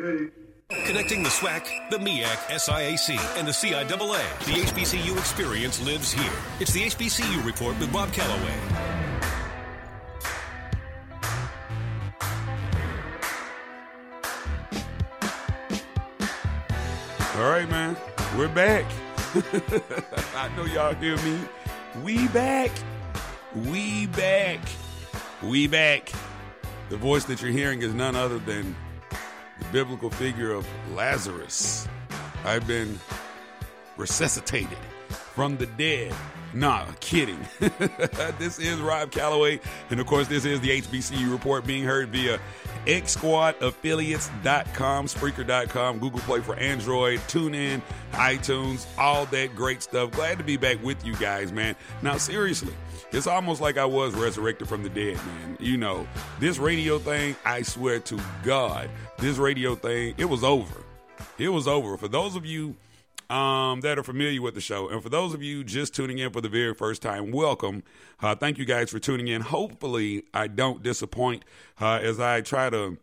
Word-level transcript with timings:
Okay. 0.00 0.30
Connecting 0.86 1.22
the 1.22 1.28
SWAC, 1.28 1.90
the 1.90 1.98
MEAC, 1.98 2.24
SIAC, 2.48 3.38
and 3.38 3.46
the 3.46 3.52
CIAA. 3.52 4.44
The 4.46 4.52
HBCU 4.52 5.18
experience 5.18 5.82
lives 5.84 6.10
here. 6.10 6.32
It's 6.58 6.72
the 6.72 6.84
HBCU 6.84 7.44
Report 7.44 7.78
with 7.78 7.92
Rob 7.92 8.10
Calloway. 8.12 8.54
All 17.36 17.50
right, 17.50 17.68
man. 17.68 17.96
We're 18.38 18.48
back. 18.48 18.86
I 20.34 20.48
know 20.56 20.64
y'all 20.64 20.94
hear 20.94 21.16
me. 21.18 21.40
We 22.02 22.26
back. 22.28 22.70
We 23.54 24.06
back. 24.06 24.60
We 25.42 25.66
back. 25.66 26.10
The 26.88 26.96
voice 26.96 27.24
that 27.24 27.42
you're 27.42 27.52
hearing 27.52 27.82
is 27.82 27.92
none 27.92 28.16
other 28.16 28.38
than 28.38 28.74
biblical 29.72 30.10
figure 30.10 30.52
of 30.52 30.66
Lazarus. 30.94 31.88
I've 32.44 32.66
been 32.66 32.98
resuscitated 33.96 34.78
from 35.34 35.56
the 35.56 35.66
dead. 35.66 36.14
Nah, 36.52 36.86
kidding. 36.98 37.38
this 38.38 38.58
is 38.58 38.80
Rob 38.80 39.12
Calloway, 39.12 39.60
and 39.90 40.00
of 40.00 40.06
course, 40.06 40.26
this 40.26 40.44
is 40.44 40.60
the 40.60 40.80
HBCU 40.80 41.30
report 41.30 41.64
being 41.64 41.84
heard 41.84 42.08
via 42.08 42.40
xsquadaffiliates.com, 42.86 45.06
Spreaker.com, 45.06 46.00
Google 46.00 46.18
Play 46.20 46.40
for 46.40 46.56
Android, 46.56 47.20
TuneIn, 47.20 47.80
iTunes, 48.12 48.86
all 48.98 49.26
that 49.26 49.54
great 49.54 49.82
stuff. 49.82 50.10
Glad 50.10 50.38
to 50.38 50.44
be 50.44 50.56
back 50.56 50.82
with 50.82 51.04
you 51.04 51.14
guys, 51.16 51.52
man. 51.52 51.76
Now, 52.02 52.16
seriously, 52.16 52.72
it's 53.12 53.26
almost 53.26 53.60
like 53.60 53.78
I 53.78 53.84
was 53.84 54.14
resurrected 54.14 54.68
from 54.68 54.82
the 54.82 54.88
dead, 54.88 55.16
man. 55.16 55.56
You 55.58 55.76
know, 55.76 56.06
this 56.38 56.58
radio 56.58 56.98
thing, 56.98 57.36
I 57.44 57.62
swear 57.62 58.00
to 58.00 58.20
God, 58.42 58.88
this 59.18 59.36
radio 59.36 59.74
thing, 59.74 60.14
it 60.16 60.26
was 60.26 60.44
over. 60.44 60.82
It 61.38 61.48
was 61.48 61.66
over. 61.66 61.96
For 61.96 62.08
those 62.08 62.36
of 62.36 62.46
you 62.46 62.76
um, 63.30 63.80
that 63.82 63.96
are 63.96 64.02
familiar 64.02 64.42
with 64.42 64.54
the 64.54 64.60
show. 64.60 64.88
And 64.88 65.02
for 65.02 65.08
those 65.08 65.32
of 65.34 65.42
you 65.42 65.62
just 65.62 65.94
tuning 65.94 66.18
in 66.18 66.32
for 66.32 66.40
the 66.40 66.48
very 66.48 66.74
first 66.74 67.00
time, 67.00 67.30
welcome. 67.30 67.84
Uh, 68.20 68.34
thank 68.34 68.58
you 68.58 68.64
guys 68.64 68.90
for 68.90 68.98
tuning 68.98 69.28
in. 69.28 69.40
Hopefully, 69.40 70.24
I 70.34 70.48
don't 70.48 70.82
disappoint 70.82 71.44
uh, 71.80 72.00
as 72.02 72.18
I 72.18 72.40
try 72.40 72.70
to 72.70 72.98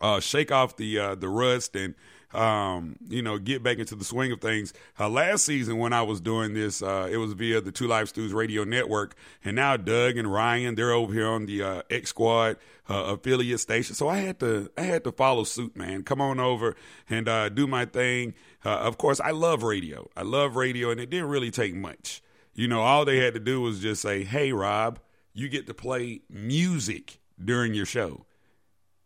uh, 0.00 0.18
shake 0.18 0.50
off 0.50 0.76
the 0.76 0.98
uh, 0.98 1.14
the 1.14 1.28
rust 1.28 1.76
and 1.76 1.94
um, 2.34 2.96
you 3.08 3.22
know, 3.22 3.38
get 3.38 3.62
back 3.62 3.78
into 3.78 3.94
the 3.94 4.04
swing 4.04 4.32
of 4.32 4.40
things. 4.40 4.72
Uh, 4.98 5.08
last 5.08 5.44
season, 5.44 5.78
when 5.78 5.92
I 5.92 6.02
was 6.02 6.20
doing 6.20 6.54
this, 6.54 6.82
uh, 6.82 7.08
it 7.10 7.16
was 7.16 7.32
via 7.32 7.60
the 7.60 7.72
Two 7.72 7.86
Live 7.86 8.08
Stews 8.08 8.32
radio 8.32 8.64
network, 8.64 9.14
and 9.44 9.56
now 9.56 9.76
Doug 9.76 10.16
and 10.16 10.32
Ryan, 10.32 10.74
they're 10.74 10.92
over 10.92 11.12
here 11.12 11.28
on 11.28 11.46
the 11.46 11.62
uh, 11.62 11.82
X 11.90 12.10
Squad 12.10 12.56
uh, 12.88 13.14
affiliate 13.14 13.60
station. 13.60 13.94
So 13.94 14.08
I 14.08 14.18
had 14.18 14.40
to, 14.40 14.70
I 14.76 14.82
had 14.82 15.04
to 15.04 15.12
follow 15.12 15.44
suit, 15.44 15.76
man. 15.76 16.02
Come 16.02 16.20
on 16.20 16.40
over 16.40 16.76
and 17.08 17.28
uh, 17.28 17.48
do 17.48 17.66
my 17.66 17.84
thing. 17.84 18.34
Uh, 18.64 18.70
of 18.70 18.98
course, 18.98 19.20
I 19.20 19.30
love 19.30 19.62
radio. 19.62 20.08
I 20.16 20.22
love 20.22 20.56
radio, 20.56 20.90
and 20.90 21.00
it 21.00 21.10
didn't 21.10 21.28
really 21.28 21.50
take 21.50 21.74
much. 21.74 22.22
You 22.54 22.68
know, 22.68 22.82
all 22.82 23.04
they 23.04 23.18
had 23.18 23.34
to 23.34 23.40
do 23.40 23.60
was 23.60 23.80
just 23.80 24.02
say, 24.02 24.24
"Hey, 24.24 24.52
Rob, 24.52 25.00
you 25.32 25.48
get 25.48 25.66
to 25.66 25.74
play 25.74 26.22
music 26.30 27.20
during 27.42 27.74
your 27.74 27.86
show," 27.86 28.26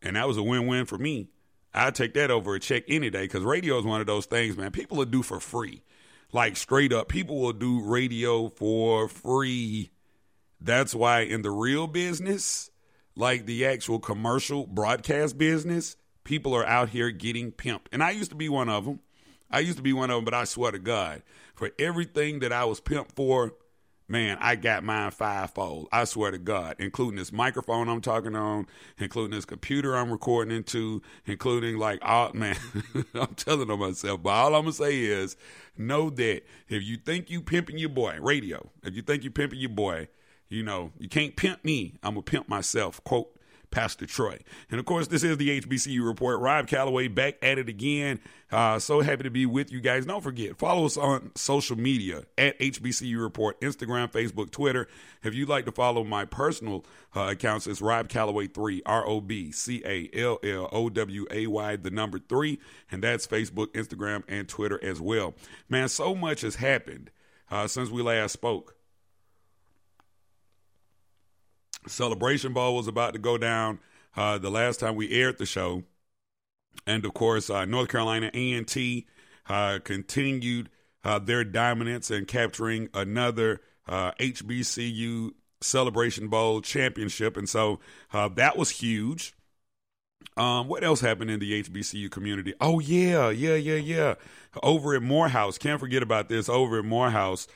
and 0.02 0.16
that 0.16 0.28
was 0.28 0.36
a 0.36 0.42
win-win 0.42 0.84
for 0.84 0.98
me. 0.98 1.28
I'd 1.74 1.94
take 1.94 2.14
that 2.14 2.30
over 2.30 2.54
a 2.54 2.60
check 2.60 2.84
any 2.88 3.10
day 3.10 3.22
because 3.22 3.42
radio 3.42 3.78
is 3.78 3.84
one 3.84 4.00
of 4.00 4.06
those 4.06 4.26
things, 4.26 4.56
man. 4.56 4.70
People 4.70 4.96
will 4.96 5.04
do 5.04 5.22
for 5.22 5.40
free, 5.40 5.82
like 6.32 6.56
straight 6.56 6.92
up. 6.92 7.08
People 7.08 7.40
will 7.40 7.52
do 7.52 7.82
radio 7.82 8.48
for 8.48 9.08
free. 9.08 9.90
That's 10.60 10.94
why 10.94 11.20
in 11.20 11.42
the 11.42 11.50
real 11.50 11.86
business, 11.86 12.70
like 13.14 13.46
the 13.46 13.66
actual 13.66 13.98
commercial 13.98 14.66
broadcast 14.66 15.38
business, 15.38 15.96
people 16.24 16.54
are 16.54 16.66
out 16.66 16.88
here 16.90 17.10
getting 17.10 17.52
pimped. 17.52 17.86
And 17.92 18.02
I 18.02 18.10
used 18.10 18.30
to 18.30 18.36
be 18.36 18.48
one 18.48 18.68
of 18.68 18.84
them. 18.84 19.00
I 19.50 19.60
used 19.60 19.76
to 19.76 19.82
be 19.82 19.92
one 19.92 20.10
of 20.10 20.16
them, 20.16 20.24
but 20.24 20.34
I 20.34 20.44
swear 20.44 20.72
to 20.72 20.78
God, 20.78 21.22
for 21.54 21.70
everything 21.78 22.40
that 22.40 22.52
I 22.52 22.64
was 22.64 22.80
pimped 22.80 23.12
for, 23.12 23.54
man, 24.08 24.38
I 24.40 24.56
got 24.56 24.82
mine 24.82 25.10
fivefold. 25.10 25.88
I 25.92 26.04
swear 26.04 26.30
to 26.30 26.38
God, 26.38 26.76
including 26.78 27.18
this 27.18 27.32
microphone 27.32 27.88
I'm 27.88 28.00
talking 28.00 28.34
on, 28.34 28.66
including 28.98 29.36
this 29.36 29.44
computer 29.44 29.96
I'm 29.96 30.10
recording 30.10 30.56
into, 30.56 31.02
including 31.26 31.78
like 31.78 32.00
oh 32.02 32.32
man, 32.32 32.56
I'm 33.14 33.34
telling 33.34 33.70
on 33.70 33.78
myself. 33.78 34.22
But 34.22 34.30
all 34.30 34.54
I'm 34.54 34.62
gonna 34.62 34.72
say 34.72 34.98
is, 34.98 35.36
know 35.76 36.10
that 36.10 36.42
if 36.68 36.82
you 36.82 36.96
think 36.96 37.30
you 37.30 37.42
pimping 37.42 37.78
your 37.78 37.90
boy, 37.90 38.18
radio, 38.20 38.70
if 38.82 38.94
you 38.94 39.02
think 39.02 39.22
you 39.22 39.30
pimping 39.30 39.60
your 39.60 39.70
boy, 39.70 40.08
you 40.48 40.62
know 40.62 40.92
you 40.98 41.08
can't 41.08 41.36
pimp 41.36 41.64
me. 41.64 41.94
I'm 42.02 42.14
gonna 42.14 42.22
pimp 42.22 42.48
myself. 42.48 43.02
Quote 43.04 43.37
Pastor 43.70 44.06
Troy. 44.06 44.38
And 44.70 44.80
of 44.80 44.86
course, 44.86 45.08
this 45.08 45.22
is 45.22 45.36
the 45.36 45.60
HBCU 45.60 46.04
report. 46.04 46.40
Rob 46.40 46.66
Calloway 46.66 47.08
back 47.08 47.36
at 47.42 47.58
it 47.58 47.68
again. 47.68 48.20
Uh, 48.50 48.78
so 48.78 49.00
happy 49.00 49.24
to 49.24 49.30
be 49.30 49.44
with 49.44 49.70
you 49.70 49.80
guys. 49.80 50.06
Don't 50.06 50.22
forget, 50.22 50.56
follow 50.56 50.86
us 50.86 50.96
on 50.96 51.30
social 51.34 51.76
media 51.76 52.22
at 52.38 52.58
HBCU 52.58 53.20
report, 53.20 53.60
Instagram, 53.60 54.10
Facebook, 54.10 54.50
Twitter. 54.50 54.88
If 55.22 55.34
you'd 55.34 55.50
like 55.50 55.66
to 55.66 55.72
follow 55.72 56.02
my 56.02 56.24
personal 56.24 56.86
uh, 57.14 57.28
accounts, 57.30 57.66
it's 57.66 57.82
Rob 57.82 58.08
Calloway 58.08 58.46
3, 58.46 58.82
R 58.86 59.06
O 59.06 59.20
B 59.20 59.52
C 59.52 59.82
A 59.84 60.08
L 60.14 60.38
L 60.42 60.68
O 60.72 60.88
W 60.88 61.26
A 61.30 61.46
Y, 61.46 61.76
the 61.76 61.90
number 61.90 62.18
three. 62.18 62.58
And 62.90 63.02
that's 63.02 63.26
Facebook, 63.26 63.68
Instagram, 63.68 64.22
and 64.28 64.48
Twitter 64.48 64.82
as 64.82 65.00
well. 65.00 65.34
Man, 65.68 65.88
so 65.88 66.14
much 66.14 66.40
has 66.40 66.56
happened 66.56 67.10
uh, 67.50 67.66
since 67.66 67.90
we 67.90 68.00
last 68.00 68.32
spoke. 68.32 68.77
Celebration 71.88 72.52
Bowl 72.52 72.76
was 72.76 72.86
about 72.86 73.12
to 73.14 73.18
go 73.18 73.38
down 73.38 73.80
uh, 74.16 74.38
the 74.38 74.50
last 74.50 74.80
time 74.80 74.96
we 74.96 75.10
aired 75.10 75.38
the 75.38 75.46
show. 75.46 75.84
And 76.86 77.04
of 77.04 77.14
course, 77.14 77.50
uh, 77.50 77.64
North 77.64 77.88
Carolina 77.88 78.30
A&T 78.32 79.06
uh, 79.48 79.78
continued 79.84 80.70
uh, 81.04 81.18
their 81.18 81.44
dominance 81.44 82.10
and 82.10 82.26
capturing 82.26 82.88
another 82.94 83.60
HBCU 83.88 85.28
uh, 85.28 85.30
Celebration 85.60 86.28
Bowl 86.28 86.60
championship. 86.60 87.36
And 87.36 87.48
so 87.48 87.80
uh, 88.12 88.28
that 88.28 88.56
was 88.56 88.70
huge. 88.70 89.34
Um, 90.36 90.68
what 90.68 90.84
else 90.84 91.00
happened 91.00 91.30
in 91.30 91.40
the 91.40 91.62
HBCU 91.62 92.10
community? 92.10 92.54
Oh, 92.60 92.78
yeah, 92.78 93.30
yeah, 93.30 93.54
yeah, 93.54 93.76
yeah. 93.76 94.14
Over 94.62 94.94
at 94.94 95.02
Morehouse, 95.02 95.58
can't 95.58 95.80
forget 95.80 96.02
about 96.02 96.28
this. 96.28 96.48
Over 96.48 96.78
at 96.78 96.84
Morehouse, 96.84 97.48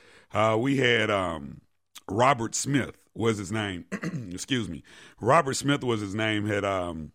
we 0.57 0.77
had 0.77 1.09
um, 1.09 1.61
Robert 2.09 2.55
Smith 2.55 2.97
was 3.15 3.37
his 3.37 3.51
name. 3.51 3.85
Excuse 4.31 4.69
me. 4.69 4.83
Robert 5.19 5.53
Smith 5.53 5.83
was 5.83 6.01
his 6.01 6.15
name. 6.15 6.45
Had 6.45 6.65
um, 6.65 7.11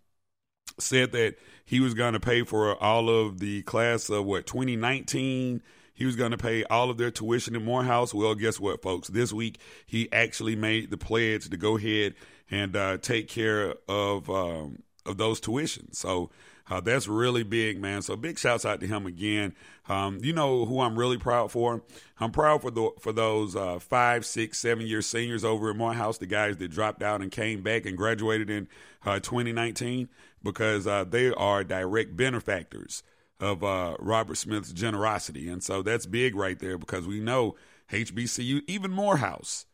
said 0.78 1.12
that 1.12 1.36
he 1.64 1.80
was 1.80 1.94
going 1.94 2.14
to 2.14 2.20
pay 2.20 2.42
for 2.42 2.80
all 2.82 3.08
of 3.08 3.40
the 3.40 3.62
class 3.62 4.08
of 4.08 4.24
what 4.24 4.46
2019. 4.46 5.62
He 5.94 6.04
was 6.04 6.14
going 6.14 6.30
to 6.30 6.38
pay 6.38 6.62
all 6.64 6.90
of 6.90 6.96
their 6.96 7.10
tuition 7.10 7.56
in 7.56 7.64
Morehouse. 7.64 8.14
Well, 8.14 8.36
guess 8.36 8.60
what, 8.60 8.82
folks? 8.82 9.08
This 9.08 9.32
week 9.32 9.58
he 9.84 10.10
actually 10.12 10.54
made 10.54 10.90
the 10.90 10.96
pledge 10.96 11.50
to 11.50 11.56
go 11.56 11.76
ahead 11.76 12.14
and 12.50 12.76
uh, 12.76 12.98
take 12.98 13.28
care 13.28 13.74
of 13.88 14.30
um, 14.30 14.82
of 15.04 15.16
those 15.16 15.40
tuitions. 15.40 15.96
So 15.96 16.30
uh, 16.70 16.80
that's 16.80 17.08
really 17.08 17.42
big, 17.42 17.80
man. 17.80 18.02
So 18.02 18.16
big 18.16 18.38
shouts 18.38 18.64
out 18.64 18.80
to 18.80 18.86
him 18.86 19.06
again. 19.06 19.54
Um, 19.88 20.18
you 20.22 20.32
know 20.32 20.66
who 20.66 20.80
I'm 20.80 20.98
really 20.98 21.16
proud 21.16 21.50
for? 21.50 21.82
I'm 22.20 22.30
proud 22.30 22.62
for 22.62 22.70
the 22.70 22.90
for 23.00 23.12
those 23.12 23.56
uh, 23.56 23.78
five, 23.78 24.26
six, 24.26 24.58
seven 24.58 24.86
year 24.86 25.00
seniors 25.00 25.44
over 25.44 25.70
at 25.70 25.76
Morehouse, 25.76 26.18
the 26.18 26.26
guys 26.26 26.58
that 26.58 26.68
dropped 26.68 27.02
out 27.02 27.22
and 27.22 27.30
came 27.30 27.62
back 27.62 27.86
and 27.86 27.96
graduated 27.96 28.50
in 28.50 28.68
uh, 29.06 29.20
2019, 29.20 30.08
because 30.42 30.86
uh, 30.86 31.04
they 31.04 31.32
are 31.32 31.64
direct 31.64 32.16
benefactors 32.16 33.02
of 33.40 33.62
uh, 33.64 33.96
Robert 33.98 34.36
Smith's 34.36 34.72
generosity, 34.72 35.48
and 35.48 35.62
so 35.62 35.82
that's 35.82 36.06
big 36.06 36.34
right 36.34 36.58
there 36.58 36.76
because 36.76 37.06
we 37.06 37.20
know 37.20 37.54
HBCU, 37.90 38.62
even 38.66 38.90
Morehouse 38.90 39.66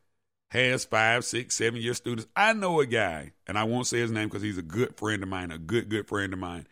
has 0.49 0.85
five, 0.85 1.25
six, 1.25 1.57
seven 1.57 1.81
year 1.81 1.95
students. 1.95 2.29
I 2.37 2.53
know 2.53 2.81
a 2.81 2.87
guy, 2.87 3.33
and 3.47 3.59
I 3.59 3.65
won't 3.65 3.89
say 3.89 3.99
his 3.99 4.13
name 4.13 4.29
because 4.29 4.43
he's 4.43 4.59
a 4.59 4.63
good 4.63 4.97
friend 4.97 5.23
of 5.23 5.29
mine, 5.29 5.51
a 5.51 5.59
good, 5.59 5.89
good 5.89 6.07
friend 6.07 6.33
of 6.33 6.39
mine. 6.39 6.67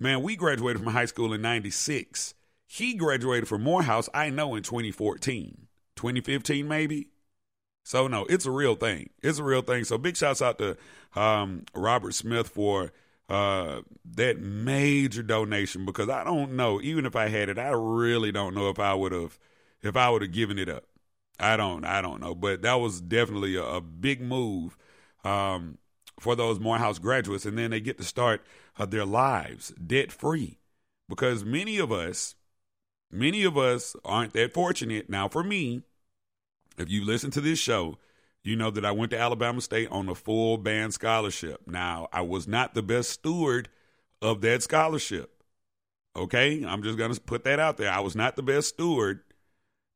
Man, 0.00 0.22
we 0.22 0.36
graduated 0.36 0.82
from 0.82 0.92
high 0.92 1.06
school 1.06 1.32
in 1.32 1.42
96. 1.42 2.34
He 2.66 2.94
graduated 2.94 3.48
from 3.48 3.62
Morehouse, 3.62 4.08
I 4.14 4.30
know, 4.30 4.54
in 4.54 4.62
2014, 4.62 5.66
2015, 5.96 6.68
maybe. 6.68 7.08
So 7.82 8.06
no, 8.06 8.24
it's 8.26 8.46
a 8.46 8.50
real 8.50 8.74
thing. 8.76 9.10
It's 9.22 9.38
a 9.38 9.42
real 9.42 9.62
thing. 9.62 9.84
So 9.84 9.98
big 9.98 10.16
shouts 10.16 10.42
out 10.42 10.58
to 10.58 10.76
um, 11.16 11.64
Robert 11.74 12.14
Smith 12.14 12.48
for 12.48 12.92
uh, 13.28 13.80
that 14.14 14.38
major 14.38 15.22
donation 15.22 15.84
because 15.84 16.08
I 16.08 16.22
don't 16.22 16.52
know. 16.52 16.80
Even 16.80 17.06
if 17.06 17.16
I 17.16 17.28
had 17.28 17.48
it, 17.48 17.58
I 17.58 17.70
really 17.70 18.30
don't 18.30 18.54
know 18.54 18.68
if 18.68 18.78
I 18.78 18.94
would 18.94 19.12
have 19.12 19.38
if 19.82 19.96
I 19.96 20.10
would 20.10 20.22
have 20.22 20.32
given 20.32 20.58
it 20.58 20.68
up. 20.68 20.84
I 21.40 21.56
don't. 21.56 21.84
I 21.84 22.02
don't 22.02 22.20
know. 22.20 22.34
But 22.34 22.62
that 22.62 22.74
was 22.74 23.00
definitely 23.00 23.56
a, 23.56 23.64
a 23.64 23.80
big 23.80 24.20
move 24.20 24.76
um, 25.24 25.78
for 26.20 26.36
those 26.36 26.60
Morehouse 26.60 26.98
graduates, 26.98 27.46
and 27.46 27.56
then 27.56 27.70
they 27.70 27.80
get 27.80 27.96
to 27.98 28.04
start 28.04 28.44
uh, 28.78 28.86
their 28.86 29.04
lives 29.04 29.70
debt 29.70 30.12
free 30.12 30.58
because 31.08 31.44
many 31.44 31.78
of 31.78 31.90
us, 31.90 32.34
many 33.10 33.44
of 33.44 33.56
us 33.56 33.96
aren't 34.04 34.32
that 34.34 34.54
fortunate. 34.54 35.08
Now, 35.10 35.28
for 35.28 35.42
me, 35.42 35.82
if 36.76 36.90
you 36.90 37.04
listen 37.04 37.30
to 37.32 37.40
this 37.40 37.58
show, 37.58 37.98
you 38.44 38.56
know 38.56 38.70
that 38.70 38.84
I 38.84 38.92
went 38.92 39.10
to 39.10 39.18
Alabama 39.18 39.60
State 39.60 39.88
on 39.90 40.08
a 40.08 40.14
full 40.14 40.58
band 40.58 40.94
scholarship. 40.94 41.62
Now, 41.66 42.08
I 42.12 42.22
was 42.22 42.46
not 42.46 42.74
the 42.74 42.82
best 42.82 43.10
steward 43.10 43.68
of 44.22 44.40
that 44.42 44.62
scholarship. 44.62 45.42
Okay, 46.16 46.64
I'm 46.64 46.82
just 46.82 46.98
going 46.98 47.12
to 47.12 47.20
put 47.20 47.44
that 47.44 47.60
out 47.60 47.76
there. 47.76 47.92
I 47.92 48.00
was 48.00 48.16
not 48.16 48.36
the 48.36 48.42
best 48.42 48.68
steward, 48.68 49.20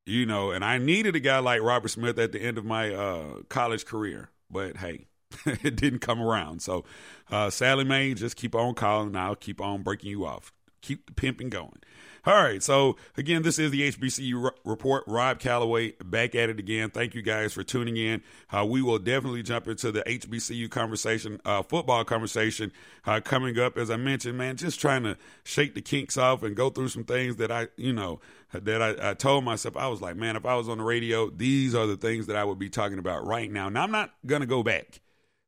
you 0.06 0.26
know, 0.26 0.50
and 0.50 0.64
I 0.64 0.78
needed 0.78 1.16
a 1.16 1.20
guy 1.20 1.38
like 1.38 1.62
Robert 1.62 1.88
Smith 1.88 2.18
at 2.18 2.32
the 2.32 2.40
end 2.40 2.58
of 2.58 2.64
my 2.64 2.94
uh, 2.94 3.42
college 3.48 3.86
career. 3.86 4.30
But 4.50 4.76
hey, 4.76 5.06
it 5.46 5.76
didn't 5.76 6.00
come 6.00 6.20
around. 6.20 6.62
So, 6.62 6.84
uh, 7.30 7.50
Sallie 7.50 7.84
Mae, 7.84 8.14
just 8.14 8.36
keep 8.36 8.54
on 8.54 8.74
calling 8.74 9.16
I'll 9.16 9.36
keep 9.36 9.60
on 9.60 9.82
breaking 9.82 10.10
you 10.10 10.24
off. 10.26 10.52
Keep 10.80 11.06
the 11.06 11.12
pimping 11.12 11.50
going. 11.50 11.78
All 12.24 12.34
right. 12.34 12.62
So, 12.62 12.96
again, 13.16 13.42
this 13.42 13.58
is 13.58 13.72
the 13.72 13.90
HBCU 13.90 14.52
report. 14.64 15.02
Rob 15.08 15.40
Calloway 15.40 15.94
back 16.04 16.36
at 16.36 16.50
it 16.50 16.60
again. 16.60 16.90
Thank 16.90 17.16
you 17.16 17.22
guys 17.22 17.52
for 17.52 17.64
tuning 17.64 17.96
in. 17.96 18.22
Uh, 18.48 18.64
we 18.64 18.80
will 18.80 19.00
definitely 19.00 19.42
jump 19.42 19.66
into 19.66 19.90
the 19.90 20.02
HBCU 20.02 20.70
conversation, 20.70 21.40
uh, 21.44 21.62
football 21.62 22.04
conversation 22.04 22.70
uh, 23.06 23.20
coming 23.20 23.58
up. 23.58 23.76
As 23.76 23.90
I 23.90 23.96
mentioned, 23.96 24.38
man, 24.38 24.56
just 24.56 24.78
trying 24.78 25.02
to 25.02 25.16
shake 25.42 25.74
the 25.74 25.82
kinks 25.82 26.16
off 26.16 26.44
and 26.44 26.54
go 26.54 26.70
through 26.70 26.88
some 26.88 27.02
things 27.02 27.36
that 27.36 27.50
I, 27.50 27.68
you 27.76 27.92
know, 27.92 28.20
that 28.52 28.80
I, 28.80 29.10
I 29.10 29.14
told 29.14 29.42
myself. 29.42 29.76
I 29.76 29.88
was 29.88 30.00
like, 30.00 30.14
man, 30.14 30.36
if 30.36 30.46
I 30.46 30.54
was 30.54 30.68
on 30.68 30.78
the 30.78 30.84
radio, 30.84 31.28
these 31.28 31.74
are 31.74 31.88
the 31.88 31.96
things 31.96 32.28
that 32.28 32.36
I 32.36 32.44
would 32.44 32.58
be 32.58 32.70
talking 32.70 33.00
about 33.00 33.26
right 33.26 33.50
now. 33.50 33.68
Now, 33.68 33.82
I'm 33.82 33.90
not 33.90 34.12
going 34.26 34.42
to 34.42 34.46
go 34.46 34.62
back 34.62 35.00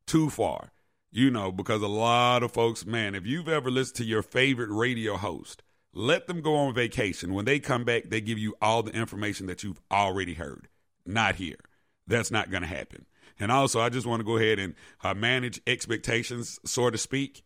too 0.06 0.30
far, 0.30 0.72
you 1.10 1.30
know, 1.30 1.52
because 1.52 1.82
a 1.82 1.88
lot 1.88 2.42
of 2.42 2.52
folks, 2.52 2.84
man, 2.84 3.14
if 3.14 3.26
you've 3.26 3.48
ever 3.48 3.70
listened 3.70 3.96
to 3.96 4.04
your 4.04 4.22
favorite 4.22 4.70
radio 4.70 5.16
host, 5.16 5.62
let 5.92 6.26
them 6.26 6.40
go 6.40 6.56
on 6.56 6.74
vacation. 6.74 7.34
When 7.34 7.44
they 7.44 7.60
come 7.60 7.84
back, 7.84 8.04
they 8.08 8.20
give 8.20 8.38
you 8.38 8.56
all 8.60 8.82
the 8.82 8.92
information 8.92 9.46
that 9.46 9.62
you've 9.62 9.80
already 9.90 10.34
heard. 10.34 10.68
Not 11.06 11.36
here. 11.36 11.58
That's 12.06 12.30
not 12.30 12.50
going 12.50 12.62
to 12.62 12.68
happen. 12.68 13.06
And 13.38 13.50
also, 13.50 13.80
I 13.80 13.88
just 13.88 14.06
want 14.06 14.20
to 14.20 14.24
go 14.24 14.36
ahead 14.36 14.58
and 14.58 14.74
uh, 15.02 15.14
manage 15.14 15.60
expectations, 15.66 16.58
so 16.64 16.90
to 16.90 16.98
speak, 16.98 17.42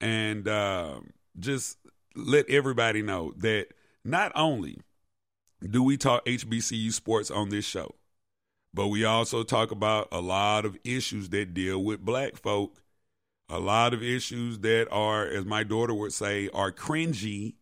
and 0.00 0.48
uh, 0.48 1.00
just 1.38 1.78
let 2.16 2.48
everybody 2.48 3.02
know 3.02 3.34
that 3.36 3.68
not 4.04 4.32
only 4.34 4.78
do 5.68 5.82
we 5.82 5.96
talk 5.96 6.24
HBCU 6.24 6.92
sports 6.92 7.30
on 7.30 7.50
this 7.50 7.64
show, 7.64 7.94
but 8.72 8.88
we 8.88 9.04
also 9.04 9.42
talk 9.42 9.70
about 9.70 10.08
a 10.12 10.20
lot 10.20 10.64
of 10.64 10.76
issues 10.84 11.28
that 11.30 11.54
deal 11.54 11.82
with 11.82 12.00
black 12.00 12.36
folk 12.36 12.80
a 13.50 13.58
lot 13.58 13.92
of 13.92 14.02
issues 14.02 14.60
that 14.60 14.86
are, 14.92 15.26
as 15.26 15.44
my 15.44 15.64
daughter 15.64 15.92
would 15.92 16.12
say, 16.12 16.48
are 16.54 16.70
cringy. 16.70 17.54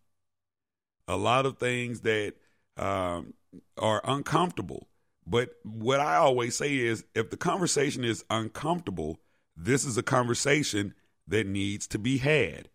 A 1.09 1.17
lot 1.17 1.47
of 1.47 1.57
things 1.57 2.03
that 2.03 2.35
um, 2.77 3.33
are 3.79 4.03
uncomfortable. 4.05 4.89
But 5.27 5.55
what 5.65 6.01
I 6.01 6.17
always 6.17 6.57
say 6.57 6.77
is 6.77 7.05
if 7.15 7.31
the 7.31 7.39
conversation 7.39 8.05
is 8.05 8.25
uncomfortable, 8.29 9.19
this 9.57 9.87
is 9.87 9.97
a 9.97 10.03
conversation 10.03 10.95
that 11.27 11.47
needs 11.47 11.87
to 11.89 11.99
be 11.99 12.19
had. 12.19 12.69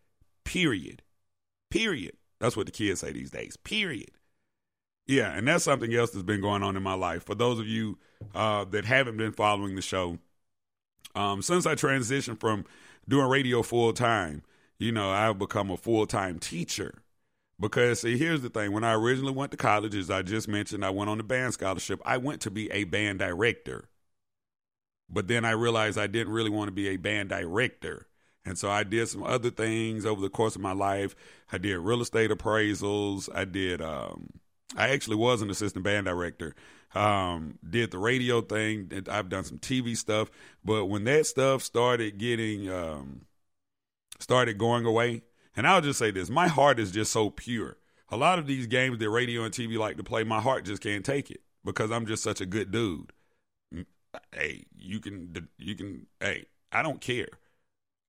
Period. 0.43 1.03
Period. 1.69 2.17
That's 2.39 2.57
what 2.57 2.65
the 2.65 2.71
kids 2.71 3.01
say 3.01 3.11
these 3.11 3.31
days. 3.31 3.57
Period. 3.57 4.11
Yeah, 5.05 5.33
and 5.35 5.47
that's 5.47 5.65
something 5.65 5.93
else 5.93 6.11
that's 6.11 6.23
been 6.23 6.41
going 6.41 6.63
on 6.63 6.77
in 6.77 6.83
my 6.83 6.93
life. 6.93 7.23
For 7.23 7.35
those 7.35 7.59
of 7.59 7.67
you 7.67 7.97
uh, 8.33 8.63
that 8.65 8.85
haven't 8.85 9.17
been 9.17 9.33
following 9.33 9.75
the 9.75 9.81
show, 9.81 10.17
um, 11.15 11.41
since 11.41 11.65
I 11.65 11.75
transitioned 11.75 12.39
from 12.39 12.65
doing 13.07 13.27
radio 13.27 13.61
full 13.63 13.93
time, 13.93 14.43
you 14.79 14.91
know, 14.91 15.11
I've 15.11 15.37
become 15.37 15.69
a 15.71 15.77
full 15.77 16.05
time 16.07 16.39
teacher. 16.39 16.95
Because 17.59 18.01
see, 18.01 18.17
here's 18.17 18.41
the 18.41 18.49
thing: 18.49 18.71
when 18.71 18.83
I 18.83 18.93
originally 18.93 19.33
went 19.33 19.51
to 19.51 19.57
college, 19.57 19.95
as 19.95 20.09
I 20.09 20.21
just 20.21 20.47
mentioned, 20.47 20.85
I 20.85 20.89
went 20.89 21.09
on 21.09 21.17
the 21.17 21.23
band 21.23 21.53
scholarship. 21.53 22.01
I 22.05 22.17
went 22.17 22.41
to 22.41 22.51
be 22.51 22.71
a 22.71 22.85
band 22.85 23.19
director, 23.19 23.89
but 25.09 25.27
then 25.27 25.45
I 25.45 25.51
realized 25.51 25.97
I 25.97 26.07
didn't 26.07 26.33
really 26.33 26.49
want 26.49 26.67
to 26.69 26.73
be 26.73 26.87
a 26.89 26.97
band 26.97 27.29
director, 27.29 28.07
and 28.45 28.57
so 28.57 28.69
I 28.69 28.83
did 28.83 29.07
some 29.07 29.23
other 29.23 29.49
things 29.51 30.05
over 30.05 30.21
the 30.21 30.29
course 30.29 30.55
of 30.55 30.61
my 30.61 30.73
life. 30.73 31.15
I 31.51 31.57
did 31.57 31.77
real 31.77 32.01
estate 32.01 32.31
appraisals. 32.31 33.29
I 33.33 33.45
did. 33.45 33.81
Um, 33.81 34.29
I 34.75 34.89
actually 34.89 35.17
was 35.17 35.41
an 35.41 35.49
assistant 35.49 35.83
band 35.83 36.05
director. 36.05 36.55
Um, 36.95 37.57
did 37.67 37.91
the 37.91 37.97
radio 37.97 38.41
thing. 38.41 38.91
I've 39.09 39.29
done 39.29 39.43
some 39.43 39.57
TV 39.57 39.97
stuff, 39.97 40.29
but 40.63 40.85
when 40.85 41.03
that 41.05 41.25
stuff 41.25 41.63
started 41.63 42.17
getting 42.17 42.69
um, 42.69 43.25
started 44.19 44.57
going 44.57 44.85
away, 44.85 45.23
and 45.55 45.67
I'll 45.67 45.81
just 45.81 45.99
say 45.99 46.11
this: 46.11 46.29
my 46.29 46.47
heart 46.47 46.79
is 46.79 46.91
just 46.91 47.11
so 47.11 47.29
pure. 47.29 47.77
A 48.09 48.17
lot 48.17 48.37
of 48.37 48.45
these 48.45 48.67
games 48.67 48.99
that 48.99 49.09
radio 49.09 49.43
and 49.43 49.53
TV 49.53 49.77
like 49.77 49.97
to 49.97 50.03
play, 50.03 50.23
my 50.23 50.39
heart 50.39 50.65
just 50.65 50.83
can't 50.83 51.03
take 51.03 51.31
it 51.31 51.41
because 51.65 51.91
I'm 51.91 52.05
just 52.05 52.21
such 52.21 52.41
a 52.41 52.45
good 52.45 52.69
dude. 52.69 53.11
Mm, 53.73 53.85
hey, 54.31 54.65
you 54.77 54.99
can, 54.99 55.47
you 55.57 55.75
can. 55.75 56.05
Hey, 56.19 56.45
I 56.71 56.83
don't 56.83 57.01
care. 57.01 57.29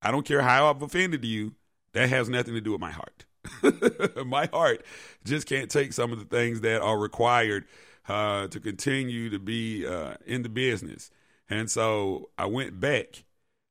I 0.03 0.11
don't 0.11 0.27
care 0.27 0.43
how 0.43 0.69
I've 0.69 0.83
offended 0.83 1.25
you. 1.25 1.55
That 1.95 2.11
has 2.11 2.29
nothing 2.29 2.55
to 2.55 2.61
do 2.61 2.73
with 2.73 2.81
my 2.81 2.91
heart. 2.91 3.25
my 4.27 4.49
heart 4.53 4.85
just 5.25 5.47
can't 5.47 5.71
take 5.71 5.93
some 5.93 6.13
of 6.13 6.19
the 6.19 6.25
things 6.25 6.61
that 6.63 6.81
are 6.81 6.99
required 6.99 7.65
uh, 8.09 8.49
to 8.49 8.61
continue 8.61 9.31
to 9.31 9.39
be 9.39 9.87
uh, 9.87 10.15
in 10.27 10.43
the 10.43 10.49
business. 10.49 11.11
And 11.49 11.71
so 11.71 12.31
I 12.39 12.47
went 12.47 12.81
back 12.81 13.25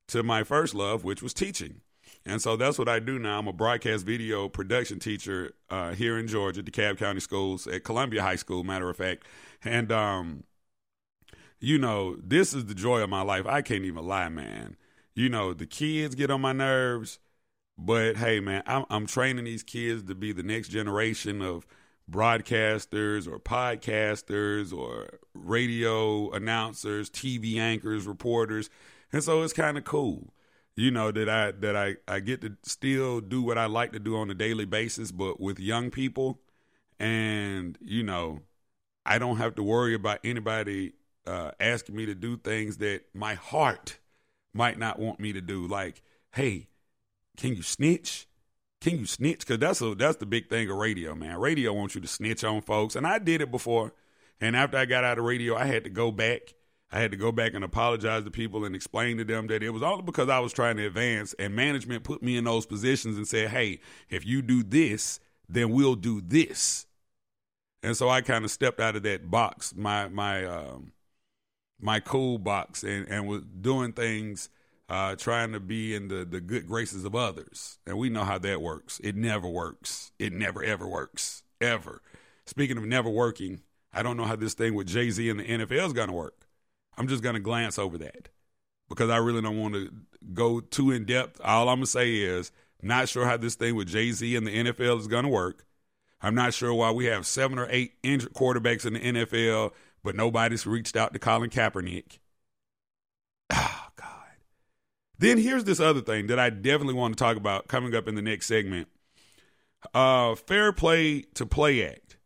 to 0.09 0.23
my 0.23 0.43
first 0.43 0.75
love, 0.75 1.03
which 1.03 1.21
was 1.21 1.33
teaching. 1.33 1.81
And 2.25 2.41
so 2.41 2.55
that's 2.55 2.77
what 2.79 2.87
I 2.87 2.99
do 2.99 3.19
now. 3.19 3.39
I'm 3.39 3.47
a 3.47 3.53
broadcast 3.53 4.05
video 4.05 4.47
production 4.47 4.99
teacher 4.99 5.53
uh, 5.69 5.93
here 5.93 6.17
in 6.17 6.27
Georgia, 6.27 6.63
DeKalb 6.63 6.97
County 6.97 7.19
Schools 7.19 7.67
at 7.67 7.83
Columbia 7.83 8.21
High 8.21 8.37
School, 8.37 8.63
matter 8.63 8.89
of 8.89 8.95
fact. 8.95 9.25
And, 9.63 9.91
um, 9.91 10.43
you 11.59 11.77
know, 11.77 12.15
this 12.15 12.53
is 12.53 12.65
the 12.65 12.75
joy 12.75 13.01
of 13.01 13.09
my 13.09 13.21
life. 13.21 13.45
I 13.45 13.61
can't 13.61 13.83
even 13.83 14.06
lie, 14.06 14.30
man. 14.30 14.77
You 15.15 15.30
know, 15.30 15.53
the 15.53 15.65
kids 15.65 16.15
get 16.15 16.31
on 16.31 16.42
my 16.42 16.53
nerves, 16.53 17.19
but 17.77 18.18
hey, 18.18 18.39
man, 18.39 18.63
I'm, 18.65 18.85
I'm 18.89 19.07
training 19.07 19.45
these 19.45 19.63
kids 19.63 20.03
to 20.03 20.15
be 20.15 20.31
the 20.31 20.44
next 20.44 20.69
generation 20.69 21.42
of 21.42 21.65
broadcasters 22.09 23.27
or 23.27 23.39
podcasters 23.39 24.73
or 24.75 25.19
radio 25.33 26.31
announcers, 26.31 27.09
TV 27.09 27.57
anchors, 27.57 28.06
reporters. 28.06 28.69
And 29.11 29.23
so 29.23 29.42
it's 29.44 29.53
kind 29.53 29.77
of 29.77 29.83
cool. 29.83 30.33
You 30.75 30.89
know 30.89 31.11
that 31.11 31.30
I 31.30 31.51
that 31.51 31.75
I 31.75 31.97
I 32.07 32.19
get 32.19 32.42
to 32.42 32.57
still 32.63 33.21
do 33.21 33.44
what 33.44 33.59
I 33.59 33.68
like 33.68 33.92
to 33.92 33.99
do 33.99 34.18
on 34.18 34.31
a 34.31 34.33
daily 34.33 34.65
basis 34.65 35.11
but 35.11 35.39
with 35.39 35.59
young 35.59 35.92
people 35.92 36.39
and 36.99 37.77
you 37.80 38.01
know 38.01 38.39
I 39.06 39.19
don't 39.19 39.37
have 39.37 39.53
to 39.56 39.63
worry 39.63 39.94
about 39.94 40.19
anybody 40.23 40.94
uh, 41.27 41.51
asking 41.59 41.95
me 41.95 42.07
to 42.07 42.15
do 42.15 42.37
things 42.37 42.77
that 42.77 43.03
my 43.13 43.35
heart 43.35 43.99
might 44.51 44.80
not 44.80 44.97
want 44.97 45.19
me 45.19 45.31
to 45.33 45.42
do 45.42 45.68
like 45.68 46.01
hey 46.31 46.69
can 47.37 47.56
you 47.56 47.63
snitch 47.63 48.28
can 48.83 48.99
you 48.99 49.06
snitch? 49.06 49.40
Because 49.40 49.59
that's 49.59 49.81
a, 49.81 49.95
that's 49.95 50.18
the 50.18 50.25
big 50.25 50.49
thing 50.49 50.69
of 50.69 50.75
radio, 50.75 51.16
man. 51.16 51.40
Radio 51.40 51.71
wants 51.71 51.95
you 51.95 52.02
to 52.02 52.07
snitch 52.07 52.44
on 52.44 52.61
folks, 52.61 52.97
and 52.97 53.07
I 53.07 53.18
did 53.18 53.40
it 53.40 53.49
before. 53.49 53.94
And 54.42 54.57
after 54.57 54.78
I 54.78 54.83
got 54.83 55.06
out 55.06 55.18
of 55.18 55.23
radio, 55.23 55.56
I 55.56 55.63
had 55.63 55.85
to 55.85 55.90
go 55.90 56.11
back. 56.11 56.54
I 56.92 56.99
had 56.99 57.11
to 57.11 57.18
go 57.18 57.31
back 57.31 57.54
and 57.54 57.63
apologize 57.63 58.25
to 58.25 58.30
people 58.30 58.66
and 58.66 58.75
explain 58.75 59.18
to 59.18 59.23
them 59.23 59.47
that 59.47 59.63
it 59.63 59.69
was 59.69 59.81
all 59.81 60.02
because 60.02 60.28
I 60.28 60.40
was 60.40 60.52
trying 60.52 60.75
to 60.78 60.85
advance, 60.85 61.33
and 61.40 61.56
management 61.56 62.04
put 62.04 62.21
me 62.21 62.35
in 62.35 62.44
those 62.44 62.66
positions 62.66 63.16
and 63.16 63.25
said, 63.25 63.52
"Hey, 63.52 63.80
if 64.09 64.25
you 64.25 64.42
do 64.42 64.63
this, 64.63 65.21
then 65.47 65.69
we'll 65.69 65.95
do 65.95 66.19
this." 66.19 66.85
And 67.83 67.95
so 67.95 68.09
I 68.09 68.19
kind 68.19 68.44
of 68.44 68.52
stepped 68.52 68.81
out 68.81 68.97
of 68.97 69.04
that 69.04 69.31
box, 69.31 69.73
my 69.73 70.09
my 70.09 70.44
um, 70.44 70.92
my 71.80 72.02
cool 72.02 72.37
box, 72.37 72.83
and 72.83 73.07
and 73.07 73.28
was 73.28 73.44
doing 73.61 73.94
things 73.94 74.49
uh, 74.94 75.16
trying 75.16 75.52
to 75.52 75.59
be 75.59 75.95
in 75.95 76.07
the, 76.07 76.23
the 76.23 76.40
good 76.40 76.68
graces 76.68 77.04
of 77.04 77.16
others. 77.16 77.80
And 77.88 77.97
we 77.97 78.09
know 78.09 78.23
how 78.23 78.38
that 78.38 78.62
works. 78.62 79.02
It 79.04 79.16
never 79.16 79.47
works. 79.47 80.12
It 80.19 80.31
never, 80.33 80.64
ever 80.64 80.88
works. 80.88 81.42
Ever. 81.59 82.04
Speaking 82.45 82.78
of 82.78 82.85
never 82.85 83.09
working, 83.09 83.62
I 83.92 84.04
don't 84.04 84.18
know 84.18 84.26
how 84.26 84.35
this 84.35 84.54
thing 84.54 84.76
with 84.76 84.85
Jay 84.85 85.09
Z 85.09 85.28
and 85.28 85.40
the 85.40 85.45
NFL 85.45 85.88
is 85.88 85.94
going 85.94 86.09
to 86.09 86.14
work. 86.14 86.45
I'm 86.95 87.07
just 87.07 87.23
going 87.23 87.33
to 87.33 87.40
glance 87.40 87.80
over 87.80 87.97
that 87.97 88.30
because 88.88 89.09
I 89.09 89.18
really 89.18 89.42
don't 89.42 89.59
want 89.59 89.73
to 89.73 89.90
go 90.31 90.59
too 90.59 90.92
in 90.92 91.06
depth. 91.06 91.42
All 91.44 91.69
I'm 91.69 91.78
going 91.78 91.85
to 91.85 91.92
say 91.92 92.14
is, 92.18 92.52
not 92.83 93.09
sure 93.09 93.26
how 93.26 93.38
this 93.38 93.56
thing 93.56 93.76
with 93.76 93.88
Jay 93.88 94.12
Z 94.12 94.35
and 94.35 94.45
the 94.45 94.52
NFL 94.52 95.00
is 95.00 95.07
going 95.07 95.23
to 95.23 95.30
work. 95.30 95.66
I'm 96.21 96.35
not 96.35 96.54
sure 96.54 96.71
why 96.71 96.92
we 96.92 97.06
have 97.06 97.26
seven 97.26 97.57
or 97.57 97.68
eight 97.71 97.94
injured 98.04 98.33
quarterbacks 98.33 98.85
in 98.85 98.94
the 98.94 99.00
NFL, 99.00 99.71
but 100.04 100.16
nobody's 100.16 100.68
reached 100.68 100.95
out 100.95 101.14
to 101.14 101.19
Colin 101.19 101.50
Kaepernick. 101.50 102.19
Oh, 103.50 103.88
God. 103.95 104.07
Then 105.23 105.37
here's 105.37 105.63
this 105.63 105.80
other 105.80 106.01
thing 106.01 106.27
that 106.27 106.37
I 106.37 106.49
definitely 106.49 106.95
want 106.95 107.18
to 107.18 107.23
talk 107.23 107.37
about 107.37 107.69
coming 107.69 107.95
up 107.95 108.09
in 108.09 108.15
the 108.15 108.21
next 108.21 108.45
segment. 108.45 108.89
Uh, 109.94 110.35
Fair 110.35 110.73
Play 110.73 111.21
to 111.35 111.45
Play 111.45 111.87
Act. 111.87 112.18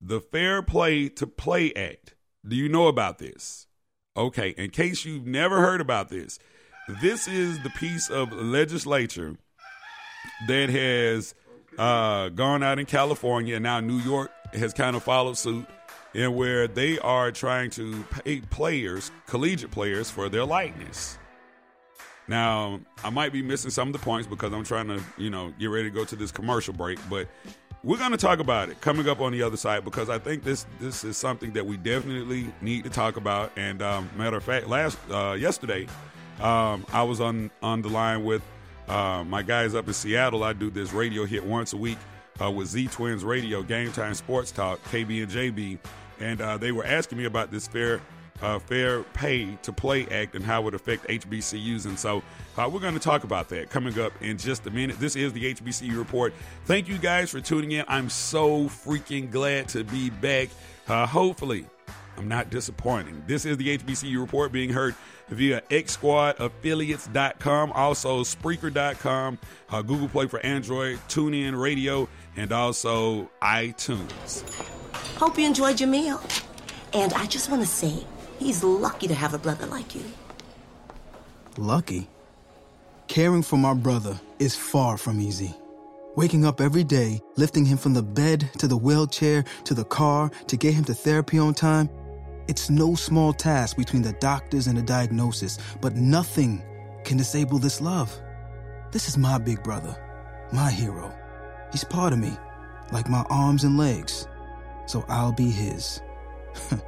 The 0.00 0.18
Fair 0.18 0.62
Play 0.62 1.10
to 1.10 1.26
Play 1.26 1.74
Act. 1.74 2.14
Do 2.46 2.56
you 2.56 2.70
know 2.70 2.86
about 2.86 3.18
this? 3.18 3.66
Okay, 4.16 4.54
in 4.56 4.70
case 4.70 5.04
you've 5.04 5.26
never 5.26 5.60
heard 5.60 5.82
about 5.82 6.08
this, 6.08 6.38
this 7.02 7.28
is 7.28 7.62
the 7.62 7.70
piece 7.70 8.08
of 8.08 8.32
legislature 8.32 9.36
that 10.46 10.70
has 10.70 11.34
uh, 11.78 12.30
gone 12.30 12.62
out 12.62 12.78
in 12.78 12.86
California, 12.86 13.56
and 13.56 13.62
now 13.62 13.80
New 13.80 13.98
York 13.98 14.30
has 14.54 14.72
kind 14.72 14.96
of 14.96 15.02
followed 15.02 15.36
suit, 15.36 15.66
and 16.14 16.34
where 16.34 16.66
they 16.66 16.98
are 16.98 17.30
trying 17.30 17.68
to 17.72 18.04
pay 18.04 18.40
players, 18.40 19.10
collegiate 19.26 19.70
players, 19.70 20.10
for 20.10 20.30
their 20.30 20.46
likeness. 20.46 21.18
Now, 22.28 22.80
I 23.02 23.10
might 23.10 23.32
be 23.32 23.42
missing 23.42 23.70
some 23.70 23.88
of 23.88 23.92
the 23.94 23.98
points 23.98 24.28
because 24.28 24.52
I'm 24.52 24.64
trying 24.64 24.88
to, 24.88 25.02
you 25.16 25.30
know, 25.30 25.52
get 25.58 25.66
ready 25.66 25.84
to 25.84 25.94
go 25.94 26.04
to 26.04 26.14
this 26.14 26.30
commercial 26.30 26.74
break, 26.74 26.98
but 27.08 27.26
we're 27.82 27.96
going 27.96 28.10
to 28.10 28.18
talk 28.18 28.38
about 28.38 28.68
it 28.68 28.80
coming 28.80 29.08
up 29.08 29.20
on 29.20 29.32
the 29.32 29.42
other 29.42 29.56
side 29.56 29.84
because 29.84 30.10
I 30.10 30.18
think 30.18 30.44
this 30.44 30.66
this 30.78 31.04
is 31.04 31.16
something 31.16 31.52
that 31.52 31.64
we 31.64 31.76
definitely 31.76 32.52
need 32.60 32.84
to 32.84 32.90
talk 32.90 33.16
about. 33.16 33.52
And 33.56 33.80
um, 33.80 34.10
matter 34.16 34.36
of 34.36 34.44
fact, 34.44 34.68
last 34.68 34.98
uh, 35.10 35.36
yesterday, 35.38 35.86
um, 36.40 36.84
I 36.92 37.02
was 37.02 37.20
on 37.20 37.50
on 37.62 37.82
the 37.82 37.88
line 37.88 38.24
with 38.24 38.42
uh, 38.88 39.24
my 39.26 39.42
guys 39.42 39.74
up 39.74 39.86
in 39.86 39.94
Seattle. 39.94 40.44
I 40.44 40.52
do 40.52 40.70
this 40.70 40.92
radio 40.92 41.24
hit 41.24 41.44
once 41.44 41.72
a 41.72 41.76
week 41.76 41.98
uh, 42.42 42.50
with 42.50 42.68
Z 42.68 42.88
Twins 42.88 43.24
Radio, 43.24 43.62
Game 43.62 43.92
Time 43.92 44.14
Sports 44.14 44.50
Talk, 44.50 44.82
KB 44.90 45.22
and 45.22 45.32
JB, 45.32 45.78
and 46.20 46.40
uh, 46.40 46.56
they 46.58 46.72
were 46.72 46.84
asking 46.84 47.16
me 47.18 47.24
about 47.24 47.50
this 47.50 47.66
fair 47.66 48.02
uh, 48.42 48.58
Fair 48.58 49.02
Pay 49.02 49.56
to 49.62 49.72
Play 49.72 50.06
Act 50.06 50.34
and 50.34 50.44
how 50.44 50.66
it 50.68 50.74
affect 50.74 51.06
HBCUs. 51.08 51.86
And 51.86 51.98
so 51.98 52.22
uh, 52.56 52.68
we're 52.72 52.80
going 52.80 52.94
to 52.94 53.00
talk 53.00 53.24
about 53.24 53.48
that 53.50 53.70
coming 53.70 53.98
up 53.98 54.12
in 54.22 54.38
just 54.38 54.66
a 54.66 54.70
minute. 54.70 54.98
This 54.98 55.16
is 55.16 55.32
the 55.32 55.54
HBCU 55.54 55.96
report. 55.96 56.34
Thank 56.64 56.88
you 56.88 56.98
guys 56.98 57.30
for 57.30 57.40
tuning 57.40 57.72
in. 57.72 57.84
I'm 57.88 58.10
so 58.10 58.64
freaking 58.64 59.30
glad 59.30 59.68
to 59.70 59.84
be 59.84 60.10
back. 60.10 60.48
Uh, 60.86 61.06
hopefully, 61.06 61.66
I'm 62.16 62.28
not 62.28 62.50
disappointing. 62.50 63.22
This 63.26 63.44
is 63.44 63.56
the 63.56 63.78
HBCU 63.78 64.20
report 64.20 64.52
being 64.52 64.70
heard 64.70 64.94
via 65.28 65.60
xsquadaffiliates.com, 65.62 67.72
also 67.72 68.24
Spreaker.com, 68.24 69.38
uh, 69.70 69.82
Google 69.82 70.08
Play 70.08 70.26
for 70.26 70.40
Android, 70.40 70.98
TuneIn 71.08 71.60
Radio, 71.60 72.08
and 72.36 72.50
also 72.50 73.30
iTunes. 73.40 74.42
Hope 75.16 75.38
you 75.38 75.46
enjoyed 75.46 75.80
your 75.80 75.88
meal. 75.88 76.20
And 76.92 77.12
I 77.14 77.26
just 77.26 77.50
want 77.50 77.62
to 77.62 77.68
say, 77.68 78.04
he's 78.38 78.62
lucky 78.64 79.08
to 79.08 79.14
have 79.14 79.34
a 79.34 79.38
brother 79.38 79.66
like 79.66 79.94
you. 79.94 80.04
Lucky? 81.56 82.08
Caring 83.08 83.42
for 83.42 83.56
my 83.56 83.74
brother 83.74 84.20
is 84.38 84.54
far 84.54 84.96
from 84.96 85.20
easy. 85.20 85.54
Waking 86.14 86.44
up 86.44 86.60
every 86.60 86.84
day, 86.84 87.20
lifting 87.36 87.64
him 87.64 87.78
from 87.78 87.94
the 87.94 88.02
bed 88.02 88.50
to 88.58 88.66
the 88.66 88.76
wheelchair 88.76 89.44
to 89.64 89.74
the 89.74 89.84
car 89.84 90.30
to 90.46 90.56
get 90.56 90.74
him 90.74 90.84
to 90.84 90.94
therapy 90.94 91.38
on 91.38 91.54
time, 91.54 91.88
it's 92.48 92.70
no 92.70 92.94
small 92.94 93.32
task 93.32 93.76
between 93.76 94.02
the 94.02 94.14
doctors 94.14 94.66
and 94.66 94.78
the 94.78 94.82
diagnosis, 94.82 95.58
but 95.80 95.94
nothing 95.96 96.62
can 97.04 97.18
disable 97.18 97.58
this 97.58 97.80
love. 97.80 98.14
This 98.90 99.06
is 99.06 99.18
my 99.18 99.38
big 99.38 99.62
brother, 99.62 99.94
my 100.52 100.70
hero. 100.70 101.14
He's 101.72 101.84
part 101.84 102.12
of 102.12 102.18
me, 102.18 102.32
like 102.90 103.08
my 103.08 103.24
arms 103.28 103.64
and 103.64 103.76
legs. 103.76 104.26
So 104.86 105.04
I'll 105.08 105.32
be 105.32 105.50
his. 105.50 106.00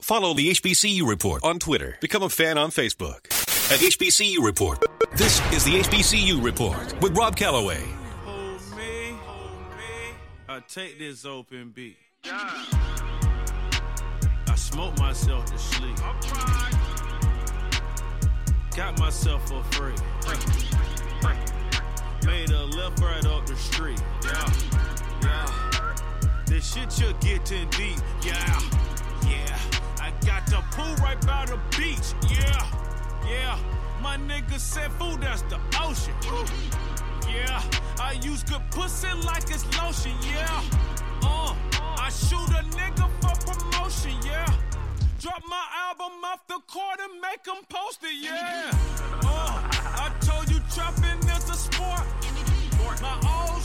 Follow 0.00 0.34
the 0.34 0.50
HBCU 0.50 1.08
Report 1.08 1.42
on 1.42 1.58
Twitter. 1.58 1.96
Become 2.00 2.22
a 2.22 2.28
fan 2.28 2.58
on 2.58 2.70
Facebook 2.70 3.26
at 3.72 3.80
HBCU 3.80 4.44
Report. 4.44 4.78
This 5.16 5.40
is 5.52 5.64
the 5.64 5.80
HBCU 5.80 6.44
Report 6.44 6.94
with 7.00 7.16
Rob 7.16 7.34
Calloway. 7.34 7.82
Hold 8.24 8.60
me, 8.76 9.16
hold 9.24 9.50
me. 9.76 10.14
I 10.48 10.60
take 10.68 10.98
this 10.98 11.24
open 11.24 11.70
beat. 11.74 11.96
I 12.24 12.66
smoke 14.54 14.98
myself 14.98 15.46
to 15.46 15.58
sleep. 15.58 15.96
Got 18.76 18.98
myself 18.98 19.50
a 19.50 19.64
free. 19.74 19.94
Made 22.26 22.50
a 22.50 22.64
left 22.64 23.00
right 23.00 23.24
up 23.26 23.46
the 23.46 23.56
street. 23.56 24.00
Yeah, 24.22 24.52
yeah. 25.22 25.94
This 26.46 26.74
shit 26.74 26.98
you're 27.00 27.12
getting 27.14 27.68
deep. 27.70 27.96
Yeah, 28.22 28.60
yeah. 29.26 29.58
Got 30.26 30.46
the 30.46 30.60
pool 30.72 30.92
right 30.96 31.20
by 31.24 31.46
the 31.46 31.58
beach. 31.78 32.12
Yeah, 32.28 32.66
yeah. 33.30 33.58
My 34.02 34.16
nigga 34.16 34.58
said, 34.58 34.90
food, 34.92 35.20
that's 35.20 35.42
the 35.42 35.58
ocean. 35.80 36.14
Yeah, 37.32 37.62
I 38.00 38.18
use 38.22 38.42
good 38.42 38.62
pussy 38.72 39.08
like 39.24 39.44
it's 39.50 39.64
lotion. 39.78 40.12
Yeah, 40.22 40.62
uh, 41.22 41.54
I 41.98 42.10
shoot 42.10 42.50
a 42.50 42.62
nigga 42.74 43.08
for 43.20 43.34
promotion. 43.46 44.16
Yeah, 44.24 44.46
drop 45.20 45.42
my 45.48 45.64
album 45.88 46.24
off 46.24 46.46
the 46.48 46.60
court 46.66 46.98
and 47.00 47.20
make 47.20 47.44
them 47.44 47.62
post 47.68 48.00
it. 48.02 48.16
Yeah, 48.20 48.70
uh, 49.22 49.62
I 49.94 50.12
told 50.20 50.50
you 50.50 50.60
trapping 50.74 51.20
is 51.30 51.50
a 51.50 51.54
sport. 51.54 52.04
My 53.00 53.14
old 53.24 53.55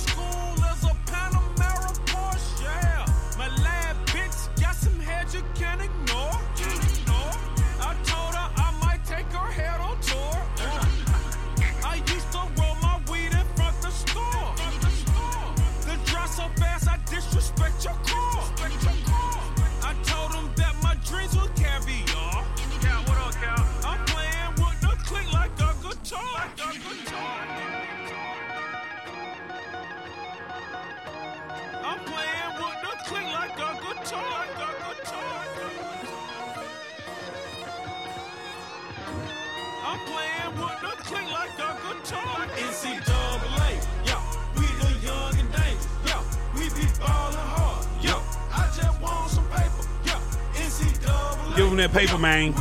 paper, 51.91 52.17
man. 52.17 52.53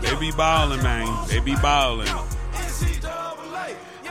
They 0.00 0.18
be 0.18 0.32
balling, 0.32 0.82
man. 0.82 1.28
They 1.28 1.40
be 1.40 1.54
balling. 1.56 2.08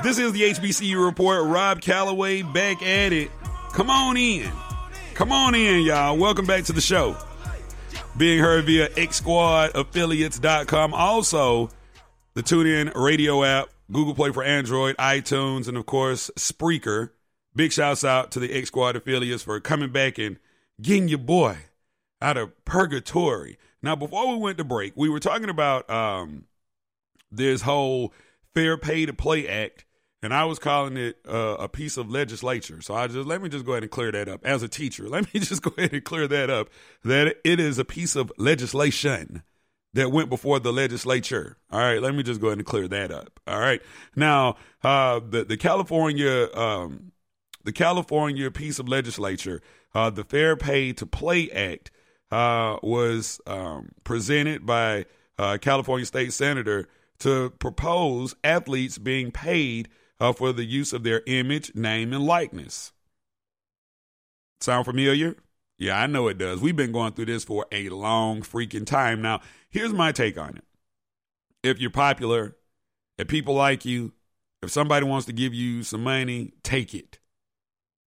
This 0.03 0.17
is 0.17 0.33
the 0.33 0.41
HBCU 0.41 1.03
report. 1.03 1.45
Rob 1.45 1.81
Calloway 1.81 2.41
back 2.41 2.81
at 2.81 3.11
it. 3.11 3.31
Come 3.73 3.89
on 3.89 4.17
in. 4.17 4.49
Come 5.13 5.31
on 5.31 5.55
in, 5.55 5.83
y'all. 5.83 6.17
Welcome 6.17 6.45
back 6.45 6.63
to 6.65 6.73
the 6.73 6.81
show. 6.81 7.17
Being 8.17 8.39
heard 8.39 8.65
via 8.65 8.89
xsquadaffiliates.com. 8.89 10.93
Also, 10.93 11.69
the 12.33 12.43
TuneIn 12.43 12.93
radio 12.95 13.43
app, 13.43 13.69
Google 13.91 14.15
Play 14.15 14.31
for 14.31 14.43
Android, 14.43 14.95
iTunes, 14.97 15.67
and 15.67 15.77
of 15.77 15.85
course, 15.85 16.31
Spreaker. 16.37 17.11
Big 17.55 17.71
shouts 17.71 18.03
out 18.03 18.31
to 18.31 18.39
the 18.39 18.53
X 18.53 18.67
Squad 18.67 18.95
affiliates 18.95 19.43
for 19.43 19.59
coming 19.59 19.91
back 19.91 20.17
and 20.17 20.37
getting 20.81 21.09
your 21.09 21.19
boy 21.19 21.57
out 22.21 22.37
of 22.37 22.65
purgatory. 22.65 23.57
Now, 23.81 23.95
before 23.95 24.27
we 24.29 24.35
went 24.35 24.57
to 24.57 24.63
break, 24.63 24.93
we 24.95 25.09
were 25.09 25.19
talking 25.19 25.49
about 25.49 25.89
um, 25.89 26.45
this 27.31 27.61
whole 27.61 28.13
Fair 28.53 28.77
Pay 28.77 29.05
to 29.05 29.13
Play 29.13 29.47
Act 29.47 29.85
and 30.21 30.33
I 30.33 30.45
was 30.45 30.59
calling 30.59 30.97
it 30.97 31.17
uh, 31.27 31.55
a 31.59 31.69
piece 31.69 31.97
of 31.97 32.09
legislature. 32.09 32.81
So 32.81 32.93
I 32.93 33.07
just 33.07 33.27
let 33.27 33.41
me 33.41 33.49
just 33.49 33.65
go 33.65 33.73
ahead 33.73 33.83
and 33.83 33.91
clear 33.91 34.11
that 34.11 34.27
up. 34.27 34.45
As 34.45 34.63
a 34.63 34.67
teacher, 34.67 35.07
let 35.09 35.33
me 35.33 35.39
just 35.39 35.61
go 35.61 35.71
ahead 35.77 35.93
and 35.93 36.03
clear 36.03 36.27
that 36.27 36.49
up. 36.49 36.69
That 37.03 37.37
it 37.43 37.59
is 37.59 37.79
a 37.79 37.85
piece 37.85 38.15
of 38.15 38.31
legislation 38.37 39.43
that 39.93 40.11
went 40.11 40.29
before 40.29 40.59
the 40.59 40.73
legislature. 40.73 41.57
All 41.71 41.79
right, 41.79 42.01
let 42.01 42.13
me 42.13 42.23
just 42.23 42.41
go 42.41 42.47
ahead 42.47 42.59
and 42.59 42.67
clear 42.67 42.87
that 42.87 43.11
up. 43.11 43.39
All 43.47 43.59
right, 43.59 43.81
now 44.15 44.57
uh, 44.83 45.19
the 45.27 45.45
the 45.45 45.57
California 45.57 46.49
um, 46.53 47.11
the 47.63 47.71
California 47.71 48.51
piece 48.51 48.79
of 48.79 48.87
legislature, 48.87 49.61
uh, 49.93 50.09
the 50.09 50.23
Fair 50.23 50.55
Pay 50.55 50.93
to 50.93 51.05
Play 51.05 51.49
Act, 51.51 51.91
uh, 52.31 52.77
was 52.81 53.41
um, 53.47 53.91
presented 54.03 54.65
by 54.65 55.05
uh, 55.37 55.57
California 55.59 56.05
State 56.05 56.33
Senator 56.33 56.87
to 57.19 57.51
propose 57.59 58.35
athletes 58.43 58.97
being 58.97 59.31
paid 59.31 59.89
uh, 60.19 60.33
for 60.33 60.51
the 60.53 60.65
use 60.65 60.93
of 60.93 61.03
their 61.03 61.21
image, 61.27 61.73
name, 61.75 62.13
and 62.13 62.23
likeness. 62.23 62.91
Sound 64.61 64.85
familiar? 64.85 65.35
Yeah, 65.77 65.99
I 65.99 66.07
know 66.07 66.27
it 66.27 66.37
does. 66.37 66.59
We've 66.59 66.75
been 66.75 66.91
going 66.91 67.13
through 67.13 67.25
this 67.25 67.45
for 67.45 67.65
a 67.71 67.87
long 67.89 68.41
freaking 68.41 68.85
time. 68.85 69.21
Now, 69.21 69.39
here's 69.69 69.93
my 69.93 70.11
take 70.11 70.37
on 70.37 70.57
it. 70.57 70.63
If 71.63 71.79
you're 71.79 71.89
popular, 71.89 72.57
if 73.17 73.27
people 73.27 73.53
like 73.53 73.85
you, 73.85 74.11
if 74.61 74.71
somebody 74.71 75.05
wants 75.05 75.25
to 75.27 75.33
give 75.33 75.53
you 75.53 75.83
some 75.83 76.03
money, 76.03 76.53
take 76.63 76.93
it. 76.93 77.19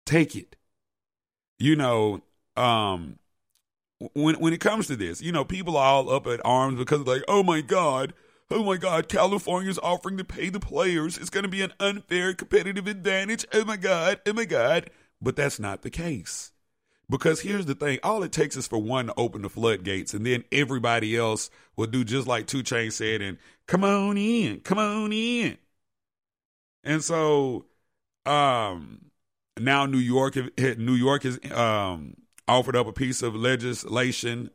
Take 0.04 0.36
it. 0.36 0.56
You 1.58 1.76
know, 1.76 2.22
um, 2.56 3.18
when 4.14 4.36
when 4.36 4.52
it 4.52 4.60
comes 4.60 4.86
to 4.88 4.96
this, 4.96 5.20
you 5.20 5.32
know, 5.32 5.44
people 5.44 5.76
are 5.76 5.86
all 5.86 6.10
up 6.10 6.26
at 6.26 6.40
arms 6.44 6.78
because 6.78 7.06
like, 7.06 7.22
oh 7.28 7.42
my 7.42 7.60
God, 7.60 8.14
oh 8.50 8.64
my 8.64 8.76
God, 8.76 9.08
California's 9.08 9.78
offering 9.78 10.16
to 10.18 10.24
pay 10.24 10.48
the 10.48 10.60
players. 10.60 11.18
It's 11.18 11.30
going 11.30 11.44
to 11.44 11.48
be 11.48 11.62
an 11.62 11.72
unfair 11.80 12.34
competitive 12.34 12.86
advantage. 12.86 13.46
Oh 13.52 13.64
my 13.64 13.76
God, 13.76 14.20
oh 14.26 14.32
my 14.32 14.44
God. 14.44 14.90
But 15.20 15.36
that's 15.36 15.58
not 15.58 15.82
the 15.82 15.90
case. 15.90 16.52
Because 17.08 17.42
here's 17.42 17.66
the 17.66 17.74
thing 17.74 17.98
all 18.02 18.22
it 18.22 18.32
takes 18.32 18.56
is 18.56 18.66
for 18.66 18.78
one 18.78 19.06
to 19.06 19.14
open 19.16 19.42
the 19.42 19.50
floodgates, 19.50 20.14
and 20.14 20.24
then 20.24 20.44
everybody 20.50 21.16
else 21.16 21.50
will 21.76 21.86
do 21.86 22.04
just 22.04 22.26
like 22.26 22.46
2 22.46 22.62
Chainz 22.62 22.92
said 22.92 23.20
and 23.20 23.38
come 23.66 23.84
on 23.84 24.16
in, 24.16 24.60
come 24.60 24.78
on 24.78 25.12
in. 25.12 25.58
And 26.84 27.02
so 27.02 27.66
um 28.24 29.06
now 29.58 29.86
New 29.86 29.98
York 29.98 30.36
New 30.58 30.94
York 30.94 31.24
is 31.24 31.38
um 31.52 32.16
offered 32.48 32.76
up 32.76 32.86
a 32.86 32.92
piece 32.92 33.22
of 33.22 33.34
legislation 33.34 34.50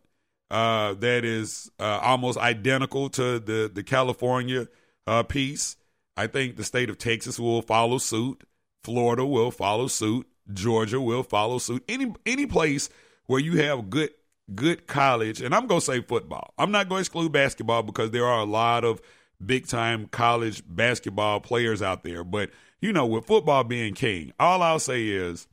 uh, 0.49 0.93
that 0.95 1.25
is 1.25 1.69
uh, 1.79 1.99
almost 2.01 2.37
identical 2.37 3.09
to 3.09 3.39
the 3.39 3.69
the 3.73 3.83
California 3.83 4.67
uh, 5.05 5.23
piece. 5.23 5.75
I 6.15 6.27
think 6.27 6.55
the 6.55 6.63
state 6.63 6.89
of 6.89 6.97
Texas 6.97 7.39
will 7.39 7.61
follow 7.61 7.97
suit. 7.97 8.43
Florida 8.83 9.25
will 9.25 9.51
follow 9.51 9.87
suit. 9.87 10.27
Georgia 10.53 11.01
will 11.01 11.23
follow 11.23 11.57
suit. 11.57 11.83
Any 11.87 12.13
any 12.25 12.45
place 12.45 12.89
where 13.25 13.39
you 13.39 13.57
have 13.57 13.89
good 13.89 14.11
good 14.55 14.87
college, 14.87 15.41
and 15.41 15.53
I'm 15.53 15.67
gonna 15.67 15.81
say 15.81 16.01
football. 16.01 16.53
I'm 16.57 16.71
not 16.71 16.87
gonna 16.87 17.01
exclude 17.01 17.31
basketball 17.31 17.83
because 17.83 18.11
there 18.11 18.25
are 18.25 18.39
a 18.39 18.45
lot 18.45 18.83
of 18.83 19.01
big 19.45 19.67
time 19.67 20.07
college 20.07 20.63
basketball 20.67 21.41
players 21.41 21.81
out 21.81 22.03
there. 22.03 22.23
But 22.23 22.51
you 22.81 22.93
know, 22.93 23.05
with 23.05 23.25
football 23.25 23.63
being 23.63 23.93
king, 23.93 24.31
all 24.39 24.61
I'll 24.61 24.79
say 24.79 25.07
is 25.07 25.47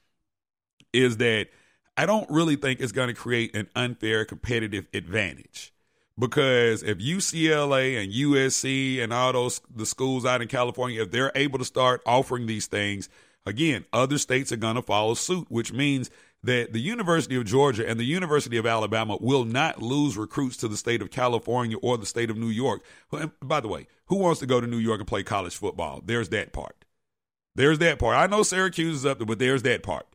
is 0.93 1.17
that 1.17 1.49
I 1.97 2.07
don't 2.07 2.29
really 2.31 2.57
think 2.57 2.81
it's 2.81 2.93
going 2.93 3.09
to 3.09 3.15
create 3.15 3.55
an 3.55 3.69
unfair 3.77 4.25
competitive 4.25 4.87
advantage. 4.93 5.73
Because 6.19 6.83
if 6.85 6.99
UCLA 6.99 8.01
and 8.01 8.13
USC 8.13 9.03
and 9.03 9.13
all 9.13 9.33
those 9.33 9.61
the 9.75 9.87
schools 9.87 10.25
out 10.25 10.43
in 10.43 10.49
California, 10.49 11.03
if 11.03 11.11
they're 11.11 11.33
able 11.35 11.59
to 11.59 11.65
start 11.65 12.03
offering 12.07 12.47
these 12.47 12.67
things, 12.67 13.09
again, 13.45 13.85
other 13.93 14.19
states 14.19 14.53
are 14.53 14.57
going 14.57 14.77
to 14.77 14.83
follow 14.83 15.15
suit, 15.15 15.47
which 15.49 15.73
means 15.73 16.11
that 16.45 16.73
the 16.73 16.81
University 16.81 17.37
of 17.37 17.47
Georgia 17.47 17.89
and 17.89 17.99
the 17.99 18.05
University 18.05 18.57
of 18.59 18.67
Alabama 18.67 19.17
will 19.21 19.45
not 19.45 19.83
lose 19.83 20.17
recruits 20.17 20.57
to 20.59 20.69
the 20.69 20.77
state 20.77 21.03
of 21.03 21.11
California 21.11 21.76
or 21.78 21.99
the 21.99 22.07
state 22.07 22.30
of 22.30 22.37
New 22.37 22.49
York. 22.49 22.85
By 23.43 23.61
the 23.61 23.69
way, 23.69 23.89
who 24.07 24.17
wants 24.17 24.41
to 24.41 24.47
go 24.47 24.61
to 24.61 24.67
New 24.67 24.78
York 24.78 25.00
and 25.00 25.09
play 25.09 25.23
college 25.23 25.57
football? 25.57 26.02
There's 26.04 26.28
that 26.28 26.52
part. 26.52 26.85
There's 27.57 27.78
that 27.78 27.99
part. 27.99 28.17
I 28.17 28.26
know 28.26 28.43
Syracuse 28.43 28.97
is 28.97 29.07
up 29.07 29.19
there, 29.19 29.26
but 29.26 29.39
there's 29.39 29.63
that 29.63 29.83
part. 29.83 30.07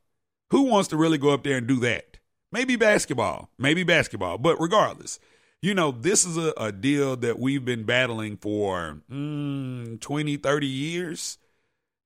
Who 0.51 0.63
wants 0.63 0.87
to 0.89 0.97
really 0.97 1.17
go 1.17 1.29
up 1.29 1.43
there 1.43 1.57
and 1.57 1.67
do 1.67 1.79
that? 1.81 2.17
Maybe 2.51 2.75
basketball, 2.75 3.49
maybe 3.57 3.83
basketball, 3.83 4.37
but 4.39 4.59
regardless, 4.59 5.19
you 5.61 5.73
know, 5.73 5.91
this 5.91 6.25
is 6.25 6.37
a, 6.37 6.53
a 6.57 6.71
deal 6.71 7.15
that 7.17 7.37
we've 7.37 7.65
been 7.65 7.83
battling 7.83 8.37
for 8.37 9.01
mm, 9.11 9.99
20, 9.99 10.37
30 10.37 10.67
years. 10.67 11.37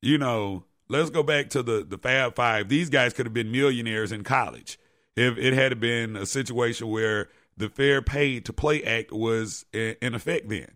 You 0.02 0.18
know, 0.18 0.66
let's 0.90 1.10
go 1.10 1.24
back 1.24 1.50
to 1.52 1.64
the, 1.64 1.86
the 1.88 1.98
Fab 1.98 2.36
Five. 2.36 2.68
These 2.68 2.90
guys 2.90 3.14
could 3.14 3.26
have 3.26 3.34
been 3.34 3.52
millionaires 3.52 4.12
in 4.12 4.24
college 4.24 4.80
if 5.16 5.38
it 5.38 5.54
had 5.54 5.80
been 5.80 6.16
a 6.16 6.26
situation 6.26 6.90
where 6.90 7.30
the 7.56 7.70
Fair 7.70 8.02
Pay 8.02 8.40
to 8.42 8.52
Play 8.52 8.84
Act 8.84 9.12
was 9.12 9.66
in 9.72 10.16
effect 10.16 10.50
then. 10.50 10.72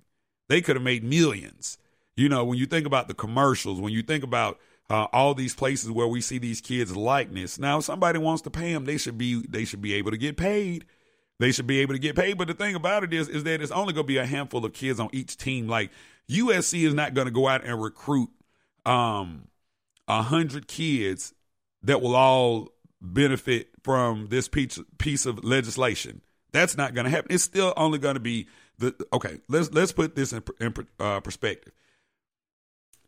They 0.47 0.61
could 0.61 0.75
have 0.75 0.83
made 0.83 1.03
millions. 1.03 1.77
You 2.15 2.29
know, 2.29 2.45
when 2.45 2.57
you 2.57 2.65
think 2.65 2.85
about 2.85 3.07
the 3.07 3.13
commercials, 3.13 3.81
when 3.81 3.93
you 3.93 4.01
think 4.01 4.23
about 4.23 4.59
uh, 4.89 5.07
all 5.11 5.33
these 5.33 5.53
places 5.53 5.91
where 5.91 6.07
we 6.07 6.21
see 6.21 6.37
these 6.37 6.61
kids' 6.61 6.95
likeness. 6.95 7.59
Now, 7.59 7.79
if 7.79 7.85
somebody 7.85 8.19
wants 8.19 8.41
to 8.43 8.49
pay 8.49 8.73
them, 8.73 8.85
they 8.85 8.97
should 8.97 9.17
be 9.17 9.45
they 9.47 9.65
should 9.65 9.81
be 9.81 9.93
able 9.93 10.11
to 10.11 10.17
get 10.17 10.37
paid. 10.37 10.85
They 11.39 11.51
should 11.51 11.67
be 11.67 11.79
able 11.79 11.93
to 11.93 11.99
get 11.99 12.15
paid. 12.15 12.37
But 12.37 12.47
the 12.47 12.53
thing 12.53 12.73
about 12.75 13.03
it 13.03 13.13
is, 13.13 13.27
is 13.27 13.43
that 13.43 13.61
it's 13.61 13.71
only 13.71 13.93
going 13.93 14.05
to 14.05 14.07
be 14.07 14.17
a 14.17 14.25
handful 14.25 14.65
of 14.65 14.73
kids 14.73 14.99
on 14.99 15.09
each 15.11 15.37
team. 15.37 15.67
Like 15.67 15.91
USC 16.29 16.83
is 16.83 16.93
not 16.93 17.13
going 17.13 17.27
to 17.27 17.31
go 17.33 17.47
out 17.47 17.63
and 17.63 17.81
recruit 17.81 18.29
um 18.85 19.47
a 20.07 20.21
hundred 20.21 20.67
kids 20.67 21.33
that 21.83 22.01
will 22.01 22.15
all 22.15 22.69
benefit 23.01 23.69
from 23.83 24.27
this 24.27 24.47
piece 24.47 24.79
piece 24.97 25.25
of 25.25 25.43
legislation. 25.43 26.21
That's 26.53 26.77
not 26.77 26.93
going 26.93 27.05
to 27.05 27.11
happen. 27.11 27.31
It's 27.31 27.43
still 27.43 27.73
only 27.75 27.99
going 27.99 28.15
to 28.15 28.21
be 28.21 28.47
the 28.79 28.95
okay. 29.11 29.41
Let's 29.49 29.69
let's 29.71 29.91
put 29.91 30.15
this 30.15 30.31
in, 30.31 30.43
in 30.61 30.73
uh, 30.97 31.19
perspective 31.19 31.73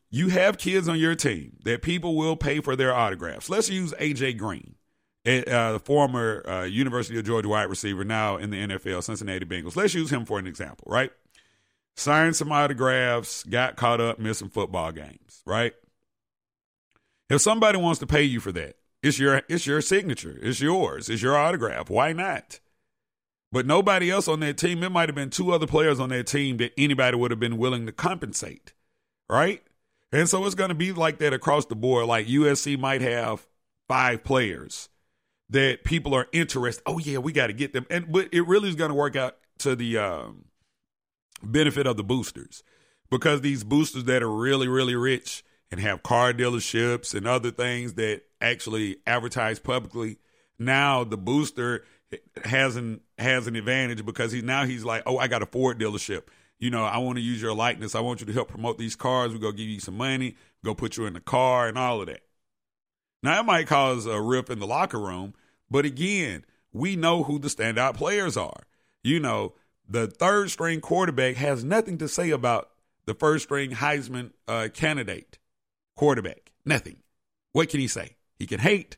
you 0.10 0.30
have 0.30 0.58
kids 0.58 0.88
on 0.88 0.98
your 0.98 1.16
team 1.16 1.58
that 1.64 1.82
people 1.82 2.16
will 2.16 2.36
pay 2.36 2.60
for 2.60 2.76
their 2.76 2.94
autographs. 2.94 3.50
Let's 3.50 3.70
use 3.70 3.94
AJ 3.94 4.38
Green, 4.38 4.76
uh, 5.26 5.74
the 5.74 5.82
former 5.84 6.48
uh, 6.48 6.64
University 6.64 7.18
of 7.20 7.26
Georgia 7.26 7.50
wide 7.50 7.70
receiver, 7.70 8.04
now 8.04 8.38
in 8.38 8.50
the 8.50 8.58
NFL, 8.58 9.04
Cincinnati 9.04 9.46
Bengals. 9.46 9.76
Let's 9.76 9.94
use 9.94 10.12
him 10.12 10.26
for 10.26 10.40
an 10.40 10.48
example, 10.48 10.86
right? 10.92 11.12
Signed 11.96 12.36
some 12.36 12.52
autographs, 12.52 13.44
got 13.44 13.76
caught 13.76 14.02
up 14.02 14.20
missing 14.20 14.50
football 14.50 14.92
games, 14.92 15.44
right? 15.46 15.74
If 17.30 17.42
somebody 17.42 17.78
wants 17.78 18.00
to 18.00 18.08
pay 18.08 18.24
you 18.24 18.40
for 18.40 18.52
that, 18.54 18.78
it's 19.04 19.20
your 19.20 19.44
it's 19.48 19.68
your 19.68 19.82
signature, 19.82 20.38
it's 20.42 20.60
yours, 20.60 21.10
it's 21.10 21.22
your 21.22 21.38
autograph. 21.38 21.90
Why 21.90 22.14
not? 22.14 22.60
But 23.52 23.66
nobody 23.66 24.12
else 24.12 24.28
on 24.28 24.40
that 24.42 24.58
team, 24.58 24.84
it 24.84 24.92
might 24.92 25.10
have 25.10 25.16
been 25.16 25.30
two 25.30 25.52
other 25.52 25.68
players 25.68 26.00
on 26.00 26.10
that 26.10 26.28
team 26.28 26.58
that 26.58 26.72
anybody 26.78 27.18
would 27.18 27.32
have 27.32 27.40
been 27.40 27.58
willing 27.58 27.86
to 27.86 27.92
compensate, 27.92 28.74
right? 29.28 29.64
And 30.12 30.28
so 30.28 30.46
it's 30.46 30.56
going 30.56 30.70
to 30.70 30.76
be 30.76 30.92
like 30.92 31.20
that 31.20 31.34
across 31.34 31.66
the 31.66 31.76
board. 31.76 32.08
Like 32.08 32.28
USC 32.28 32.80
might 32.80 33.02
have 33.02 33.46
five 33.88 34.24
players 34.24 34.90
that 35.50 35.84
people 35.84 36.14
are 36.14 36.28
interested. 36.32 36.84
Oh 36.86 37.00
yeah, 37.00 37.20
we 37.20 37.32
got 37.32 37.48
to 37.48 37.54
get 37.54 37.74
them. 37.74 37.86
And 37.90 38.12
but 38.12 38.30
it 38.32 38.48
really 38.48 38.70
is 38.70 38.76
going 38.76 38.90
to 38.90 38.96
work 38.96 39.16
out 39.16 39.38
to 39.60 39.76
the 39.76 39.98
um, 39.98 40.46
benefit 41.44 41.86
of 41.86 41.98
the 41.98 42.04
boosters 42.04 42.64
because 43.10 43.42
these 43.42 43.64
boosters 43.64 44.06
that 44.06 44.24
are 44.24 44.32
really 44.32 44.68
really 44.68 44.96
rich 44.96 45.44
and 45.72 45.80
have 45.80 46.02
car 46.02 46.34
dealerships 46.34 47.14
and 47.14 47.28
other 47.28 47.52
things 47.52 47.94
that 47.94 48.24
actually 48.42 48.98
advertise 49.06 49.60
publicly. 49.60 50.18
Now 50.58 51.04
the 51.04 51.18
booster 51.18 51.86
has 52.44 52.76
an 52.76 53.02
has 53.18 53.48
an 53.48 53.56
advantage 53.56 54.06
because 54.06 54.32
he 54.32 54.42
now 54.42 54.66
he's 54.66 54.84
like, 54.84 55.04
oh, 55.06 55.18
I 55.18 55.28
got 55.28 55.44
a 55.44 55.46
Ford 55.46 55.80
dealership 55.80 56.24
you 56.60 56.70
know, 56.70 56.84
I 56.84 56.98
want 56.98 57.18
to 57.18 57.24
use 57.24 57.42
your 57.42 57.54
likeness. 57.54 57.96
I 57.96 58.02
want 58.02 58.20
you 58.20 58.26
to 58.28 58.34
help 58.34 58.50
promote 58.50 58.78
these 58.78 58.96
cars. 58.96 59.32
We're 59.32 59.40
going 59.40 59.54
to 59.54 59.58
give 59.58 59.70
you 59.70 59.80
some 59.80 59.98
money, 59.98 60.36
go 60.64 60.76
put 60.76 60.98
you 60.98 61.06
in 61.06 61.14
the 61.14 61.22
car 61.22 61.68
and 61.68 61.78
all 61.78 62.02
of 62.02 62.08
that. 62.08 62.22
Now, 63.24 63.40
it 63.40 63.46
might 63.46 63.68
cause 63.68 64.06
a 64.06 64.22
rip 64.22 64.50
in 64.50 64.60
the 64.60 64.68
locker 64.68 65.00
room, 65.00 65.34
but 65.70 65.86
again, 65.86 66.46
we 66.72 66.96
know 66.96 67.24
who 67.24 67.40
the 67.40 67.48
standout 67.48 67.96
players 67.96 68.38
are. 68.38 68.64
You 69.04 69.20
know, 69.20 69.54
the 69.88 70.08
third 70.08 70.52
string 70.52 70.82
quarterback 70.82 71.36
has 71.36 71.64
nothing 71.64 71.98
to 71.98 72.08
say 72.08 72.30
about 72.30 72.70
the 73.06 73.14
first 73.14 73.46
string 73.46 73.72
Heisman 73.72 74.32
uh, 74.48 74.70
candidate 74.74 75.40
quarterback. 75.96 76.52
Nothing. 76.66 76.98
What 77.54 77.70
can 77.70 77.80
he 77.80 77.88
say? 77.88 78.16
He 78.38 78.46
can 78.46 78.60
hate 78.60 78.98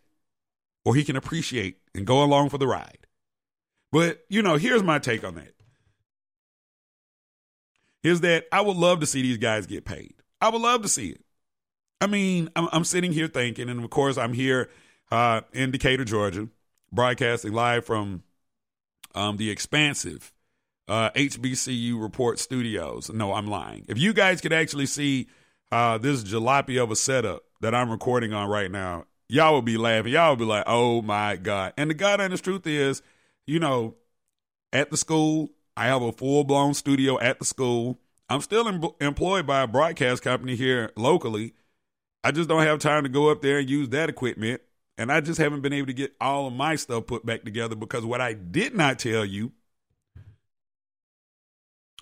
or 0.83 0.95
he 0.95 1.03
can 1.03 1.15
appreciate 1.15 1.77
and 1.95 2.05
go 2.05 2.23
along 2.23 2.49
for 2.49 2.57
the 2.57 2.67
ride. 2.67 3.07
But, 3.91 4.23
you 4.29 4.41
know, 4.41 4.57
here's 4.57 4.83
my 4.83 4.99
take 4.99 5.23
on 5.23 5.35
that 5.35 5.53
is 8.03 8.21
that 8.21 8.45
I 8.51 8.61
would 8.61 8.77
love 8.77 8.99
to 9.01 9.05
see 9.05 9.21
these 9.21 9.37
guys 9.37 9.67
get 9.67 9.85
paid. 9.85 10.13
I 10.39 10.49
would 10.49 10.61
love 10.61 10.81
to 10.81 10.89
see 10.89 11.09
it. 11.09 11.21
I 11.99 12.07
mean, 12.07 12.49
I'm, 12.55 12.67
I'm 12.71 12.83
sitting 12.83 13.11
here 13.11 13.27
thinking, 13.27 13.69
and 13.69 13.83
of 13.83 13.89
course, 13.89 14.17
I'm 14.17 14.33
here 14.33 14.69
uh, 15.11 15.41
in 15.53 15.71
Decatur, 15.71 16.03
Georgia, 16.03 16.49
broadcasting 16.91 17.53
live 17.53 17.85
from 17.85 18.23
um, 19.13 19.37
the 19.37 19.51
expansive 19.51 20.33
uh, 20.87 21.11
HBCU 21.11 22.01
Report 22.01 22.39
Studios. 22.39 23.11
No, 23.11 23.33
I'm 23.33 23.47
lying. 23.47 23.85
If 23.87 23.99
you 23.99 24.13
guys 24.13 24.41
could 24.41 24.53
actually 24.53 24.87
see 24.87 25.27
uh, 25.71 25.97
this 25.99 26.23
jalopy 26.23 26.81
of 26.81 26.91
a 26.91 26.95
setup 26.95 27.43
that 27.61 27.75
I'm 27.75 27.91
recording 27.91 28.33
on 28.33 28.49
right 28.49 28.71
now, 28.71 29.05
y'all 29.29 29.55
would 29.55 29.65
be 29.65 29.77
laughing. 29.77 30.13
Y'all 30.13 30.31
would 30.31 30.39
be 30.39 30.45
like, 30.45 30.63
"Oh 30.67 31.01
my 31.01 31.35
god!" 31.35 31.73
And 31.77 31.89
the 31.89 31.93
god 31.93 32.19
honest 32.19 32.43
truth 32.43 32.65
is, 32.65 33.01
you 33.45 33.59
know, 33.59 33.95
at 34.73 34.89
the 34.89 34.97
school, 34.97 35.51
I 35.75 35.87
have 35.87 36.01
a 36.01 36.11
full 36.11 36.43
blown 36.43 36.73
studio 36.73 37.19
at 37.19 37.39
the 37.39 37.45
school. 37.45 37.99
I'm 38.29 38.41
still 38.41 38.67
em- 38.67 38.83
employed 38.99 39.45
by 39.47 39.61
a 39.61 39.67
broadcast 39.67 40.23
company 40.23 40.55
here 40.55 40.91
locally. 40.95 41.53
I 42.23 42.31
just 42.31 42.49
don't 42.49 42.63
have 42.63 42.79
time 42.79 43.03
to 43.03 43.09
go 43.09 43.29
up 43.29 43.41
there 43.41 43.59
and 43.59 43.69
use 43.69 43.89
that 43.89 44.09
equipment. 44.09 44.61
And 44.97 45.11
I 45.11 45.21
just 45.21 45.39
haven't 45.39 45.61
been 45.61 45.73
able 45.73 45.87
to 45.87 45.93
get 45.93 46.13
all 46.21 46.47
of 46.47 46.53
my 46.53 46.75
stuff 46.75 47.07
put 47.07 47.25
back 47.25 47.43
together 47.43 47.75
because 47.75 48.05
what 48.05 48.21
I 48.21 48.33
did 48.33 48.75
not 48.75 48.99
tell 48.99 49.25
you 49.25 49.51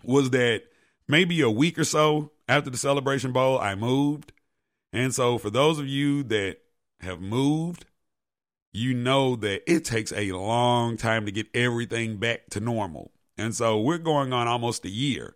was 0.03 0.31
that 0.31 0.63
maybe 1.07 1.41
a 1.41 1.49
week 1.49 1.79
or 1.79 1.83
so 1.83 2.31
after 2.47 2.69
the 2.69 2.77
Celebration 2.77 3.31
Bowl, 3.31 3.59
I 3.59 3.75
moved. 3.75 4.33
And 4.91 5.13
so, 5.13 5.37
for 5.37 5.49
those 5.49 5.79
of 5.79 5.87
you 5.87 6.23
that 6.23 6.57
have 7.01 7.21
moved, 7.21 7.85
you 8.73 8.93
know 8.93 9.35
that 9.37 9.71
it 9.71 9.85
takes 9.85 10.11
a 10.11 10.31
long 10.31 10.97
time 10.97 11.25
to 11.25 11.31
get 11.31 11.47
everything 11.53 12.17
back 12.17 12.49
to 12.51 12.59
normal. 12.59 13.11
And 13.39 13.55
so, 13.55 13.79
we're 13.79 13.97
going 13.97 14.33
on 14.33 14.47
almost 14.47 14.85
a 14.85 14.89
year 14.89 15.35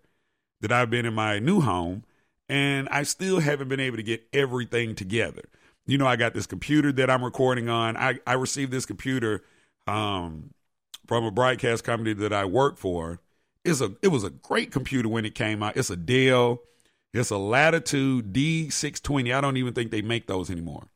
that 0.61 0.71
I've 0.71 0.89
been 0.89 1.05
in 1.05 1.13
my 1.13 1.39
new 1.39 1.61
home, 1.61 2.03
and 2.49 2.87
I 2.89 3.03
still 3.03 3.39
haven't 3.39 3.69
been 3.69 3.79
able 3.79 3.97
to 3.97 4.03
get 4.03 4.23
everything 4.33 4.95
together. 4.95 5.43
You 5.85 5.97
know, 5.97 6.07
I 6.07 6.15
got 6.15 6.33
this 6.33 6.45
computer 6.45 6.91
that 6.93 7.09
I'm 7.09 7.23
recording 7.23 7.69
on. 7.69 7.97
I, 7.97 8.19
I 8.25 8.33
received 8.33 8.71
this 8.71 8.85
computer 8.85 9.43
um, 9.87 10.51
from 11.07 11.25
a 11.25 11.31
broadcast 11.31 11.83
company 11.83 12.13
that 12.13 12.31
I 12.31 12.45
work 12.45 12.77
for 12.77 13.19
it's 13.63 13.81
a 13.81 13.93
it 14.01 14.09
was 14.09 14.23
a 14.23 14.29
great 14.29 14.71
computer 14.71 15.09
when 15.09 15.25
it 15.25 15.35
came 15.35 15.63
out. 15.63 15.77
It's 15.77 15.89
a 15.89 15.95
Dell. 15.95 16.61
It's 17.13 17.29
a 17.29 17.37
Latitude 17.37 18.33
D620. 18.33 19.35
I 19.35 19.41
don't 19.41 19.57
even 19.57 19.73
think 19.73 19.91
they 19.91 20.01
make 20.01 20.27
those 20.27 20.49
anymore. 20.49 20.87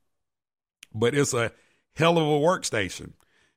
But 0.94 1.14
it's 1.14 1.34
a 1.34 1.52
hell 1.96 2.18
of 2.18 2.28
a 2.28 2.46
workstation. 2.46 3.14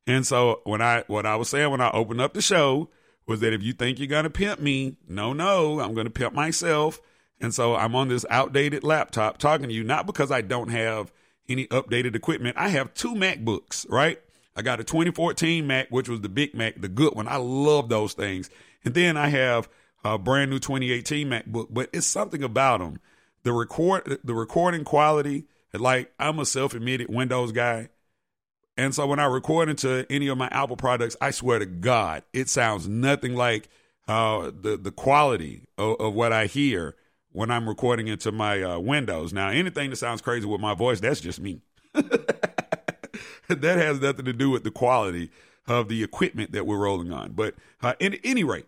And 0.07 0.27
so 0.27 0.61
when 0.65 0.83
I 0.83 1.05
what 1.07 1.27
I 1.27 1.37
was 1.37 1.49
saying 1.49 1.71
when 1.71 1.81
I 1.81 1.91
opened 1.91 2.21
up 2.21 2.35
the 2.35 2.43
show 2.43 2.91
was 3.31 3.39
that 3.39 3.53
if 3.53 3.63
you 3.63 3.73
think 3.73 4.01
you're 4.01 4.09
gonna 4.09 4.29
pimp 4.29 4.59
me, 4.59 4.97
no, 5.09 5.33
no, 5.33 5.79
I'm 5.79 5.95
gonna 5.95 6.11
pimp 6.11 6.35
myself. 6.35 7.01
And 7.41 7.55
so 7.55 7.77
I'm 7.77 7.95
on 7.95 8.09
this 8.09 8.27
outdated 8.29 8.83
laptop 8.83 9.39
talking 9.39 9.69
to 9.69 9.73
you, 9.73 9.85
not 9.85 10.05
because 10.05 10.33
I 10.33 10.41
don't 10.41 10.69
have 10.69 11.13
any 11.49 11.69
updated 11.69 12.17
equipment. 12.17 12.57
I 12.59 12.71
have 12.71 12.93
two 12.93 13.15
MacBooks, 13.15 13.87
right? 13.89 14.19
I 14.57 14.63
got 14.63 14.81
a 14.81 14.85
2014 14.85 15.65
Mac, 15.65 15.89
which 15.91 16.09
was 16.09 16.23
the 16.23 16.29
big 16.29 16.57
Mac, 16.57 16.81
the 16.81 16.89
good 16.89 17.15
one. 17.15 17.29
I 17.29 17.37
love 17.37 17.89
those 17.89 18.15
things. 18.15 18.51
And 18.85 18.95
then 18.95 19.17
I 19.17 19.29
have 19.29 19.69
a 20.05 20.19
brand 20.19 20.51
new 20.51 20.59
2018 20.59 21.29
MacBook, 21.29 21.69
but 21.71 21.89
it's 21.93 22.09
something 22.09 22.43
about 22.43 22.81
them. 22.81 22.99
The 23.45 23.53
record, 23.53 24.19
the 24.25 24.35
recording 24.35 24.83
quality. 24.83 25.47
Like 25.73 26.13
I'm 26.19 26.41
a 26.41 26.45
self-admitted 26.45 27.09
Windows 27.09 27.53
guy, 27.53 27.91
and 28.81 28.95
so 28.95 29.07
when 29.07 29.19
I 29.19 29.27
record 29.27 29.69
into 29.69 30.07
any 30.09 30.29
of 30.29 30.39
my 30.39 30.49
Apple 30.51 30.75
products, 30.75 31.15
I 31.21 31.33
swear 31.33 31.59
to 31.59 31.67
God, 31.67 32.23
it 32.33 32.49
sounds 32.49 32.89
nothing 32.89 33.35
like 33.35 33.69
uh, 34.09 34.51
the 34.59 34.79
the 34.79 34.91
quality 34.91 35.65
of, 35.77 36.01
of, 36.01 36.15
what 36.15 36.33
I 36.33 36.47
hear 36.47 36.97
when 37.31 37.51
I'm 37.51 37.69
recording 37.69 38.09
into 38.09 38.33
my 38.33 38.63
uh, 38.63 38.79
Windows. 38.79 39.35
Now, 39.35 39.51
anything 39.51 39.91
that 39.91 39.97
sounds 39.97 40.23
crazy 40.23 40.47
with 40.47 40.63
my 40.63 40.73
voice, 40.73 40.99
that's 40.99 41.21
just 41.21 41.41
me. 41.41 41.61
that 41.93 42.41
has 43.49 44.01
nothing 44.01 44.25
to 44.25 44.33
do 44.33 44.49
with 44.49 44.65
the 44.65 44.71
quality 44.71 45.31
of 45.67 45.89
the 45.89 46.03
equipment 46.03 46.53
that 46.53 46.67
we're 46.67 46.79
rolling 46.79 47.13
on. 47.13 47.33
But 47.33 47.57
uh, 47.83 47.93
at 48.01 48.15
any 48.25 48.45
rate, 48.45 48.67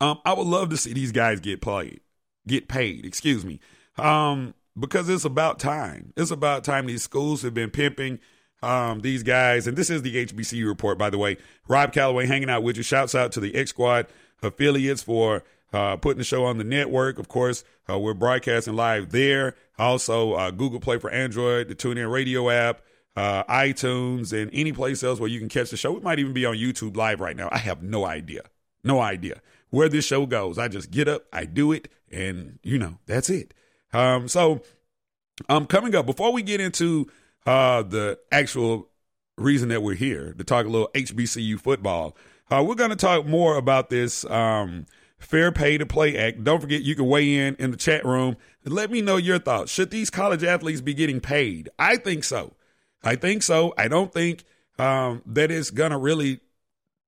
um, 0.00 0.18
I 0.24 0.32
would 0.32 0.46
love 0.46 0.70
to 0.70 0.78
see 0.78 0.94
these 0.94 1.12
guys 1.12 1.40
get 1.40 1.60
played, 1.60 2.00
get 2.46 2.68
paid. 2.68 3.04
Excuse 3.04 3.44
me, 3.44 3.60
um, 3.98 4.54
because 4.80 5.10
it's 5.10 5.26
about 5.26 5.58
time. 5.58 6.14
It's 6.16 6.30
about 6.30 6.64
time. 6.64 6.86
These 6.86 7.02
schools 7.02 7.42
have 7.42 7.52
been 7.52 7.68
pimping 7.68 8.18
um, 8.64 9.00
these 9.00 9.22
guys, 9.22 9.66
and 9.66 9.76
this 9.76 9.90
is 9.90 10.02
the 10.02 10.26
HBCU 10.26 10.66
report, 10.66 10.98
by 10.98 11.10
the 11.10 11.18
way. 11.18 11.36
Rob 11.68 11.92
Calloway 11.92 12.26
hanging 12.26 12.50
out 12.50 12.62
with 12.62 12.76
you. 12.76 12.82
Shouts 12.82 13.14
out 13.14 13.32
to 13.32 13.40
the 13.40 13.54
X 13.54 13.70
Squad 13.70 14.06
affiliates 14.42 15.02
for 15.02 15.42
uh, 15.72 15.96
putting 15.96 16.18
the 16.18 16.24
show 16.24 16.44
on 16.44 16.58
the 16.58 16.64
network. 16.64 17.18
Of 17.18 17.28
course, 17.28 17.64
uh, 17.88 17.98
we're 17.98 18.14
broadcasting 18.14 18.76
live 18.76 19.10
there. 19.10 19.56
Also, 19.78 20.34
uh, 20.34 20.50
Google 20.50 20.80
Play 20.80 20.98
for 20.98 21.10
Android, 21.10 21.68
the 21.68 21.74
TuneIn 21.74 22.10
Radio 22.10 22.48
app, 22.50 22.82
uh, 23.16 23.44
iTunes, 23.44 24.32
and 24.32 24.50
any 24.52 24.72
place 24.72 25.02
else 25.02 25.20
where 25.20 25.28
you 25.28 25.38
can 25.38 25.48
catch 25.48 25.70
the 25.70 25.76
show. 25.76 25.96
It 25.96 26.02
might 26.02 26.18
even 26.18 26.32
be 26.32 26.46
on 26.46 26.56
YouTube 26.56 26.96
live 26.96 27.20
right 27.20 27.36
now. 27.36 27.48
I 27.50 27.58
have 27.58 27.82
no 27.82 28.04
idea. 28.04 28.42
No 28.82 29.00
idea 29.00 29.40
where 29.70 29.88
this 29.88 30.04
show 30.04 30.26
goes. 30.26 30.58
I 30.58 30.68
just 30.68 30.90
get 30.90 31.08
up, 31.08 31.24
I 31.32 31.44
do 31.44 31.72
it, 31.72 31.88
and 32.10 32.58
you 32.62 32.78
know, 32.78 32.98
that's 33.06 33.28
it. 33.28 33.52
Um, 33.92 34.28
so 34.28 34.62
um 35.48 35.66
coming 35.66 35.94
up, 35.94 36.06
before 36.06 36.32
we 36.32 36.42
get 36.42 36.60
into 36.60 37.10
uh 37.46 37.82
the 37.82 38.18
actual 38.32 38.88
reason 39.36 39.68
that 39.68 39.82
we're 39.82 39.94
here 39.94 40.32
to 40.38 40.44
talk 40.44 40.66
a 40.66 40.68
little 40.68 40.90
HBCU 40.94 41.60
football, 41.60 42.16
uh, 42.50 42.64
we're 42.66 42.74
gonna 42.74 42.96
talk 42.96 43.26
more 43.26 43.56
about 43.56 43.90
this 43.90 44.24
um 44.26 44.86
Fair 45.18 45.52
Pay 45.52 45.78
to 45.78 45.86
Play 45.86 46.18
Act. 46.18 46.44
Don't 46.44 46.60
forget 46.60 46.82
you 46.82 46.94
can 46.94 47.06
weigh 47.06 47.34
in 47.34 47.56
in 47.56 47.70
the 47.70 47.76
chat 47.76 48.04
room 48.04 48.36
let 48.64 48.90
me 48.90 49.00
know 49.00 49.16
your 49.16 49.38
thoughts. 49.38 49.70
Should 49.72 49.90
these 49.90 50.10
college 50.10 50.42
athletes 50.42 50.80
be 50.80 50.94
getting 50.94 51.20
paid? 51.20 51.68
I 51.78 51.96
think 51.96 52.24
so. 52.24 52.54
I 53.02 53.16
think 53.16 53.42
so. 53.42 53.74
I 53.76 53.88
don't 53.88 54.12
think 54.12 54.44
um, 54.78 55.22
that 55.26 55.50
it's 55.50 55.70
gonna 55.70 55.98
really 55.98 56.40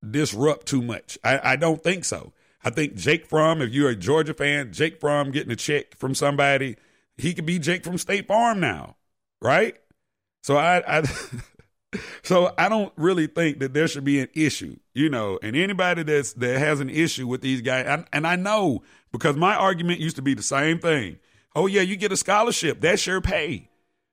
disrupt 0.07 0.67
too 0.67 0.81
much. 0.81 1.17
I, 1.23 1.39
I 1.51 1.55
don't 1.55 1.81
think 1.81 2.05
so. 2.05 2.33
I 2.63 2.69
think 2.69 2.95
Jake 2.95 3.25
Fromm, 3.25 3.61
if 3.61 3.73
you're 3.73 3.89
a 3.89 3.95
Georgia 3.95 4.33
fan, 4.33 4.71
Jake 4.71 4.99
Fromm 4.99 5.31
getting 5.31 5.51
a 5.51 5.55
check 5.55 5.97
from 5.97 6.13
somebody, 6.13 6.75
he 7.17 7.33
could 7.33 7.45
be 7.45 7.59
Jake 7.59 7.83
from 7.83 7.97
State 7.97 8.27
Farm 8.27 8.59
now, 8.59 8.97
right? 9.41 9.77
So 10.47 10.55
I, 10.55 10.99
I 10.99 11.03
so 12.23 12.53
I 12.57 12.69
don't 12.69 12.93
really 12.95 13.27
think 13.27 13.59
that 13.59 13.73
there 13.73 13.85
should 13.85 14.05
be 14.05 14.21
an 14.21 14.29
issue, 14.33 14.77
you 14.93 15.09
know. 15.09 15.37
And 15.43 15.57
anybody 15.57 16.03
that's 16.03 16.31
that 16.33 16.57
has 16.59 16.79
an 16.79 16.89
issue 16.89 17.27
with 17.27 17.41
these 17.41 17.61
guys, 17.61 17.85
and, 17.85 18.05
and 18.13 18.25
I 18.25 18.37
know 18.37 18.81
because 19.11 19.35
my 19.35 19.55
argument 19.55 19.99
used 19.99 20.15
to 20.15 20.21
be 20.21 20.33
the 20.33 20.41
same 20.41 20.79
thing. 20.79 21.19
Oh 21.53 21.67
yeah, 21.67 21.81
you 21.81 21.97
get 21.97 22.13
a 22.13 22.17
scholarship, 22.17 22.79
that's 22.79 23.05
your 23.05 23.19
pay. 23.19 23.69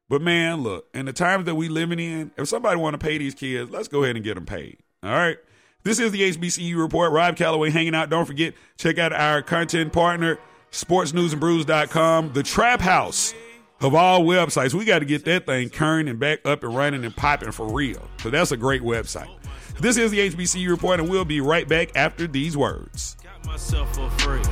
But 0.08 0.22
man, 0.22 0.62
look, 0.62 0.88
in 0.92 1.06
the 1.06 1.12
times 1.12 1.44
that 1.44 1.54
we 1.54 1.68
living 1.68 2.00
in, 2.00 2.32
if 2.36 2.48
somebody 2.48 2.80
want 2.80 2.94
to 2.94 2.98
pay 2.98 3.16
these 3.16 3.36
kids, 3.36 3.70
let's 3.70 3.86
go 3.86 4.02
ahead 4.02 4.16
and 4.16 4.24
get 4.24 4.34
them 4.34 4.44
paid. 4.44 4.78
All 5.04 5.12
right. 5.12 5.38
This 5.84 6.00
is 6.00 6.10
the 6.10 6.32
HBCU 6.32 6.76
report. 6.76 7.12
Rob 7.12 7.36
Calloway 7.36 7.70
hanging 7.70 7.94
out. 7.94 8.10
Don't 8.10 8.26
forget, 8.26 8.54
check 8.76 8.98
out 8.98 9.12
our 9.12 9.40
content 9.40 9.92
partner, 9.92 10.40
sportsnewsandbrews.com, 10.72 12.32
the 12.32 12.42
trap 12.42 12.80
house 12.80 13.34
of 13.80 13.94
all 13.94 14.22
websites. 14.22 14.74
We 14.74 14.84
got 14.84 15.00
to 15.00 15.04
get 15.04 15.24
that 15.24 15.46
thing 15.46 15.70
current 15.70 16.08
and 16.08 16.18
back 16.18 16.40
up 16.44 16.62
and 16.62 16.74
running 16.74 17.04
and 17.04 17.14
popping 17.14 17.52
for 17.52 17.72
real. 17.72 18.02
So 18.22 18.30
that's 18.30 18.52
a 18.52 18.56
great 18.56 18.82
website. 18.82 19.28
This 19.80 19.96
is 19.96 20.10
the 20.10 20.30
HBCU 20.30 20.68
report, 20.68 21.00
and 21.00 21.08
we'll 21.08 21.24
be 21.24 21.40
right 21.40 21.68
back 21.68 21.96
after 21.96 22.26
these 22.26 22.56
words. 22.56 23.16
Got 23.22 23.46
myself 23.46 23.98
a 23.98 24.10
free. 24.22 24.42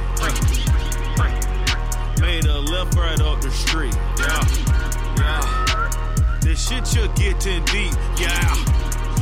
Made 2.21 2.45
a 2.45 2.59
left 2.59 2.95
right 2.95 3.21
up 3.21 3.41
the 3.41 3.51
street. 3.51 3.95
Yeah. 4.19 4.73
Yeah. 5.19 6.39
This 6.41 6.69
shit 6.69 6.95
you're 6.95 7.09
getting 7.15 7.65
deep. 7.67 7.93
Yeah. 8.19 8.55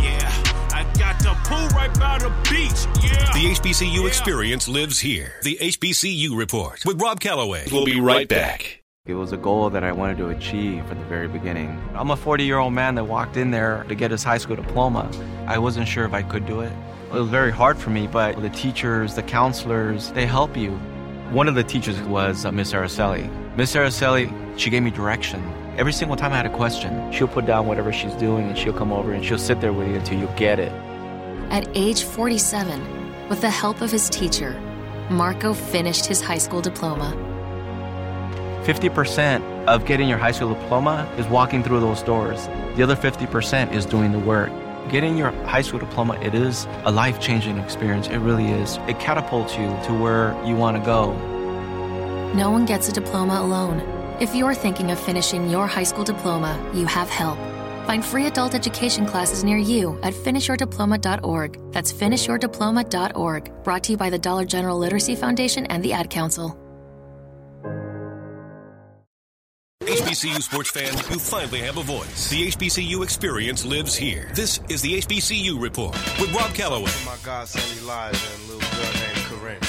Yeah. 0.03 0.51
I 0.73 0.91
got 0.99 1.19
the 1.21 1.37
pool 1.45 1.67
right 1.69 1.93
by 1.99 2.19
the 2.19 2.31
beach. 2.51 2.87
Yeah. 3.03 3.33
The 3.33 3.55
HBCU 3.55 4.01
yeah. 4.01 4.07
experience 4.07 4.69
lives 4.69 4.99
here. 4.99 5.35
The 5.43 5.59
HBCU 5.61 6.37
Report 6.37 6.85
with 6.85 7.01
Rob 7.01 7.21
Calloway. 7.21 7.67
We'll 7.71 7.85
be 7.85 8.01
right 8.01 8.29
back. 8.29 8.80
It 9.11 9.15
was 9.15 9.33
a 9.33 9.37
goal 9.37 9.71
that 9.71 9.85
I 9.85 9.93
wanted 9.93 10.19
to 10.19 10.29
achieve 10.29 10.87
from 10.87 10.99
the 10.99 11.05
very 11.05 11.29
beginning. 11.29 11.83
I'm 11.95 12.11
a 12.11 12.17
40 12.17 12.45
year 12.45 12.59
old 12.59 12.73
man 12.73 12.95
that 12.95 13.05
walked 13.05 13.37
in 13.37 13.51
there 13.51 13.85
to 13.89 13.95
get 13.95 14.11
his 14.11 14.25
high 14.25 14.39
school 14.39 14.57
diploma. 14.57 15.11
I 15.47 15.59
wasn't 15.59 15.89
sure 15.89 16.05
if 16.05 16.15
I 16.15 16.23
could 16.23 16.47
do 16.47 16.61
it. 16.61 16.73
It 17.09 17.15
was 17.15 17.29
very 17.29 17.51
hard 17.51 17.77
for 17.77 17.91
me, 17.91 18.07
but 18.07 18.41
the 18.41 18.51
teachers, 18.51 19.15
the 19.15 19.23
counselors, 19.23 20.13
they 20.13 20.27
help 20.27 20.57
you. 20.57 20.71
One 21.31 21.49
of 21.49 21.55
the 21.55 21.65
teachers 21.65 22.01
was 22.03 22.45
uh, 22.45 22.53
Miss 22.53 22.73
Araceli. 22.73 23.29
Miss 23.57 23.75
Araceli, 23.75 24.33
she 24.59 24.71
gave 24.71 24.83
me 24.83 24.91
direction 24.91 25.43
Every 25.81 25.95
single 25.95 26.17
time 26.17 26.33
I 26.33 26.37
had 26.37 26.47
a 26.47 26.55
question, 26.55 27.11
she'll 27.11 27.27
put 27.29 27.47
down 27.47 27.67
whatever 27.67 27.91
she's 27.91 28.13
doing 28.17 28.49
and 28.49 28.59
she'll 28.59 28.75
come 28.75 28.93
over 28.93 29.13
and 29.13 29.25
she'll 29.25 29.39
sit 29.39 29.61
there 29.61 29.73
with 29.73 29.89
you 29.89 29.95
until 29.95 30.19
you 30.19 30.29
get 30.37 30.59
it. 30.59 30.73
At 31.51 31.69
age 31.75 32.03
47, 32.03 33.29
with 33.29 33.41
the 33.41 33.49
help 33.49 33.81
of 33.81 33.91
his 33.91 34.11
teacher, 34.11 34.61
Marco 35.09 35.55
finished 35.55 36.05
his 36.05 36.21
high 36.21 36.39
school 36.39 36.61
diploma. 36.61 37.30
50% 38.71 39.67
of 39.67 39.85
getting 39.85 40.09
your 40.09 40.17
high 40.17 40.31
school 40.31 40.55
diploma 40.55 41.13
is 41.19 41.27
walking 41.27 41.65
through 41.65 41.81
those 41.81 42.03
doors. 42.05 42.47
The 42.77 42.85
other 42.85 42.95
50% 42.95 43.73
is 43.73 43.85
doing 43.85 44.13
the 44.13 44.21
work. 44.21 44.53
Getting 44.91 45.17
your 45.17 45.33
high 45.45 45.63
school 45.63 45.81
diploma, 45.81 46.15
it 46.21 46.35
is 46.35 46.69
a 46.85 46.93
life 46.93 47.19
changing 47.19 47.59
experience. 47.59 48.07
It 48.07 48.19
really 48.19 48.47
is. 48.47 48.77
It 48.87 49.01
catapults 49.01 49.57
you 49.57 49.67
to 49.87 49.93
where 49.93 50.41
you 50.45 50.55
want 50.55 50.77
to 50.77 50.85
go. 50.85 51.13
No 52.33 52.53
one 52.53 52.65
gets 52.65 52.89
a 52.89 52.93
diploma 52.93 53.41
alone. 53.41 53.81
If 54.21 54.37
you're 54.37 54.55
thinking 54.55 54.93
of 54.93 55.01
finishing 55.01 55.51
your 55.51 55.67
high 55.67 55.83
school 55.83 56.05
diploma, 56.05 56.57
you 56.73 56.87
have 56.87 57.09
help. 57.09 57.39
Find 57.89 58.05
free 58.05 58.27
adult 58.27 58.55
education 58.55 59.05
classes 59.05 59.43
near 59.43 59.59
you 59.59 59.99
at 60.05 60.15
finishyourdiploma.org. 60.15 61.73
That's 61.73 61.93
finishyourdiploma.org. 61.93 63.65
Brought 63.65 63.83
to 63.85 63.93
you 63.93 63.99
by 63.99 64.11
the 64.11 64.19
Dollar 64.19 64.45
General 64.45 64.79
Literacy 64.79 65.17
Foundation 65.17 65.67
and 65.67 65.83
the 65.83 65.93
Ad 65.93 66.09
Council. 66.09 66.57
HBCU 69.91 70.41
sports 70.41 70.71
fans, 70.71 70.95
you 71.11 71.19
finally 71.19 71.59
have 71.63 71.77
a 71.77 71.83
voice. 71.83 72.31
The 72.31 72.47
HBCU 72.47 73.03
experience 73.03 73.65
lives 73.65 73.97
here. 73.97 74.31
This 74.35 74.61
is 74.69 74.83
the 74.83 75.01
HBCU 75.01 75.61
Report 75.61 75.97
with 76.21 76.33
Rob 76.33 76.55
Calloway. 76.55 76.93
My 77.05 77.17
godson 77.25 77.61
Elijah 77.83 78.17
and 78.33 78.43
a 78.43 78.53
little 78.53 78.71
girl 78.71 78.93
named 79.03 79.25
Corinne. 79.27 79.63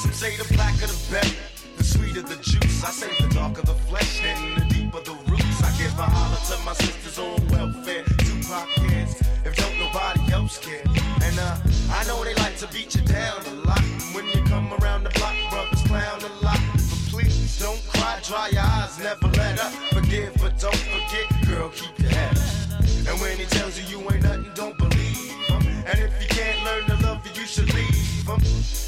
Some 0.00 0.12
say 0.12 0.36
the 0.38 0.54
blacker 0.54 0.86
the 0.86 1.06
better, 1.10 1.36
the 1.76 1.84
sweeter 1.84 2.22
the 2.22 2.36
juice. 2.36 2.82
I 2.82 2.90
say 2.92 3.26
the 3.26 3.34
darker 3.34 3.60
the 3.60 3.74
flesh 3.74 4.22
and 4.24 4.56
the 4.56 4.74
deeper 4.74 5.00
the 5.00 5.12
roots. 5.30 5.62
I 5.62 5.70
give 5.76 5.98
a 5.98 6.02
holler 6.02 6.40
to 6.48 6.64
my 6.64 6.72
sisters 6.72 7.18
on 7.18 7.46
welfare. 7.48 8.04
Tupac 8.04 8.68
kids, 8.88 9.20
if 9.44 9.54
don't 9.54 9.78
nobody 9.78 10.32
else 10.32 10.56
care. 10.58 10.82
And 11.22 11.38
uh, 11.38 11.56
I 11.90 12.04
know 12.06 12.24
they 12.24 12.34
like 12.34 12.43
to 12.66 12.72
beat 12.72 12.94
you 12.94 13.02
down 13.02 13.44
a 13.46 13.54
lot. 13.66 13.82
When 14.12 14.26
you 14.26 14.42
come 14.44 14.72
around 14.74 15.04
the 15.04 15.10
block, 15.10 15.34
brothers 15.50 15.82
clown 15.82 16.20
a 16.20 16.44
lot. 16.44 16.60
But 16.74 17.00
please 17.10 17.58
don't 17.58 17.80
cry, 17.88 18.20
dry 18.22 18.48
your 18.48 18.62
eyes, 18.62 18.98
never 18.98 19.28
let 19.36 19.60
up. 19.60 19.72
Forgive, 19.92 20.34
but 20.40 20.58
don't 20.58 20.76
forget, 20.76 21.26
girl, 21.46 21.68
keep 21.70 21.98
your 21.98 22.10
head 22.10 22.38
up. 22.38 22.80
And 23.08 23.20
when 23.20 23.36
he 23.36 23.44
tells 23.44 23.78
you 23.78 23.84
you 23.92 24.00
ain't 24.10 24.22
nothing, 24.22 24.50
don't 24.54 24.76
believe 24.78 25.30
him. 25.48 25.62
And 25.86 25.98
if 25.98 26.12
you 26.22 26.28
can't 26.28 26.64
learn 26.64 26.84
to 26.86 27.06
love 27.06 27.26
you, 27.26 27.40
you 27.40 27.46
should 27.46 27.72
leave 27.74 28.26
him. 28.26 28.40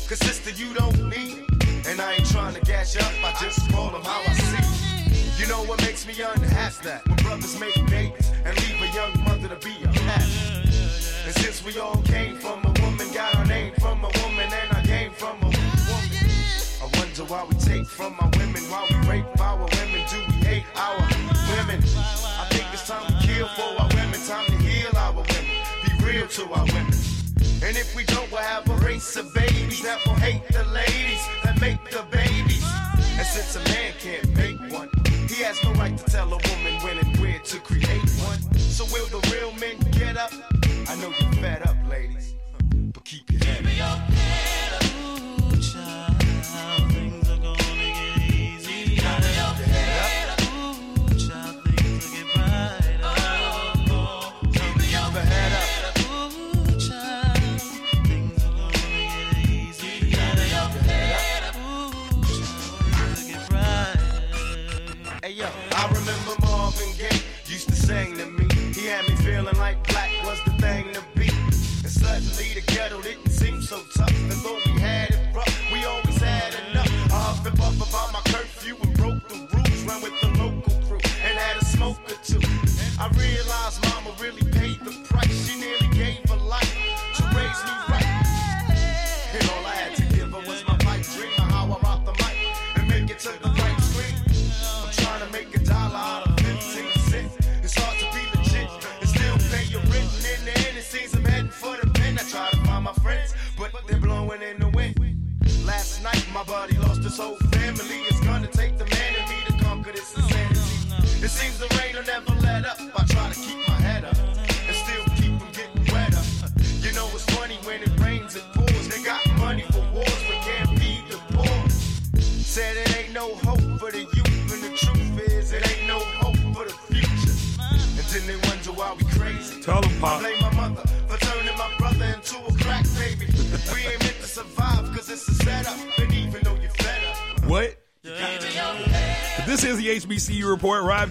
Cause 0.09 0.21
sister, 0.21 0.51
you 0.51 0.73
don't 0.75 1.09
need. 1.11 1.45
And 1.87 2.01
I 2.01 2.15
ain't 2.15 2.27
trying 2.27 2.55
to 2.55 2.61
you 2.61 3.01
up, 3.01 3.13
I 3.25 3.37
just 3.41 3.71
call 3.71 3.91
him 3.91 4.03
how 4.03 4.21
I 4.21 4.33
see. 4.33 5.43
You 5.43 5.49
know 5.49 5.63
what 5.65 5.81
makes 5.83 6.07
me 6.07 6.15
unhappy? 6.15 6.85
That 6.85 7.07
when 7.09 7.17
brothers 7.17 7.59
make 7.61 7.75
babies 7.91 8.31
and 8.45 8.57
leave 8.57 8.81
a 8.81 8.95
young 8.95 9.25
mother 9.25 9.49
to 9.49 9.57
be 9.57 9.75
a 9.85 9.89
pastor. 9.89 10.67
And 11.27 11.35
since 11.35 11.65
we 11.65 11.79
all 11.79 12.01
came 12.03 12.37
from 12.37 12.66
Why 17.29 17.45
we 17.45 17.57
take 17.57 17.87
from 17.87 18.15
our 18.21 18.31
women, 18.39 18.63
why 18.71 18.87
we 18.89 19.09
rape 19.09 19.41
our 19.41 19.59
women, 19.59 20.07
do 20.09 20.19
we 20.29 20.35
hate 20.47 20.65
our 20.77 20.97
women? 20.97 21.83
I 21.83 22.47
think 22.51 22.67
it's 22.73 22.87
time 22.87 23.05
to 23.05 23.27
kill 23.27 23.49
for 23.49 23.83
our 23.83 23.89
women, 23.89 24.21
time 24.29 24.47
to 24.47 24.57
heal 24.59 24.97
our 24.97 25.13
women, 25.13 25.45
be 25.85 26.07
real 26.07 26.29
to 26.29 26.43
our 26.53 26.65
women. 26.67 26.95
And 27.65 27.77
if 27.77 27.97
we 27.97 28.05
don't, 28.05 28.31
we'll 28.31 28.43
have 28.43 28.71
a 28.71 28.77
race 28.77 29.17
of 29.17 29.35
babies 29.35 29.83
that 29.83 29.99
will 30.07 30.15
hate 30.15 30.47
the 30.53 30.65
ladies 30.67 31.27
that 31.43 31.61
make 31.61 31.83
the 31.91 32.05
babies. 32.13 32.65
And 33.19 33.27
since 33.27 33.57
a 33.57 33.65
man 33.71 33.93
can't 33.99 34.37
make 34.37 34.61
one, 34.73 34.89
he 35.29 35.43
has 35.43 35.61
no 35.65 35.73
right 35.73 35.99
to 35.99 36.05
tell 36.05 36.29
a 36.29 36.39
woman 36.39 36.75
when 36.85 36.99
and 36.99 37.17
where 37.19 37.41
to 37.41 37.59
create 37.59 38.09
one. 38.23 38.39
So 38.57 38.85
will 38.93 39.07
the 39.07 39.19
real 39.35 39.51
men 39.55 39.79
get 39.91 40.17
up? 40.17 40.31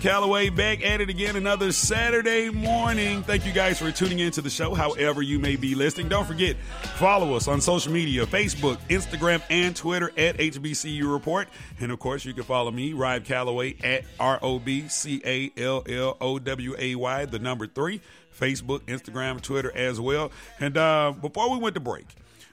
Calloway 0.06 0.50
back 0.50 0.86
at 0.86 1.02
it 1.02 1.10
again 1.10 1.36
another 1.36 1.72
Saturday 1.72 2.52
morning. 2.52 3.24
Thank 3.24 3.44
you 3.44 3.52
guys 3.52 3.80
for 3.80 3.92
tuning 3.92 4.20
into 4.20 4.40
the 4.40 4.52
show, 4.52 4.76
however 4.76 5.24
you 5.24 5.40
may 5.40 5.56
be 5.56 5.74
listening. 5.74 6.10
Don't 6.10 6.28
forget, 6.28 6.58
follow 6.98 7.34
us 7.34 7.48
on 7.48 7.60
social 7.60 7.92
media 7.92 8.24
Facebook, 8.28 8.78
Instagram, 8.88 9.42
and 9.50 9.76
Twitter 9.76 10.12
at 10.16 10.38
HBCU 10.38 11.12
Report. 11.12 11.48
And 11.80 11.92
of 11.92 11.98
course, 11.98 12.24
you 12.24 12.36
can 12.36 12.44
follow 12.44 12.70
me, 12.70 12.94
Rob 12.94 13.26
Calloway, 13.26 13.78
at 13.84 14.04
R 14.20 14.38
O 14.44 14.60
B 14.60 14.88
C 14.90 15.24
A 15.26 15.52
L 15.60 15.84
L 15.90 16.18
O 16.22 16.38
W 16.38 16.76
A 16.78 16.94
Y, 16.94 17.26
the 17.26 17.40
number 17.40 17.66
three. 17.66 18.00
Facebook, 18.32 18.82
Instagram, 18.82 19.42
Twitter 19.42 19.76
as 19.76 20.00
well. 20.00 20.32
And 20.60 20.78
uh, 20.78 21.14
before 21.20 21.50
we 21.50 21.58
went 21.58 21.74
to 21.76 21.82
break, 21.82 22.06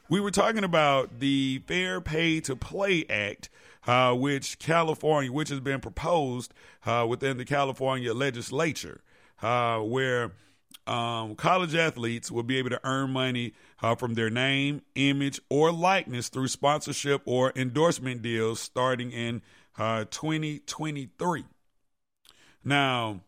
we 0.09 0.21
were 0.21 0.31
talking 0.31 0.65
about 0.65 1.21
the 1.21 1.63
Fair 1.67 2.01
Pay 2.01 2.41
to 2.41 2.57
Play 2.57 3.05
Act, 3.11 3.51
uh, 3.87 4.15
which 4.15 4.59
California, 4.59 5.33
which 5.33 5.49
has 5.49 5.61
been 5.61 5.81
proposed 5.81 6.53
uh, 6.87 7.07
within 7.09 7.37
the 7.37 7.45
California 7.45 8.13
legislature, 8.15 9.01
uh, 9.43 9.79
where 9.79 10.33
um, 10.87 11.35
college 11.37 11.75
athletes 11.75 12.31
will 12.31 12.43
be 12.43 12.59
able 12.59 12.71
to 12.71 12.81
earn 12.85 13.11
money 13.11 13.55
uh, 13.83 13.95
from 13.95 14.15
their 14.15 14.31
name, 14.31 14.83
image, 14.95 15.41
or 15.49 15.73
likeness 15.73 16.29
through 16.29 16.49
sponsorship 16.49 17.23
or 17.25 17.53
endorsement 17.55 18.23
deals 18.23 18.61
starting 18.61 19.11
in 19.13 19.43
uh, 19.79 20.05
2023. 20.11 21.45
Now, 22.65 23.21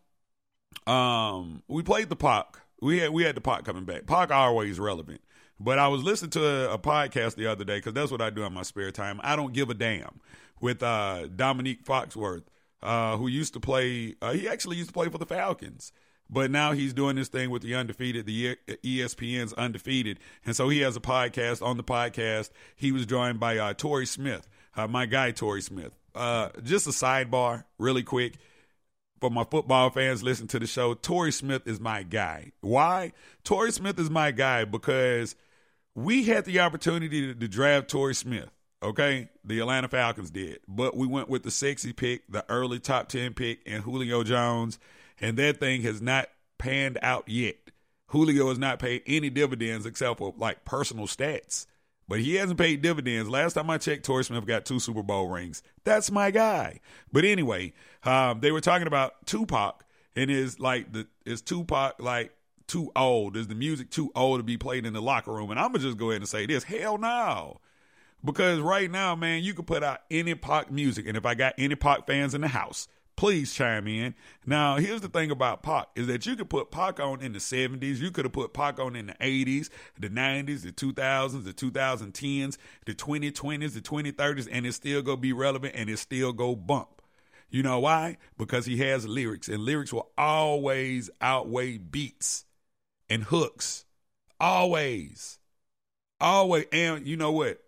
um, 0.87 1.63
we 1.67 1.83
played 1.83 2.09
the 2.09 2.15
Pac. 2.15 2.59
We 2.81 2.99
had 2.99 3.11
we 3.11 3.23
had 3.23 3.35
the 3.35 3.41
Pac 3.41 3.63
coming 3.63 3.85
back. 3.85 4.05
Pac 4.05 4.31
always 4.31 4.79
relevant. 4.79 5.21
But 5.57 5.79
I 5.79 5.87
was 5.87 6.03
listening 6.03 6.31
to 6.31 6.45
a, 6.45 6.73
a 6.73 6.77
podcast 6.77 7.35
the 7.35 7.47
other 7.47 7.63
day 7.63 7.77
because 7.77 7.93
that's 7.93 8.11
what 8.11 8.21
I 8.21 8.29
do 8.29 8.43
in 8.43 8.53
my 8.53 8.63
spare 8.63 8.91
time. 8.91 9.21
I 9.23 9.37
don't 9.37 9.53
give 9.53 9.69
a 9.69 9.73
damn 9.73 10.19
with 10.61 10.81
uh, 10.83 11.27
Dominique 11.27 11.83
Foxworth, 11.83 12.43
uh, 12.81 13.17
who 13.17 13.27
used 13.27 13.53
to 13.53 13.59
play. 13.59 14.15
Uh, 14.21 14.33
he 14.33 14.47
actually 14.47 14.77
used 14.77 14.89
to 14.89 14.93
play 14.93 15.09
for 15.09 15.17
the 15.17 15.25
Falcons, 15.25 15.91
but 16.29 16.51
now 16.51 16.71
he's 16.71 16.93
doing 16.93 17.15
this 17.15 17.27
thing 17.27 17.49
with 17.49 17.61
the 17.61 17.75
undefeated, 17.75 18.25
the 18.25 18.57
ESPN's 18.67 19.53
undefeated, 19.53 20.19
and 20.45 20.55
so 20.55 20.69
he 20.69 20.79
has 20.81 20.95
a 20.95 21.01
podcast. 21.01 21.65
On 21.65 21.77
the 21.77 21.83
podcast, 21.83 22.49
he 22.75 22.91
was 22.91 23.05
joined 23.05 23.39
by 23.39 23.57
uh, 23.57 23.73
Torrey 23.73 24.05
Smith, 24.05 24.47
uh, 24.75 24.87
my 24.87 25.05
guy 25.05 25.31
Torrey 25.31 25.61
Smith. 25.61 25.95
Uh, 26.13 26.49
just 26.63 26.87
a 26.87 26.91
sidebar, 26.91 27.65
really 27.77 28.03
quick 28.03 28.35
for 29.19 29.29
my 29.29 29.43
football 29.43 29.89
fans 29.89 30.23
listen 30.23 30.47
to 30.47 30.59
the 30.59 30.67
show, 30.67 30.93
Torrey 30.93 31.31
Smith 31.31 31.67
is 31.67 31.79
my 31.79 32.03
guy. 32.03 32.51
Why? 32.61 33.13
Torrey 33.43 33.71
Smith 33.71 33.97
is 33.99 34.09
my 34.09 34.31
guy 34.31 34.65
because 34.65 35.35
we 35.95 36.25
had 36.25 36.45
the 36.45 36.59
opportunity 36.59 37.33
to, 37.33 37.33
to 37.33 37.47
draft 37.47 37.89
Torrey 37.89 38.15
Smith. 38.15 38.49
Okay, 38.85 39.29
the 39.43 39.59
Atlanta 39.59 39.87
Falcons 39.87 40.29
did, 40.29 40.59
but 40.67 40.95
we 40.95 41.07
went 41.07 41.27
with 41.27 41.41
the 41.41 41.49
sexy 41.49 41.91
pick, 41.91 42.21
the 42.29 42.45
early 42.49 42.79
top 42.79 43.09
ten 43.09 43.33
pick, 43.33 43.61
and 43.65 43.81
Julio 43.81 44.23
Jones, 44.23 44.77
and 45.19 45.37
that 45.37 45.59
thing 45.59 45.81
has 45.81 46.03
not 46.03 46.29
panned 46.59 46.99
out 47.01 47.27
yet. 47.27 47.55
Julio 48.09 48.49
has 48.49 48.59
not 48.59 48.77
paid 48.77 49.01
any 49.07 49.31
dividends 49.31 49.87
except 49.87 50.19
for 50.19 50.35
like 50.37 50.65
personal 50.65 51.07
stats, 51.07 51.65
but 52.07 52.19
he 52.19 52.35
hasn't 52.35 52.59
paid 52.59 52.83
dividends. 52.83 53.27
Last 53.27 53.53
time 53.53 53.71
I 53.71 53.79
checked, 53.79 54.05
Torrey 54.05 54.23
Smith 54.23 54.45
got 54.45 54.65
two 54.65 54.79
Super 54.79 55.01
Bowl 55.01 55.29
rings. 55.29 55.63
That's 55.83 56.11
my 56.11 56.29
guy. 56.29 56.79
But 57.11 57.25
anyway, 57.25 57.73
um, 58.03 58.39
they 58.39 58.51
were 58.51 58.61
talking 58.61 58.85
about 58.85 59.25
Tupac 59.25 59.83
and 60.15 60.29
is 60.29 60.59
like 60.59 60.93
the 60.93 61.07
is 61.25 61.41
Tupac 61.41 61.95
like 61.99 62.35
too 62.67 62.91
old? 62.95 63.35
Is 63.35 63.47
the 63.47 63.55
music 63.55 63.89
too 63.89 64.11
old 64.15 64.41
to 64.41 64.43
be 64.43 64.57
played 64.57 64.85
in 64.85 64.93
the 64.93 65.01
locker 65.01 65.31
room? 65.33 65.49
And 65.49 65.59
I'm 65.59 65.71
gonna 65.71 65.79
just 65.79 65.97
go 65.97 66.11
ahead 66.11 66.21
and 66.21 66.29
say 66.29 66.45
this: 66.45 66.63
Hell 66.63 66.99
no. 66.99 67.61
Because 68.25 68.59
right 68.59 68.89
now, 68.89 69.15
man, 69.15 69.43
you 69.43 69.53
can 69.53 69.65
put 69.65 69.83
out 69.83 70.01
any 70.09 70.33
Pac 70.33 70.71
music. 70.71 71.07
And 71.07 71.15
if 71.15 71.25
I 71.25 71.35
got 71.35 71.53
any 71.59 71.75
Pac 71.75 72.07
fans 72.07 72.33
in 72.33 72.41
the 72.41 72.47
house, 72.47 72.87
please 73.15 73.53
chime 73.53 73.87
in. 73.87 74.15
Now, 74.47 74.77
here's 74.77 75.01
the 75.01 75.09
thing 75.09 75.29
about 75.29 75.61
Pac 75.61 75.89
is 75.95 76.07
that 76.07 76.25
you 76.25 76.35
could 76.35 76.49
put 76.49 76.71
Pac 76.71 76.99
on 76.99 77.21
in 77.21 77.33
the 77.33 77.39
70s. 77.39 77.99
You 77.99 78.09
could 78.09 78.25
have 78.25 78.33
put 78.33 78.53
Pac 78.53 78.79
on 78.79 78.95
in 78.95 79.07
the 79.07 79.13
80s, 79.13 79.69
the 79.99 80.09
90s, 80.09 80.63
the 80.63 80.71
2000s, 80.71 81.43
the 81.43 81.53
2010s, 81.53 82.57
the 82.85 82.95
2020s, 82.95 83.73
the 83.73 83.81
2030s, 83.81 84.47
and 84.51 84.65
it 84.65 84.73
still 84.73 85.03
go 85.03 85.15
be 85.15 85.31
relevant 85.31 85.75
and 85.75 85.89
it 85.89 85.99
still 85.99 86.33
go 86.33 86.55
bump. 86.55 87.03
You 87.51 87.61
know 87.61 87.79
why? 87.79 88.17
Because 88.37 88.65
he 88.65 88.77
has 88.77 89.07
lyrics, 89.07 89.47
and 89.47 89.63
lyrics 89.63 89.93
will 89.93 90.09
always 90.17 91.11
outweigh 91.21 91.77
beats 91.77 92.45
and 93.07 93.23
hooks. 93.23 93.85
Always. 94.39 95.37
Always. 96.19 96.65
And 96.73 97.07
you 97.07 97.17
know 97.17 97.31
what? 97.31 97.64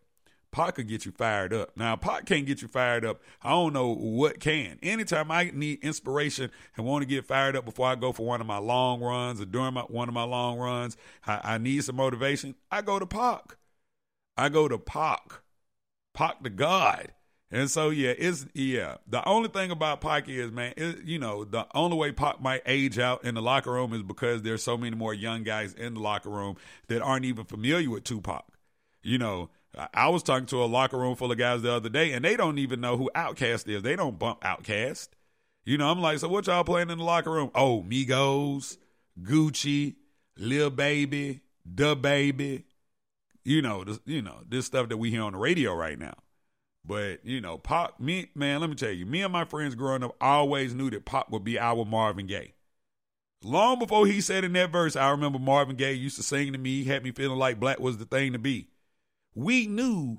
Pac 0.58 0.74
could 0.74 0.88
get 0.88 1.06
you 1.06 1.12
fired 1.12 1.54
up. 1.54 1.78
Now, 1.78 1.96
Pac 1.96 2.26
can't 2.26 2.48
get 2.48 2.64
you 2.64 2.68
fired 2.68 3.06
up. 3.06 3.22
I 3.44 3.52
don't 3.52 3.74
know 3.74 3.94
what 3.94 4.40
can. 4.40 4.80
Anytime 4.82 5.30
I 5.30 5.52
need 5.54 5.84
inspiration 5.84 6.50
and 6.76 6.84
want 6.84 7.04
to 7.04 7.08
get 7.08 7.28
fired 7.28 7.56
up 7.56 7.64
before 7.64 7.88
I 7.88 7.94
go 7.94 8.12
for 8.12 8.26
one 8.26 8.42
of 8.42 8.48
my 8.48 8.58
long 8.58 9.00
runs 9.00 9.40
or 9.40 9.46
during 9.46 9.76
my, 9.76 9.82
one 9.82 10.08
of 10.08 10.16
my 10.16 10.24
long 10.24 10.58
runs, 10.58 10.98
I, 11.28 11.42
I 11.44 11.58
need 11.60 11.84
some 11.84 11.98
motivation. 11.98 12.56
I 12.72 12.82
go 12.82 12.98
to 12.98 13.06
Pac. 13.06 13.56
I 14.36 14.50
go 14.50 14.68
to 14.68 14.80
Pac. 14.80 15.42
Pac 16.16 16.42
the 16.42 16.50
God. 16.50 17.12
And 17.52 17.70
so 17.70 17.92
yeah, 17.92 18.16
it's 18.18 18.48
yeah. 18.56 18.96
The 19.08 19.24
only 19.30 19.50
thing 19.50 19.70
about 19.70 20.02
Pac 20.02 20.28
is, 20.28 20.52
man, 20.52 20.74
it, 20.76 21.04
you 21.04 21.20
know, 21.20 21.44
the 21.44 21.68
only 21.76 21.98
way 21.98 22.12
Pac 22.14 22.42
might 22.42 22.64
age 22.66 22.98
out 22.98 23.24
in 23.24 23.36
the 23.36 23.44
locker 23.44 23.72
room 23.72 23.94
is 23.94 24.02
because 24.02 24.42
there's 24.42 24.64
so 24.64 24.76
many 24.76 24.96
more 24.96 25.14
young 25.14 25.44
guys 25.44 25.76
in 25.76 25.94
the 25.94 26.00
locker 26.00 26.32
room 26.32 26.58
that 26.88 27.04
aren't 27.04 27.26
even 27.26 27.46
familiar 27.46 27.92
with 27.92 28.06
Tupac. 28.06 28.44
You 29.04 29.20
know, 29.20 29.52
I 29.94 30.10
was 30.10 30.24
talking 30.24 30.48
to 30.48 30.64
a 30.64 30.66
locker 30.66 30.98
room 30.98 31.16
full 31.16 31.32
of 31.32 31.38
guys 31.38 31.62
the 31.62 31.72
other 31.72 31.90
day, 31.90 32.14
and 32.14 32.26
they 32.26 32.36
don't 32.36 32.58
even 32.58 32.82
know 32.82 32.98
who 32.98 33.12
Outkast 33.16 33.68
is. 33.68 33.84
They 33.84 33.96
don't 33.96 34.18
bump 34.18 34.42
Outkast. 34.42 35.10
You 35.66 35.78
know, 35.78 35.92
I'm 35.92 36.00
like, 36.00 36.20
so 36.20 36.30
what 36.30 36.48
y'all 36.48 36.64
playing 36.64 36.90
in 36.90 36.98
the 36.98 37.04
locker 37.04 37.32
room? 37.32 37.52
Oh, 37.54 37.84
Migos, 37.84 38.78
Gucci, 39.22 39.96
Lil 40.38 40.70
Baby, 40.70 41.42
Da 41.72 41.94
Baby. 41.94 42.66
You 43.44 43.62
know, 43.62 43.84
this, 43.84 44.00
you 44.06 44.22
know 44.22 44.40
this 44.48 44.66
stuff 44.66 44.90
that 44.90 44.98
we 44.98 45.12
hear 45.12 45.24
on 45.24 45.34
the 45.34 45.40
radio 45.40 45.74
right 45.74 46.00
now. 46.00 46.16
But 46.84 47.26
you 47.26 47.42
know, 47.42 47.58
Pac, 47.58 48.00
me 48.00 48.30
man, 48.34 48.62
let 48.62 48.70
me 48.70 48.76
tell 48.76 48.92
you, 48.92 49.06
me 49.06 49.22
and 49.22 49.34
my 49.34 49.46
friends 49.46 49.76
growing 49.76 50.04
up 50.04 50.16
always 50.22 50.74
knew 50.74 50.90
that 50.90 51.06
Pac 51.06 51.30
would 51.32 51.44
be 51.44 51.60
our 51.60 51.84
Marvin 51.86 52.28
Gaye. 52.28 52.54
Long 53.44 53.78
before 53.78 54.08
he 54.08 54.22
said 54.22 54.44
in 54.44 54.54
that 54.54 54.72
verse, 54.72 54.96
I 54.96 55.10
remember 55.12 55.38
Marvin 55.38 55.76
Gaye 55.76 55.94
used 55.94 56.16
to 56.16 56.24
sing 56.24 56.54
to 56.54 56.58
me, 56.58 56.86
had 56.86 57.04
me 57.04 57.12
feeling 57.12 57.38
like 57.38 57.60
black 57.60 57.80
was 57.80 57.98
the 57.98 58.06
thing 58.06 58.34
to 58.34 58.40
be. 58.40 58.70
We 59.38 59.68
knew 59.68 60.18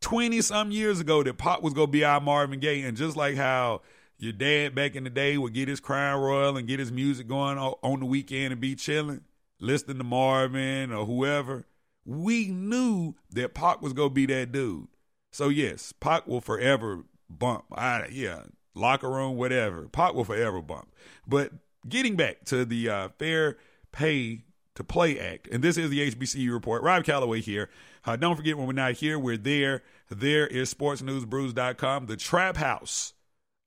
20 0.00 0.40
some 0.40 0.70
years 0.70 0.98
ago 0.98 1.22
that 1.22 1.36
Pac 1.36 1.60
was 1.60 1.74
gonna 1.74 1.88
be 1.88 2.02
our 2.06 2.22
Marvin 2.22 2.58
Gaye, 2.58 2.80
and 2.80 2.96
just 2.96 3.18
like 3.18 3.36
how 3.36 3.82
your 4.16 4.32
dad 4.32 4.74
back 4.74 4.96
in 4.96 5.04
the 5.04 5.10
day 5.10 5.36
would 5.36 5.52
get 5.52 5.68
his 5.68 5.78
Crown 5.78 6.18
Royal 6.18 6.56
and 6.56 6.66
get 6.66 6.80
his 6.80 6.90
music 6.90 7.28
going 7.28 7.58
on 7.58 8.00
the 8.00 8.06
weekend 8.06 8.50
and 8.50 8.62
be 8.62 8.74
chilling, 8.74 9.20
listening 9.60 9.98
to 9.98 10.04
Marvin 10.04 10.90
or 10.90 11.04
whoever, 11.04 11.66
we 12.06 12.46
knew 12.46 13.14
that 13.28 13.52
Pac 13.52 13.82
was 13.82 13.92
gonna 13.92 14.08
be 14.08 14.24
that 14.24 14.52
dude. 14.52 14.88
So 15.30 15.50
yes, 15.50 15.92
Pac 15.92 16.26
will 16.26 16.40
forever 16.40 17.04
bump. 17.28 17.64
I, 17.72 18.06
yeah, 18.10 18.44
locker 18.74 19.10
room, 19.10 19.36
whatever. 19.36 19.86
Pac 19.88 20.14
will 20.14 20.24
forever 20.24 20.62
bump. 20.62 20.94
But 21.26 21.52
getting 21.86 22.16
back 22.16 22.46
to 22.46 22.64
the 22.64 22.88
uh, 22.88 23.08
Fair 23.18 23.58
Pay 23.92 24.44
to 24.74 24.84
Play 24.84 25.18
Act, 25.18 25.48
and 25.48 25.62
this 25.62 25.76
is 25.76 25.90
the 25.90 26.10
HBCU 26.10 26.52
report. 26.52 26.82
Rob 26.82 27.04
Calloway 27.04 27.40
here. 27.40 27.68
Uh, 28.04 28.16
don't 28.16 28.36
forget 28.36 28.56
when 28.56 28.66
we're 28.66 28.72
not 28.72 28.94
here, 28.94 29.18
we're 29.18 29.36
there. 29.36 29.82
There 30.08 30.46
is 30.46 30.72
sportsnewsbrews.com, 30.72 32.06
the 32.06 32.16
trap 32.16 32.56
house 32.56 33.14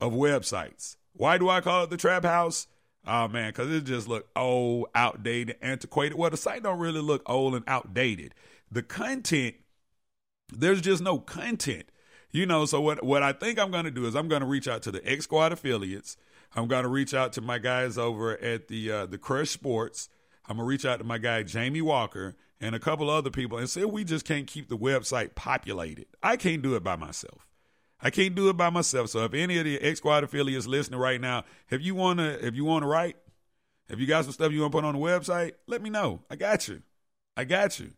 of 0.02 0.14
websites. 0.14 0.98
Why 1.14 1.38
do 1.38 1.50
I 1.50 1.62
call 1.62 1.84
it 1.84 1.90
the 1.90 1.98
trap 1.98 2.24
house? 2.24 2.68
Oh 3.08 3.28
man, 3.28 3.50
because 3.50 3.72
it 3.72 3.84
just 3.84 4.08
look 4.08 4.28
old, 4.36 4.88
outdated, 4.96 5.58
antiquated. 5.62 6.18
Well, 6.18 6.32
the 6.32 6.38
site 6.38 6.64
don't 6.64 6.80
really 6.80 7.02
look 7.02 7.22
old 7.28 7.54
and 7.54 7.64
outdated. 7.68 8.34
The 8.72 8.82
content 8.82 9.56
there's 10.52 10.82
just 10.82 11.02
no 11.02 11.20
content. 11.20 11.86
You 12.32 12.46
know, 12.46 12.66
so 12.66 12.82
what 12.82 13.04
what 13.04 13.24
I 13.24 13.32
think 13.32 13.60
I'm 13.60 13.72
to 13.86 13.92
do 13.92 14.06
is 14.06 14.16
I'm 14.16 14.28
to 14.42 14.48
reach 14.48 14.68
out 14.68 14.82
to 14.84 14.92
the 14.92 15.06
X 15.10 15.24
Squad 15.24 15.54
affiliates. 15.54 16.18
I'm 16.56 16.68
to 16.84 16.90
reach 16.90 17.14
out 17.14 17.34
to 17.34 17.42
my 17.42 17.60
guys 17.60 17.98
over 17.98 18.38
at 18.40 18.68
the 18.68 18.92
uh, 18.92 19.06
the 19.06 19.18
Crush 19.18 19.50
Sports. 19.50 20.10
I'm 20.48 20.58
gonna 20.58 20.68
reach 20.68 20.86
out 20.86 20.98
to 21.00 21.04
my 21.04 21.18
guy 21.18 21.44
Jamie 21.44 21.82
Walker 21.82 22.36
and 22.62 22.76
a 22.76 22.80
couple 22.80 23.10
other 23.10 23.30
people 23.30 23.58
and 23.58 23.70
say 23.70 23.86
we 23.86 24.04
just 24.04 24.26
can't 24.26 24.48
keep 24.48 24.70
the 24.70 24.78
website 24.78 25.36
populated. 25.36 26.08
I 26.24 26.38
can't 26.38 26.62
do 26.62 26.76
it 26.76 26.84
by 26.84 26.96
myself. 26.96 27.48
I 28.02 28.10
can't 28.10 28.36
do 28.36 28.50
it 28.50 28.58
by 28.58 28.70
myself. 28.70 29.10
So 29.10 29.24
if 29.26 29.34
any 29.34 29.58
of 29.58 29.66
the 29.66 29.82
X 29.82 30.00
Squad 30.00 30.24
affiliates 30.24 30.68
listening 30.68 31.00
right 31.00 31.20
now, 31.20 31.44
if 31.70 31.82
you 31.82 31.96
wanna 31.96 32.38
if 32.42 32.56
you 32.56 32.66
wanna 32.66 32.88
write, 32.88 33.18
if 33.90 34.00
you 34.00 34.08
got 34.08 34.24
some 34.24 34.34
stuff 34.34 34.52
you 34.52 34.62
want 34.62 34.72
to 34.72 34.78
put 34.78 34.86
on 34.86 34.96
the 34.96 35.00
website, 35.00 35.54
let 35.68 35.82
me 35.82 35.90
know. 35.90 36.22
I 36.30 36.36
got 36.36 36.68
you. 36.68 36.82
I 37.38 37.44
got 37.44 37.80
you. 37.80 37.92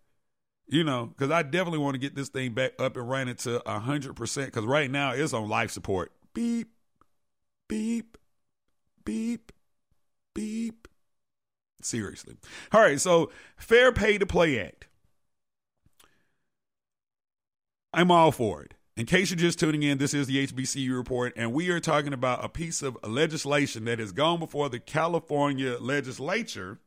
You 0.69 0.83
know, 0.83 1.05
because 1.05 1.31
I 1.31 1.43
definitely 1.43 1.79
want 1.79 1.93
to 1.93 1.99
get 1.99 2.13
this 2.13 2.27
thing 2.27 2.53
back 2.53 2.73
up 2.77 2.97
and 2.97 3.09
running 3.09 3.35
to 3.35 3.61
100%. 3.65 4.45
Because 4.45 4.65
right 4.65 4.91
now 4.91 5.11
it's 5.11 5.31
on 5.31 5.47
life 5.47 5.71
support. 5.71 6.11
Beep, 6.33 6.73
beep, 7.69 8.17
beep, 9.05 9.53
beep. 10.33 10.89
Seriously. 11.81 12.35
All 12.71 12.81
right. 12.81 12.99
So, 12.99 13.31
Fair 13.55 13.91
Pay 13.91 14.17
to 14.17 14.25
Play 14.25 14.59
Act. 14.59 14.87
I'm 17.93 18.11
all 18.11 18.31
for 18.31 18.63
it. 18.63 18.73
In 18.95 19.05
case 19.05 19.29
you're 19.29 19.37
just 19.37 19.59
tuning 19.59 19.83
in, 19.83 19.99
this 19.99 20.13
is 20.15 20.25
the 20.25 20.47
HBCU 20.47 20.95
report, 20.97 21.33
and 21.35 21.53
we 21.53 21.69
are 21.69 21.79
talking 21.79 22.13
about 22.13 22.43
a 22.43 22.49
piece 22.49 22.81
of 22.81 22.97
legislation 23.03 23.85
that 23.85 23.99
has 23.99 24.11
gone 24.11 24.39
before 24.39 24.69
the 24.69 24.79
California 24.79 25.77
legislature 25.79 26.79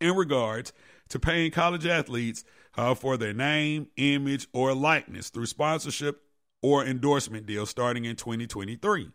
in 0.00 0.14
regards 0.14 0.72
to 1.08 1.18
paying 1.18 1.50
college 1.50 1.84
athletes 1.84 2.44
uh, 2.76 2.94
for 2.94 3.16
their 3.16 3.32
name, 3.32 3.88
image, 3.96 4.46
or 4.52 4.72
likeness 4.72 5.30
through 5.30 5.46
sponsorship 5.46 6.22
or 6.62 6.84
endorsement 6.84 7.46
deals 7.46 7.70
starting 7.70 8.04
in 8.04 8.14
2023. 8.16 9.10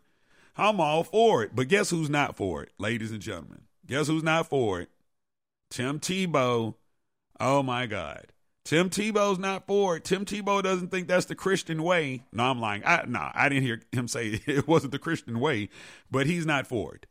I'm 0.58 0.80
all 0.80 1.04
for 1.04 1.42
it, 1.42 1.52
but 1.54 1.68
guess 1.68 1.90
who's 1.90 2.10
not 2.10 2.36
for 2.36 2.62
it, 2.62 2.72
ladies 2.78 3.10
and 3.10 3.20
gentlemen? 3.20 3.65
Guess 3.86 4.08
who's 4.08 4.22
not 4.22 4.48
for 4.48 4.80
it? 4.80 4.90
Tim 5.70 6.00
Tebow. 6.00 6.74
Oh 7.38 7.62
my 7.62 7.86
God. 7.86 8.26
Tim 8.64 8.90
Tebow's 8.90 9.38
not 9.38 9.66
for 9.66 9.96
it. 9.96 10.04
Tim 10.04 10.24
Tebow 10.24 10.60
doesn't 10.60 10.90
think 10.90 11.06
that's 11.06 11.26
the 11.26 11.36
Christian 11.36 11.84
way. 11.84 12.24
No, 12.32 12.44
I'm 12.44 12.60
lying. 12.60 12.82
I, 12.84 13.04
no, 13.06 13.30
I 13.32 13.48
didn't 13.48 13.62
hear 13.62 13.80
him 13.92 14.08
say 14.08 14.40
it 14.46 14.66
wasn't 14.66 14.92
the 14.92 14.98
Christian 14.98 15.38
way, 15.38 15.68
but 16.10 16.26
he's 16.26 16.46
not 16.46 16.66
for 16.66 16.94
it. 16.94 17.06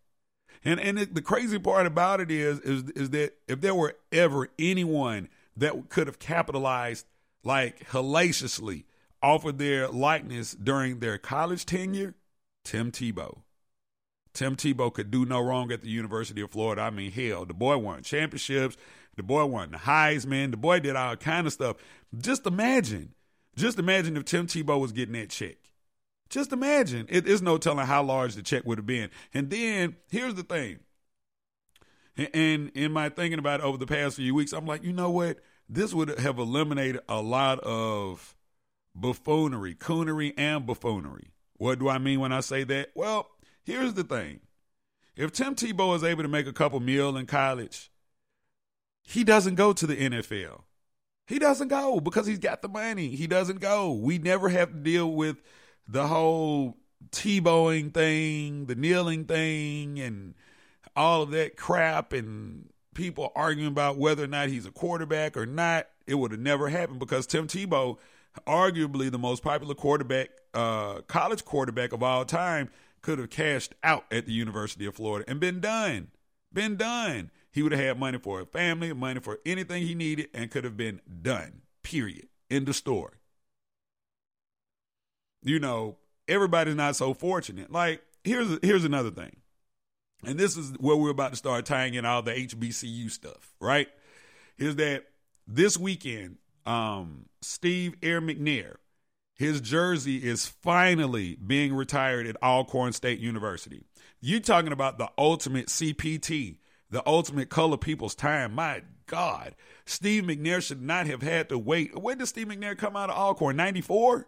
And 0.65 0.79
and 0.79 0.99
it, 0.99 1.15
the 1.15 1.21
crazy 1.21 1.59
part 1.59 1.85
about 1.85 2.19
it 2.19 2.29
is 2.31 2.59
is 2.61 2.89
is 2.91 3.11
that 3.11 3.35
if 3.47 3.61
there 3.61 3.75
were 3.75 3.95
ever 4.11 4.49
anyone 4.59 5.29
that 5.55 5.89
could 5.89 6.07
have 6.07 6.19
capitalized 6.19 7.05
like 7.43 7.87
hellaciously 7.91 8.85
off 9.21 9.45
of 9.45 9.57
their 9.59 9.87
likeness 9.87 10.53
during 10.53 10.99
their 10.99 11.17
college 11.17 11.65
tenure, 11.65 12.15
Tim 12.63 12.91
Tebow. 12.91 13.43
Tim 14.35 14.55
Tebow 14.55 14.93
could 14.93 15.09
do 15.09 15.25
no 15.25 15.39
wrong 15.39 15.71
at 15.71 15.81
the 15.81 15.89
University 15.89 16.41
of 16.41 16.51
Florida. 16.51 16.83
I 16.83 16.89
mean, 16.91 17.11
hell, 17.11 17.45
the 17.45 17.53
boy 17.53 17.77
won 17.77 18.03
championships. 18.03 18.77
The 19.15 19.23
boy 19.23 19.45
won 19.45 19.71
the 19.71 19.77
Heisman. 19.77 20.51
The 20.51 20.57
boy 20.57 20.79
did 20.79 20.95
all 20.95 21.15
kind 21.15 21.47
of 21.47 21.53
stuff. 21.53 21.77
Just 22.17 22.45
imagine, 22.45 23.13
just 23.55 23.79
imagine 23.79 24.17
if 24.17 24.25
Tim 24.25 24.47
Tebow 24.47 24.79
was 24.79 24.91
getting 24.91 25.13
that 25.13 25.29
check. 25.29 25.55
Just 26.29 26.51
imagine. 26.51 27.05
It 27.09 27.27
is 27.27 27.41
no 27.41 27.57
telling 27.57 27.85
how 27.85 28.03
large 28.03 28.35
the 28.35 28.41
check 28.41 28.65
would 28.65 28.77
have 28.77 28.85
been. 28.85 29.09
And 29.33 29.49
then 29.49 29.95
here's 30.09 30.35
the 30.35 30.43
thing. 30.43 30.79
And 32.17 32.71
in 32.73 32.91
my 32.91 33.09
thinking 33.09 33.39
about 33.39 33.59
it 33.59 33.63
over 33.63 33.77
the 33.77 33.85
past 33.85 34.15
few 34.15 34.33
weeks, 34.33 34.53
I'm 34.53 34.65
like, 34.65 34.83
you 34.83 34.93
know 34.93 35.09
what? 35.09 35.39
This 35.67 35.93
would 35.93 36.19
have 36.19 36.37
eliminated 36.37 37.01
a 37.09 37.21
lot 37.21 37.59
of 37.59 38.35
buffoonery, 38.93 39.75
coonery, 39.75 40.33
and 40.37 40.65
buffoonery. 40.65 41.31
What 41.57 41.79
do 41.79 41.89
I 41.89 41.97
mean 41.97 42.19
when 42.19 42.31
I 42.31 42.39
say 42.41 42.63
that? 42.65 42.89
Well, 42.95 43.29
here's 43.65 43.93
the 43.93 44.03
thing. 44.03 44.39
If 45.15 45.31
Tim 45.31 45.55
Tebow 45.55 45.95
is 45.95 46.03
able 46.03 46.23
to 46.23 46.29
make 46.29 46.47
a 46.47 46.53
couple 46.53 46.79
mil 46.79 47.17
in 47.17 47.25
college, 47.25 47.89
he 49.03 49.23
doesn't 49.23 49.55
go 49.55 49.73
to 49.73 49.87
the 49.87 49.95
NFL. 49.95 50.61
He 51.27 51.39
doesn't 51.39 51.69
go 51.69 51.99
because 51.99 52.27
he's 52.27 52.39
got 52.39 52.61
the 52.61 52.67
money. 52.67 53.09
He 53.09 53.27
doesn't 53.27 53.59
go. 53.59 53.91
We 53.91 54.17
never 54.17 54.49
have 54.49 54.71
to 54.71 54.77
deal 54.77 55.11
with 55.11 55.37
the 55.87 56.07
whole 56.07 56.77
Tebowing 57.11 57.93
thing, 57.93 58.65
the 58.65 58.75
kneeling 58.75 59.25
thing, 59.25 59.99
and 59.99 60.35
all 60.95 61.23
of 61.23 61.31
that 61.31 61.55
crap, 61.55 62.13
and 62.13 62.69
people 62.93 63.31
arguing 63.35 63.67
about 63.69 63.97
whether 63.97 64.23
or 64.23 64.27
not 64.27 64.49
he's 64.49 64.65
a 64.65 64.71
quarterback 64.71 65.37
or 65.37 65.45
not. 65.45 65.87
It 66.07 66.15
would 66.15 66.31
have 66.31 66.39
never 66.39 66.69
happened 66.69 66.99
because 66.99 67.25
Tim 67.25 67.47
Tebow, 67.47 67.97
arguably 68.47 69.11
the 69.11 69.19
most 69.19 69.43
popular 69.43 69.75
quarterback, 69.75 70.29
uh, 70.53 71.01
college 71.01 71.45
quarterback 71.45 71.93
of 71.93 72.03
all 72.03 72.25
time, 72.25 72.69
could 73.05 73.19
have 73.19 73.29
cashed 73.29 73.75
out 73.83 74.05
at 74.11 74.25
the 74.25 74.33
University 74.33 74.85
of 74.87 74.95
Florida 74.95 75.29
and 75.29 75.39
been 75.39 75.59
done. 75.59 76.07
Been 76.51 76.75
done. 76.75 77.29
He 77.51 77.61
would 77.61 77.71
have 77.71 77.81
had 77.81 77.99
money 77.99 78.17
for 78.17 78.41
a 78.41 78.45
family, 78.47 78.91
money 78.93 79.19
for 79.19 79.39
anything 79.45 79.83
he 79.85 79.93
needed, 79.93 80.29
and 80.33 80.49
could 80.49 80.63
have 80.63 80.75
been 80.75 81.01
done. 81.21 81.61
Period. 81.83 82.27
End 82.49 82.67
of 82.67 82.75
story. 82.75 83.13
you 85.43 85.59
know, 85.59 85.97
everybody's 86.27 86.73
not 86.75 86.95
so 86.95 87.13
fortunate. 87.13 87.71
Like, 87.71 88.01
here's 88.23 88.57
here's 88.63 88.83
another 88.83 89.11
thing. 89.11 89.35
And 90.25 90.39
this 90.39 90.57
is 90.57 90.73
where 90.79 90.95
we're 90.95 91.11
about 91.11 91.31
to 91.31 91.37
start 91.37 91.65
tying 91.67 91.93
in 91.93 92.05
all 92.05 92.23
the 92.23 92.31
HBCU 92.33 93.11
stuff, 93.11 93.53
right? 93.61 93.87
Is 94.57 94.77
that 94.77 95.05
this 95.45 95.77
weekend, 95.77 96.37
um, 96.65 97.27
Steve 97.43 97.93
Air 98.01 98.19
McNair, 98.19 98.77
his 99.35 99.61
jersey 99.61 100.17
is 100.17 100.47
finally 100.47 101.35
being 101.35 101.73
retired 101.73 102.25
at 102.25 102.41
Alcorn 102.41 102.93
State 102.93 103.19
University. 103.19 103.83
You 104.21 104.39
talking 104.39 104.71
about 104.71 104.97
the 104.97 105.09
ultimate 105.17 105.67
CPT, 105.67 106.57
the 106.89 107.03
ultimate 107.05 107.49
color 107.49 107.77
people's 107.77 108.15
time. 108.15 108.53
My 108.53 108.81
God. 109.07 109.55
Steve 109.85 110.23
McNair 110.23 110.63
should 110.63 110.81
not 110.81 111.05
have 111.07 111.21
had 111.21 111.49
to 111.49 111.57
wait. 111.57 111.99
When 111.99 112.17
did 112.17 112.27
Steve 112.27 112.47
McNair 112.47 112.77
come 112.77 112.95
out 112.95 113.09
of 113.09 113.17
Alcorn? 113.17 113.57
94? 113.57 114.27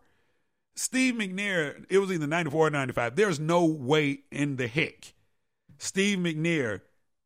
Steve 0.76 1.16
McNair, 1.16 1.86
it 1.90 1.98
was 1.98 2.12
either 2.12 2.28
94 2.28 2.68
or 2.68 2.70
95. 2.70 3.16
There's 3.16 3.40
no 3.40 3.66
way 3.66 4.20
in 4.32 4.58
the 4.58 4.68
heck. 4.68 5.14
Steve 5.80 6.20
McNair, 6.20 6.82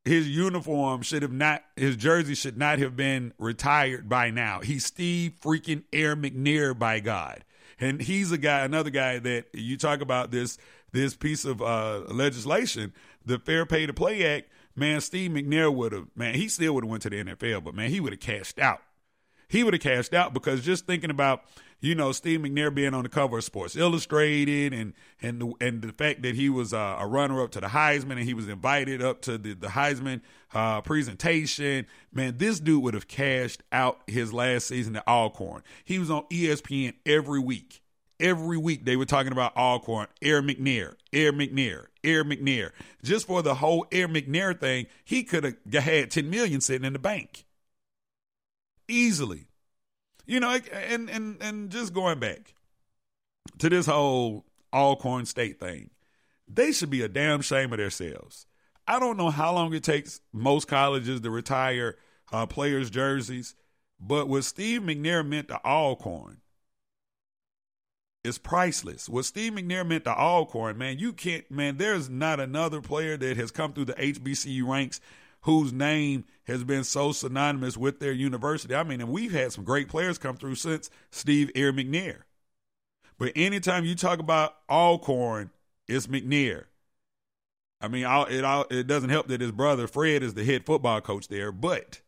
his 0.06 0.30
uniform 0.30 1.02
should 1.02 1.22
have 1.22 1.34
not, 1.34 1.64
his 1.76 1.98
jersey 1.98 2.36
should 2.36 2.58
not 2.58 2.80
have 2.80 2.96
been 2.96 3.34
retired 3.38 4.08
by 4.08 4.30
now. 4.30 4.62
He's 4.62 4.86
Steve 4.86 5.34
freaking 5.42 5.84
Air 5.92 6.16
McNair, 6.16 6.78
by 6.78 7.00
God. 7.02 7.44
And 7.82 8.00
he's 8.00 8.32
a 8.32 8.38
guy, 8.38 8.64
another 8.64 8.92
guy 8.92 9.20
that 9.20 9.48
you 9.54 9.76
talk 9.76 10.02
about 10.02 10.32
this 10.32 10.58
this 10.94 11.16
piece 11.16 11.46
of 11.46 11.62
uh, 11.62 12.02
legislation, 12.08 12.94
the 13.26 13.40
Fair 13.40 13.66
Pay 13.66 13.86
to 13.88 13.94
Play 13.94 14.26
Act. 14.26 14.50
Man, 14.76 15.02
Steve 15.02 15.32
McNair 15.32 15.74
would 15.74 15.92
have, 15.92 16.08
man, 16.16 16.36
he 16.36 16.48
still 16.48 16.74
would 16.74 16.86
have 16.86 16.92
went 16.92 17.04
to 17.04 17.10
the 17.10 17.24
NFL, 17.24 17.64
but 17.64 17.76
man, 17.76 17.90
he 17.90 18.00
would 18.00 18.14
have 18.14 18.22
cashed 18.22 18.60
out. 18.60 18.82
He 19.50 19.64
would 19.66 19.74
have 19.74 19.82
cashed 19.82 20.14
out 20.14 20.34
because 20.34 20.64
just 20.64 20.86
thinking 20.86 21.10
about 21.10 21.44
you 21.82 21.96
know, 21.96 22.12
Steve 22.12 22.42
McNair 22.42 22.74
being 22.74 22.94
on 22.94 23.02
the 23.02 23.10
cover 23.10 23.40
of 23.40 23.44
Sports 23.44 23.76
Illustrated 23.76 24.72
and 24.72 24.94
and 25.22 25.42
the, 25.42 25.54
and 25.60 25.82
the 25.82 25.92
fact 25.92 26.22
that 26.22 26.36
he 26.36 26.48
was 26.48 26.74
uh, 26.74 26.98
a 27.00 27.08
runner 27.08 27.44
up 27.44 27.52
to 27.52 27.60
the 27.60 27.68
Heisman 27.68 28.12
and 28.12 28.24
he 28.24 28.36
was 28.36 28.48
invited 28.48 29.02
up 29.02 29.22
to 29.24 29.38
the, 29.38 29.54
the 29.54 29.68
Heisman 29.68 30.22
uh, 30.54 30.82
presentation. 30.82 31.88
Man, 32.14 32.38
this 32.38 32.60
dude 32.60 32.84
would 32.84 32.94
have 32.94 33.08
cashed 33.08 33.64
out 33.72 34.02
his 34.06 34.32
last 34.32 34.68
season 34.68 34.96
at 34.96 35.08
Alcorn. 35.08 35.64
He 35.84 35.98
was 35.98 36.12
on 36.12 36.24
ESPN 36.32 36.94
every 37.06 37.40
week. 37.40 37.82
Every 38.20 38.58
week 38.58 38.86
they 38.86 38.96
were 38.96 39.06
talking 39.06 39.32
about 39.32 39.58
Alcorn, 39.58 40.06
Air 40.22 40.44
McNair, 40.44 40.94
Air 41.12 41.34
McNair, 41.34 41.88
Air 42.04 42.24
McNair. 42.24 42.70
Just 43.02 43.26
for 43.26 43.42
the 43.42 43.56
whole 43.56 43.88
Air 43.92 44.08
McNair 44.08 44.60
thing, 44.60 44.86
he 45.04 45.24
could 45.24 45.44
have 45.44 45.84
had 45.84 46.12
10 46.12 46.30
million 46.30 46.62
sitting 46.62 46.86
in 46.86 46.94
the 46.94 47.00
bank. 47.00 47.46
Easily. 48.88 49.48
You 50.26 50.40
know, 50.40 50.60
and 50.72 51.10
and 51.10 51.38
and 51.42 51.70
just 51.70 51.94
going 51.94 52.20
back 52.20 52.54
to 53.60 53.70
this 53.70 53.86
whole 53.86 54.46
Alcorn 54.74 55.26
State 55.26 55.60
thing, 55.60 55.90
they 56.48 56.72
should 56.72 56.90
be 56.90 57.02
a 57.02 57.10
damn 57.10 57.42
shame 57.42 57.72
of 57.74 57.80
themselves. 57.80 58.46
I 58.88 59.00
don't 59.00 59.18
know 59.18 59.30
how 59.30 59.54
long 59.54 59.74
it 59.74 59.84
takes 59.84 60.22
most 60.34 60.68
colleges 60.68 61.22
to 61.22 61.30
retire 61.30 61.98
uh, 62.32 62.46
players' 62.46 62.90
jerseys, 62.90 63.56
but 64.00 64.28
what 64.28 64.44
Steve 64.44 64.82
McNair 64.82 65.26
meant 65.26 65.50
to 65.50 65.60
Alcorn 65.66 66.42
is 68.24 68.38
priceless. 68.38 69.10
What 69.10 69.26
Steve 69.26 69.54
McNair 69.54 69.88
meant 69.88 70.04
to 70.06 70.14
Alcorn, 70.14 70.78
man, 70.78 71.00
you 71.00 71.14
can't, 71.14 71.50
man, 71.50 71.78
there's 71.78 72.10
not 72.10 72.40
another 72.40 72.82
player 72.82 73.18
that 73.18 73.38
has 73.38 73.52
come 73.52 73.74
through 73.74 73.86
the 73.86 73.94
HBCU 73.94 74.68
ranks 74.68 75.02
whose 75.44 75.74
name 75.74 76.26
has 76.44 76.64
been 76.64 76.84
so 76.84 77.12
synonymous 77.12 77.78
with 77.78 78.00
their 78.00 78.12
university. 78.12 78.76
I 78.76 78.84
mean, 78.84 79.02
and 79.02 79.10
we've 79.10 79.32
had 79.32 79.52
some 79.52 79.64
great 79.64 79.90
players 79.90 80.18
come 80.18 80.36
through 80.36 80.56
since 80.56 80.90
Steve 81.10 81.50
Air 81.56 81.74
McNair. 81.74 82.22
But 83.18 83.34
anytime 83.36 83.86
you 83.86 83.96
talk 83.96 84.20
about 84.20 84.56
Alcorn, 84.70 85.52
it's 85.88 86.08
McNair. 86.08 86.66
I 87.80 87.88
mean, 87.88 88.06
it 88.08 88.68
it 88.72 88.88
doesn't 88.88 89.10
help 89.10 89.28
that 89.28 89.42
his 89.42 89.52
brother 89.52 89.88
Fred 89.88 90.22
is 90.24 90.36
the 90.36 90.44
head 90.46 90.66
football 90.66 91.02
coach 91.02 91.28
there, 91.28 91.52
but 91.52 92.02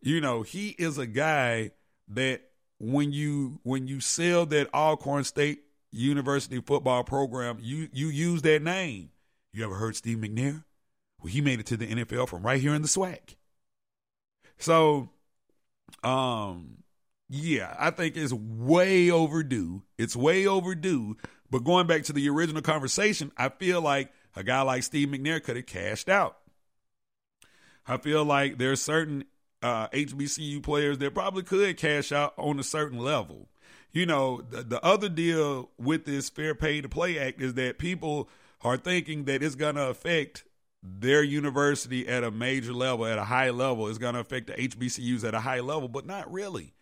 you 0.00 0.20
know 0.20 0.42
he 0.42 0.70
is 0.70 0.98
a 0.98 1.06
guy 1.06 1.70
that 2.08 2.42
when 2.80 3.12
you 3.12 3.60
when 3.62 3.86
you 3.86 4.00
sell 4.00 4.44
that 4.46 4.68
Alcorn 4.74 5.22
State 5.22 5.62
University 5.92 6.60
football 6.60 7.04
program, 7.04 7.58
you 7.60 7.88
you 7.92 8.08
use 8.08 8.42
that 8.42 8.62
name. 8.62 9.10
You 9.52 9.64
ever 9.64 9.76
heard 9.76 9.94
Steve 9.94 10.18
McNair? 10.18 10.64
Well, 11.22 11.32
he 11.32 11.40
made 11.40 11.60
it 11.60 11.66
to 11.66 11.76
the 11.76 11.86
NFL 11.86 12.28
from 12.28 12.42
right 12.42 12.60
here 12.60 12.74
in 12.74 12.82
the 12.82 12.88
SWAC. 12.88 13.36
So, 14.58 15.10
um, 16.02 16.78
yeah, 17.28 17.74
I 17.78 17.90
think 17.90 18.16
it's 18.16 18.32
way 18.32 19.10
overdue. 19.10 19.82
It's 19.98 20.16
way 20.16 20.46
overdue. 20.46 21.16
But 21.50 21.64
going 21.64 21.86
back 21.86 22.02
to 22.04 22.12
the 22.12 22.28
original 22.28 22.62
conversation, 22.62 23.30
I 23.36 23.48
feel 23.50 23.80
like 23.80 24.12
a 24.34 24.42
guy 24.42 24.62
like 24.62 24.82
Steve 24.82 25.08
McNair 25.08 25.42
could 25.42 25.56
have 25.56 25.66
cashed 25.66 26.08
out. 26.08 26.38
I 27.86 27.96
feel 27.98 28.24
like 28.24 28.58
there's 28.58 28.80
certain 28.80 29.24
uh, 29.62 29.88
HBCU 29.88 30.62
players 30.62 30.98
that 30.98 31.14
probably 31.14 31.42
could 31.42 31.76
cash 31.76 32.12
out 32.12 32.34
on 32.36 32.58
a 32.58 32.64
certain 32.64 32.98
level. 32.98 33.48
You 33.92 34.06
know, 34.06 34.40
the, 34.40 34.62
the 34.62 34.84
other 34.84 35.08
deal 35.08 35.70
with 35.78 36.04
this 36.04 36.30
Fair 36.30 36.54
Pay 36.54 36.80
to 36.80 36.88
Play 36.88 37.18
Act 37.18 37.40
is 37.40 37.54
that 37.54 37.78
people 37.78 38.28
are 38.62 38.76
thinking 38.76 39.24
that 39.24 39.42
it's 39.42 39.54
going 39.54 39.74
to 39.74 39.88
affect 39.88 40.44
their 40.82 41.22
university 41.22 42.08
at 42.08 42.24
a 42.24 42.30
major 42.30 42.72
level, 42.72 43.06
at 43.06 43.18
a 43.18 43.24
high 43.24 43.50
level, 43.50 43.86
is 43.88 43.98
going 43.98 44.14
to 44.14 44.20
affect 44.20 44.48
the 44.48 44.54
HBCUs 44.54 45.24
at 45.24 45.34
a 45.34 45.40
high 45.40 45.60
level, 45.60 45.88
but 45.88 46.06
not 46.06 46.30
really. 46.32 46.74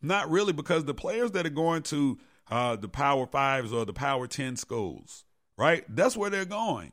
Not 0.00 0.30
really, 0.30 0.52
because 0.52 0.84
the 0.84 0.94
players 0.94 1.32
that 1.32 1.46
are 1.46 1.50
going 1.50 1.82
to 1.84 2.18
uh, 2.50 2.76
the 2.76 2.88
Power 2.88 3.26
Fives 3.26 3.72
or 3.72 3.84
the 3.84 3.92
Power 3.92 4.26
Ten 4.26 4.56
schools, 4.56 5.24
right? 5.56 5.84
That's 5.88 6.16
where 6.16 6.30
they're 6.30 6.44
going. 6.44 6.92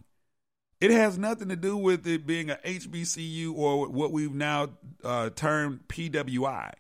It 0.80 0.92
has 0.92 1.18
nothing 1.18 1.50
to 1.50 1.56
do 1.56 1.78
with 1.78 2.08
it 2.08 2.26
being 2.26 2.50
a 2.50 2.56
HBCU 2.66 3.54
or 3.56 3.88
what 3.90 4.12
we've 4.12 4.34
now 4.34 4.70
uh, 5.04 5.30
termed 5.30 5.82
PWI, 5.88 6.72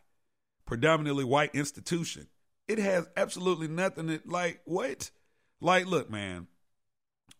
predominantly 0.65 1.23
white 1.23 1.53
institution. 1.53 2.27
It 2.67 2.79
has 2.79 3.07
absolutely 3.15 3.67
nothing 3.67 4.07
to 4.07 4.21
like 4.25 4.61
what? 4.65 5.11
Like, 5.59 5.85
look, 5.85 6.09
man, 6.09 6.47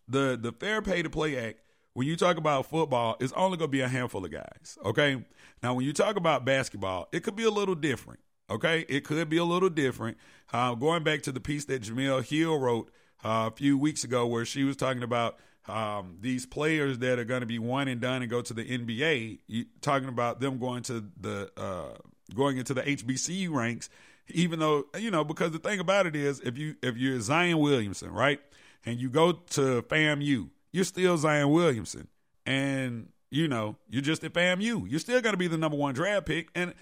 the 0.06 0.38
the 0.40 0.52
Fair 0.52 0.82
Pay 0.82 1.02
to 1.02 1.10
Play 1.10 1.36
Act 1.36 1.61
when 1.94 2.06
you 2.06 2.16
talk 2.16 2.36
about 2.36 2.66
football, 2.66 3.16
it's 3.20 3.32
only 3.34 3.58
going 3.58 3.68
to 3.68 3.72
be 3.72 3.80
a 3.80 3.88
handful 3.88 4.24
of 4.24 4.30
guys. 4.30 4.78
Okay. 4.84 5.24
Now, 5.62 5.74
when 5.74 5.84
you 5.84 5.92
talk 5.92 6.16
about 6.16 6.44
basketball, 6.44 7.08
it 7.12 7.22
could 7.22 7.36
be 7.36 7.44
a 7.44 7.50
little 7.50 7.74
different. 7.74 8.20
Okay. 8.50 8.84
It 8.88 9.04
could 9.04 9.28
be 9.28 9.36
a 9.36 9.44
little 9.44 9.68
different. 9.68 10.16
Uh, 10.52 10.74
going 10.74 11.02
back 11.02 11.22
to 11.22 11.32
the 11.32 11.40
piece 11.40 11.64
that 11.66 11.82
Jemele 11.82 12.24
Hill 12.24 12.58
wrote 12.58 12.90
uh, 13.24 13.50
a 13.52 13.56
few 13.56 13.78
weeks 13.78 14.04
ago, 14.04 14.26
where 14.26 14.44
she 14.44 14.64
was 14.64 14.76
talking 14.76 15.02
about 15.02 15.38
um, 15.68 16.16
these 16.20 16.44
players 16.46 16.98
that 16.98 17.18
are 17.18 17.24
going 17.24 17.40
to 17.40 17.46
be 17.46 17.58
one 17.58 17.88
and 17.88 18.00
done 18.00 18.22
and 18.22 18.30
go 18.30 18.42
to 18.42 18.52
the 18.52 18.64
NBA, 18.64 19.40
you, 19.46 19.66
talking 19.80 20.08
about 20.08 20.40
them 20.40 20.58
going 20.58 20.82
to 20.84 21.04
the 21.20 21.50
uh, 21.56 21.98
going 22.34 22.56
into 22.58 22.74
the 22.74 22.82
HBCU 22.82 23.52
ranks, 23.52 23.88
even 24.28 24.58
though 24.58 24.86
you 24.98 25.10
know 25.10 25.24
because 25.24 25.52
the 25.52 25.58
thing 25.58 25.78
about 25.78 26.06
it 26.06 26.16
is 26.16 26.40
if 26.40 26.58
you 26.58 26.74
if 26.82 26.96
you're 26.96 27.20
Zion 27.20 27.58
Williamson, 27.58 28.10
right, 28.10 28.40
and 28.84 29.00
you 29.00 29.08
go 29.08 29.32
to 29.32 29.82
FAMU 29.82 30.48
you're 30.72 30.84
still 30.84 31.16
Zion 31.16 31.50
Williamson. 31.50 32.08
And 32.44 33.08
you 33.32 33.48
know, 33.48 33.76
you're 33.88 34.02
just 34.02 34.22
at 34.24 34.34
FAMU. 34.34 34.90
You're 34.90 35.00
still 35.00 35.22
going 35.22 35.32
to 35.32 35.38
be 35.38 35.48
the 35.48 35.56
number 35.56 35.76
one 35.76 35.94
draft 35.94 36.26
pick, 36.26 36.50
and 36.54 36.74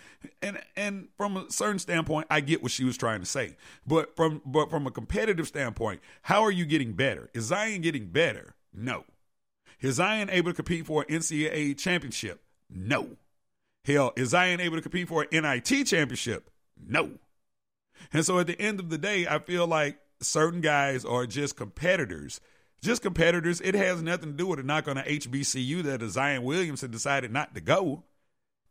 and 0.43 0.61
and 0.77 1.09
from 1.17 1.37
a 1.37 1.51
certain 1.51 1.79
standpoint, 1.79 2.27
I 2.29 2.41
get 2.41 2.61
what 2.61 2.73
she 2.73 2.83
was 2.85 2.97
trying 2.97 3.21
to 3.21 3.27
say. 3.27 3.57
But 3.87 4.17
from 4.17 4.43
but 4.45 4.69
from 4.69 4.85
a 4.87 4.91
competitive 4.91 5.47
standpoint, 5.47 6.01
how 6.23 6.43
are 6.43 6.51
you 6.51 6.67
getting 6.67 6.95
better? 6.95 7.31
Is 7.35 7.45
Zion 7.45 7.83
getting 7.83 8.07
better? 8.07 8.57
No. 8.75 9.05
Is 9.81 9.95
Zion 9.95 10.29
able 10.29 10.51
to 10.51 10.57
compete 10.57 10.87
for 10.87 11.07
an 11.09 11.21
NCAA 11.21 11.79
championship? 11.79 12.43
No. 12.69 13.17
Hell, 13.85 14.13
is 14.17 14.31
Zion 14.31 14.61
able 14.61 14.77
to 14.77 14.83
compete 14.83 15.09
for 15.09 15.27
an 15.31 15.43
NIT 15.43 15.87
championship? 15.87 16.51
No. 16.77 17.13
And 18.13 18.27
so 18.27 18.41
at 18.41 18.49
the 18.49 18.61
end 18.61 18.81
of 18.81 18.91
the 18.91 18.99
day, 18.99 19.27
I 19.27 19.39
feel 19.39 19.67
like 19.69 19.99
certain 20.21 20.61
guys 20.61 21.05
are 21.05 21.27
just 21.27 21.57
competitors 21.57 22.41
just 22.81 23.03
competitors. 23.03 23.61
It 23.61 23.75
has 23.75 24.03
nothing 24.03 24.31
to 24.31 24.37
do 24.37 24.47
with 24.47 24.59
a 24.59 24.63
knock 24.63 24.89
on 24.89 24.99
a 24.99 25.03
HBCU 25.03 25.83
that 25.85 26.03
Zion 26.11 26.43
Williamson 26.43 26.91
decided 26.91 27.33
not 27.33 27.55
to 27.55 27.61
go. 27.61 28.05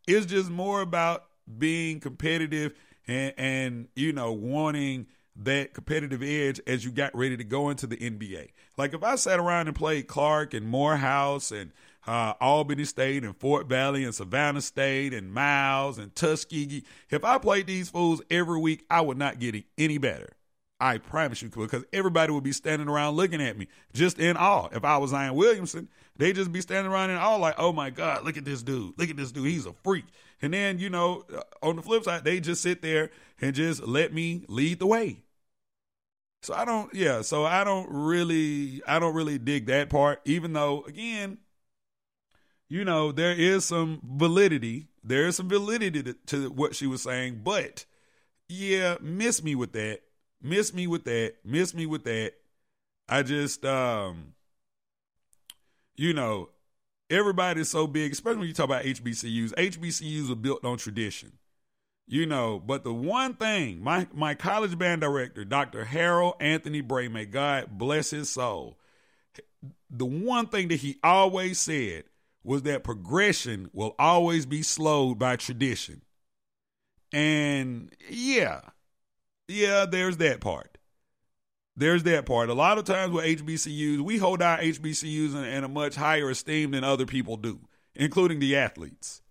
It's 0.06 0.26
just 0.26 0.50
more 0.50 0.80
about 0.80 1.24
being 1.58 2.00
competitive 2.00 2.74
and, 3.06 3.34
and 3.36 3.88
you 3.94 4.12
know 4.12 4.32
wanting 4.32 5.06
that 5.36 5.72
competitive 5.74 6.22
edge 6.22 6.60
as 6.66 6.84
you 6.84 6.90
got 6.90 7.14
ready 7.16 7.36
to 7.36 7.44
go 7.44 7.70
into 7.70 7.86
the 7.86 7.96
NBA. 7.96 8.50
Like 8.76 8.94
if 8.94 9.02
I 9.02 9.16
sat 9.16 9.38
around 9.38 9.68
and 9.68 9.76
played 9.76 10.06
Clark 10.06 10.54
and 10.54 10.66
Morehouse 10.66 11.50
and 11.50 11.72
uh, 12.06 12.34
Albany 12.40 12.84
State 12.84 13.24
and 13.24 13.36
Fort 13.36 13.66
Valley 13.66 14.04
and 14.04 14.14
Savannah 14.14 14.60
State 14.60 15.14
and 15.14 15.32
Miles 15.32 15.98
and 15.98 16.14
Tuskegee, 16.14 16.84
if 17.10 17.24
I 17.24 17.38
played 17.38 17.66
these 17.66 17.88
fools 17.88 18.20
every 18.30 18.58
week, 18.58 18.84
I 18.90 19.00
would 19.00 19.18
not 19.18 19.38
get 19.38 19.62
any 19.78 19.98
better. 19.98 20.30
I 20.80 20.98
promise 20.98 21.42
you, 21.42 21.50
because 21.50 21.84
everybody 21.92 22.32
would 22.32 22.42
be 22.42 22.52
standing 22.52 22.88
around 22.88 23.14
looking 23.14 23.42
at 23.42 23.58
me 23.58 23.68
just 23.92 24.18
in 24.18 24.36
awe. 24.36 24.68
If 24.72 24.84
I 24.84 24.96
was 24.96 25.10
Zion 25.10 25.34
Williamson, 25.34 25.88
they'd 26.16 26.34
just 26.34 26.52
be 26.52 26.60
standing 26.60 26.90
around 26.90 27.10
in 27.10 27.16
awe, 27.16 27.36
like, 27.36 27.56
"Oh 27.58 27.72
my 27.72 27.90
God, 27.90 28.24
look 28.24 28.36
at 28.36 28.44
this 28.44 28.62
dude! 28.62 28.94
Look 28.98 29.10
at 29.10 29.16
this 29.16 29.30
dude! 29.30 29.46
He's 29.46 29.66
a 29.66 29.74
freak." 29.84 30.06
And 30.42 30.54
then, 30.54 30.78
you 30.78 30.88
know, 30.88 31.24
uh, 31.34 31.42
on 31.62 31.76
the 31.76 31.82
flip 31.82 32.04
side, 32.04 32.24
they 32.24 32.40
just 32.40 32.62
sit 32.62 32.80
there 32.80 33.10
and 33.40 33.54
just 33.54 33.86
let 33.86 34.14
me 34.14 34.44
lead 34.48 34.78
the 34.78 34.86
way. 34.86 35.22
So 36.42 36.54
I 36.54 36.64
don't, 36.64 36.92
yeah. 36.94 37.20
So 37.20 37.44
I 37.44 37.64
don't 37.64 37.88
really, 37.90 38.82
I 38.86 38.98
don't 38.98 39.14
really 39.14 39.38
dig 39.38 39.66
that 39.66 39.90
part. 39.90 40.20
Even 40.24 40.54
though, 40.54 40.84
again, 40.84 41.38
you 42.68 42.84
know, 42.84 43.12
there 43.12 43.34
is 43.34 43.66
some 43.66 44.00
validity. 44.02 44.88
There 45.04 45.26
is 45.26 45.36
some 45.36 45.48
validity 45.48 46.02
to, 46.02 46.14
to 46.26 46.50
what 46.50 46.74
she 46.74 46.86
was 46.86 47.02
saying, 47.02 47.40
but 47.44 47.84
yeah, 48.48 48.96
miss 49.00 49.42
me 49.42 49.54
with 49.54 49.72
that. 49.72 50.00
Miss 50.42 50.72
me 50.72 50.86
with 50.86 51.04
that. 51.04 51.34
Miss 51.44 51.74
me 51.74 51.86
with 51.86 52.04
that. 52.04 52.32
I 53.08 53.22
just, 53.22 53.64
um, 53.64 54.34
you 55.96 56.12
know, 56.14 56.50
everybody's 57.10 57.68
so 57.68 57.86
big, 57.86 58.12
especially 58.12 58.38
when 58.38 58.48
you 58.48 58.54
talk 58.54 58.66
about 58.66 58.84
HBCUs. 58.84 59.52
HBCUs 59.54 60.30
are 60.30 60.36
built 60.36 60.64
on 60.64 60.78
tradition, 60.78 61.32
you 62.06 62.24
know. 62.24 62.58
But 62.58 62.84
the 62.84 62.94
one 62.94 63.34
thing, 63.34 63.82
my 63.82 64.06
my 64.14 64.34
college 64.34 64.78
band 64.78 65.00
director, 65.00 65.44
Dr. 65.44 65.84
Harold 65.84 66.34
Anthony 66.40 66.80
Bray, 66.80 67.08
may 67.08 67.26
God 67.26 67.78
bless 67.78 68.10
his 68.10 68.30
soul. 68.30 68.78
The 69.90 70.06
one 70.06 70.46
thing 70.46 70.68
that 70.68 70.76
he 70.76 70.98
always 71.02 71.58
said 71.58 72.04
was 72.42 72.62
that 72.62 72.84
progression 72.84 73.68
will 73.72 73.94
always 73.98 74.46
be 74.46 74.62
slowed 74.62 75.18
by 75.18 75.36
tradition. 75.36 76.02
And 77.12 77.92
yeah, 78.08 78.60
yeah, 79.50 79.86
there's 79.86 80.16
that 80.18 80.40
part. 80.40 80.78
There's 81.76 82.02
that 82.04 82.26
part. 82.26 82.50
A 82.50 82.54
lot 82.54 82.78
of 82.78 82.84
times 82.84 83.12
with 83.12 83.24
HBCUs, 83.24 84.00
we 84.00 84.18
hold 84.18 84.42
our 84.42 84.58
HBCUs 84.58 85.34
in, 85.34 85.44
in, 85.44 85.64
a 85.64 85.68
much 85.68 85.94
higher 85.94 86.30
esteem 86.30 86.72
than 86.72 86.84
other 86.84 87.06
people 87.06 87.36
do, 87.36 87.60
including 87.94 88.38
the 88.38 88.56
athletes. 88.56 89.22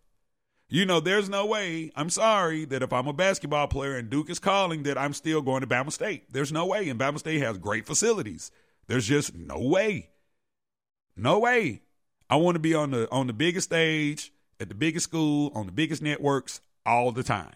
You 0.67 0.86
know, 0.86 0.99
there's 0.99 1.30
no 1.30 1.45
way, 1.45 1.91
I'm 1.95 2.09
sorry, 2.09 2.65
that 2.65 2.84
if 2.84 2.93
I'm 2.93 3.07
a 3.07 3.13
basketball 3.13 3.67
player 3.67 3.97
and 3.97 4.09
Duke 4.09 4.30
is 4.30 4.39
calling, 4.39 4.84
that 4.84 4.97
I'm 4.97 5.13
still 5.13 5.41
going 5.41 5.61
to 5.61 5.67
Bama 5.67 5.91
State. 5.91 6.32
There's 6.32 6.51
no 6.51 6.65
way. 6.65 6.89
And 6.89 6.99
Bama 6.99 7.20
State 7.20 7.41
has 7.41 7.57
great 7.57 7.86
facilities. 7.86 8.51
There's 8.88 9.07
just 9.07 9.36
no 9.36 9.59
way. 9.59 10.09
No 11.15 11.39
way. 11.39 11.82
I 12.30 12.36
want 12.36 12.55
to 12.55 12.59
be 12.59 12.76
on 12.76 12.91
the 12.91 13.09
on 13.11 13.28
the 13.28 13.34
biggest 13.34 13.70
stage, 13.70 14.32
at 14.59 14.70
the 14.70 14.76
biggest 14.76 15.05
school, 15.05 15.51
on 15.55 15.65
the 15.65 15.72
biggest 15.72 16.01
networks 16.01 16.61
all 16.86 17.11
the 17.11 17.24
time. 17.24 17.55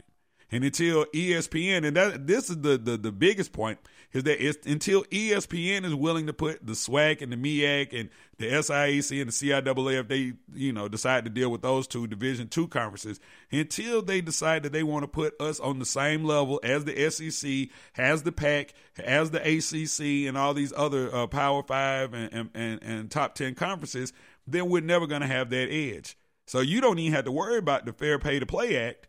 And 0.53 0.63
until 0.63 1.05
ESPN, 1.05 1.83
and 1.83 1.97
that 1.97 2.27
this 2.27 2.47
is 2.47 2.61
the 2.61 2.77
the, 2.77 2.95
the 2.95 3.11
biggest 3.11 3.53
point, 3.53 3.79
is 4.11 4.23
that 4.25 4.39
it's 4.39 4.67
until 4.67 5.03
ESPN 5.05 5.83
is 5.83 5.95
willing 5.95 6.27
to 6.27 6.33
put 6.33 6.63
the 6.63 6.73
SWAC 6.73 7.23
and 7.23 7.31
the 7.31 7.35
MEAC 7.35 7.99
and 7.99 8.09
the 8.37 8.51
SIAC 8.51 9.19
and 9.19 9.31
the 9.31 9.33
CIAA, 9.33 9.99
if 10.01 10.07
they 10.09 10.33
you 10.53 10.71
know 10.71 10.87
decide 10.87 11.23
to 11.23 11.31
deal 11.31 11.49
with 11.49 11.63
those 11.63 11.87
two 11.87 12.05
Division 12.05 12.49
two 12.49 12.67
conferences, 12.67 13.19
until 13.51 14.03
they 14.03 14.21
decide 14.21 14.61
that 14.61 14.73
they 14.73 14.83
want 14.83 15.01
to 15.01 15.07
put 15.07 15.41
us 15.41 15.59
on 15.59 15.79
the 15.79 15.87
same 15.87 16.23
level 16.23 16.59
as 16.63 16.85
the 16.85 17.09
SEC, 17.09 17.69
has 17.93 18.21
the 18.21 18.31
PAC, 18.31 18.75
as 19.03 19.31
the 19.31 19.41
ACC, 19.41 20.27
and 20.27 20.37
all 20.37 20.53
these 20.53 20.71
other 20.77 21.13
uh, 21.15 21.25
Power 21.25 21.63
Five 21.63 22.13
and, 22.13 22.31
and, 22.31 22.49
and, 22.53 22.83
and 22.83 23.09
top 23.09 23.33
ten 23.33 23.55
conferences, 23.55 24.13
then 24.45 24.69
we're 24.69 24.83
never 24.83 25.07
going 25.07 25.21
to 25.21 25.27
have 25.27 25.49
that 25.49 25.71
edge. 25.71 26.15
So 26.45 26.59
you 26.59 26.79
don't 26.79 26.99
even 26.99 27.13
have 27.13 27.25
to 27.25 27.31
worry 27.31 27.57
about 27.57 27.87
the 27.87 27.93
Fair 27.93 28.19
Pay 28.19 28.37
to 28.37 28.45
Play 28.45 28.77
Act. 28.77 29.07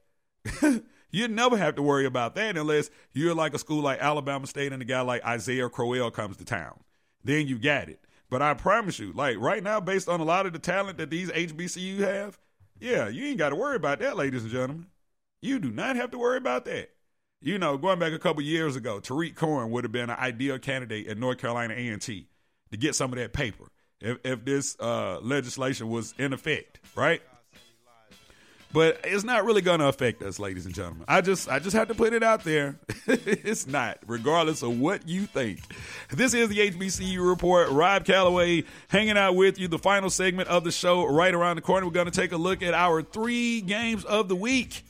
You 1.14 1.28
never 1.28 1.56
have 1.56 1.76
to 1.76 1.82
worry 1.82 2.06
about 2.06 2.34
that 2.34 2.56
unless 2.56 2.90
you're 3.12 3.36
like 3.36 3.54
a 3.54 3.58
school 3.60 3.80
like 3.80 4.00
Alabama 4.00 4.48
State 4.48 4.72
and 4.72 4.82
a 4.82 4.84
guy 4.84 5.00
like 5.02 5.24
Isaiah 5.24 5.68
Crowell 5.68 6.10
comes 6.10 6.38
to 6.38 6.44
town. 6.44 6.80
Then 7.22 7.46
you 7.46 7.56
got 7.56 7.88
it. 7.88 8.00
But 8.30 8.42
I 8.42 8.54
promise 8.54 8.98
you, 8.98 9.12
like 9.12 9.38
right 9.38 9.62
now, 9.62 9.78
based 9.78 10.08
on 10.08 10.18
a 10.18 10.24
lot 10.24 10.44
of 10.44 10.52
the 10.52 10.58
talent 10.58 10.98
that 10.98 11.10
these 11.10 11.30
HBCU 11.30 11.98
have, 11.98 12.36
yeah, 12.80 13.06
you 13.06 13.26
ain't 13.26 13.38
got 13.38 13.50
to 13.50 13.54
worry 13.54 13.76
about 13.76 14.00
that, 14.00 14.16
ladies 14.16 14.42
and 14.42 14.50
gentlemen. 14.50 14.86
You 15.40 15.60
do 15.60 15.70
not 15.70 15.94
have 15.94 16.10
to 16.10 16.18
worry 16.18 16.36
about 16.36 16.64
that. 16.64 16.90
You 17.40 17.60
know, 17.60 17.78
going 17.78 18.00
back 18.00 18.12
a 18.12 18.18
couple 18.18 18.42
years 18.42 18.74
ago, 18.74 18.98
Tarik 18.98 19.36
Cohen 19.36 19.70
would 19.70 19.84
have 19.84 19.92
been 19.92 20.10
an 20.10 20.18
ideal 20.18 20.58
candidate 20.58 21.06
at 21.06 21.16
North 21.16 21.38
Carolina 21.38 21.74
A&T 21.74 22.26
to 22.72 22.76
get 22.76 22.96
some 22.96 23.12
of 23.12 23.20
that 23.20 23.32
paper 23.32 23.66
if, 24.00 24.18
if 24.24 24.44
this 24.44 24.76
uh, 24.80 25.20
legislation 25.20 25.90
was 25.90 26.12
in 26.18 26.32
effect, 26.32 26.80
right? 26.96 27.22
But 28.74 28.98
it's 29.04 29.22
not 29.22 29.44
really 29.44 29.62
going 29.62 29.78
to 29.78 29.86
affect 29.86 30.20
us, 30.20 30.40
ladies 30.40 30.66
and 30.66 30.74
gentlemen. 30.74 31.04
I 31.06 31.20
just, 31.20 31.48
I 31.48 31.60
just 31.60 31.76
have 31.76 31.86
to 31.88 31.94
put 31.94 32.12
it 32.12 32.24
out 32.24 32.42
there. 32.42 32.76
it's 33.06 33.68
not, 33.68 33.98
regardless 34.04 34.62
of 34.62 34.80
what 34.80 35.08
you 35.08 35.26
think. 35.26 35.60
This 36.10 36.34
is 36.34 36.48
the 36.48 36.58
HBCU 36.72 37.24
report. 37.24 37.70
Rob 37.70 38.04
Calloway 38.04 38.64
hanging 38.88 39.16
out 39.16 39.36
with 39.36 39.60
you. 39.60 39.68
The 39.68 39.78
final 39.78 40.10
segment 40.10 40.48
of 40.48 40.64
the 40.64 40.72
show 40.72 41.06
right 41.06 41.32
around 41.32 41.54
the 41.54 41.62
corner. 41.62 41.86
We're 41.86 41.92
going 41.92 42.10
to 42.10 42.20
take 42.20 42.32
a 42.32 42.36
look 42.36 42.62
at 42.64 42.74
our 42.74 43.00
three 43.00 43.60
games 43.60 44.04
of 44.04 44.28
the 44.28 44.34
week, 44.34 44.82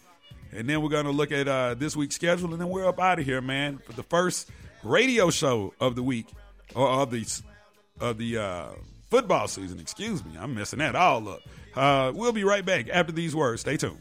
and 0.50 0.66
then 0.66 0.80
we're 0.80 0.88
going 0.88 1.04
to 1.04 1.12
look 1.12 1.30
at 1.30 1.46
uh, 1.46 1.74
this 1.74 1.94
week's 1.94 2.14
schedule, 2.14 2.52
and 2.52 2.60
then 2.62 2.70
we're 2.70 2.88
up 2.88 2.98
out 2.98 3.18
of 3.18 3.26
here, 3.26 3.42
man, 3.42 3.76
for 3.84 3.92
the 3.92 4.02
first 4.02 4.48
radio 4.82 5.28
show 5.28 5.74
of 5.78 5.94
the 5.94 6.02
week 6.02 6.28
or 6.74 6.88
of 6.88 7.10
the 7.10 7.26
of 8.00 8.16
the 8.16 8.38
uh, 8.38 8.68
football 9.10 9.46
season. 9.46 9.78
Excuse 9.78 10.24
me, 10.24 10.32
I'm 10.40 10.54
messing 10.54 10.78
that 10.78 10.96
all 10.96 11.28
up. 11.28 11.42
Uh, 11.76 12.12
we'll 12.14 12.32
be 12.32 12.44
right 12.44 12.64
back 12.64 12.88
after 12.88 13.12
these 13.12 13.34
words. 13.34 13.62
Stay 13.62 13.76
tuned. 13.76 14.00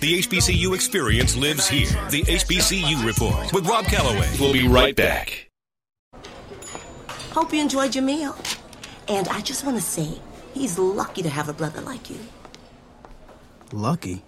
The 0.00 0.18
HBCU 0.18 0.74
experience 0.74 1.36
lives 1.36 1.68
here. 1.68 1.86
The 2.10 2.22
HBCU 2.24 3.06
Report 3.06 3.52
with 3.52 3.66
Rob 3.68 3.84
Calloway. 3.84 4.28
We'll 4.40 4.52
be 4.52 4.66
right 4.66 4.96
back. 4.96 5.48
Hope 7.30 7.52
you 7.52 7.60
enjoyed 7.60 7.94
your 7.94 8.04
meal. 8.04 8.36
And 9.08 9.28
I 9.28 9.40
just 9.40 9.64
want 9.64 9.76
to 9.76 9.82
say, 9.82 10.20
he's 10.54 10.78
lucky 10.78 11.22
to 11.22 11.28
have 11.28 11.48
a 11.48 11.52
brother 11.52 11.80
like 11.80 12.10
you. 12.10 12.18
Lucky? 13.72 14.22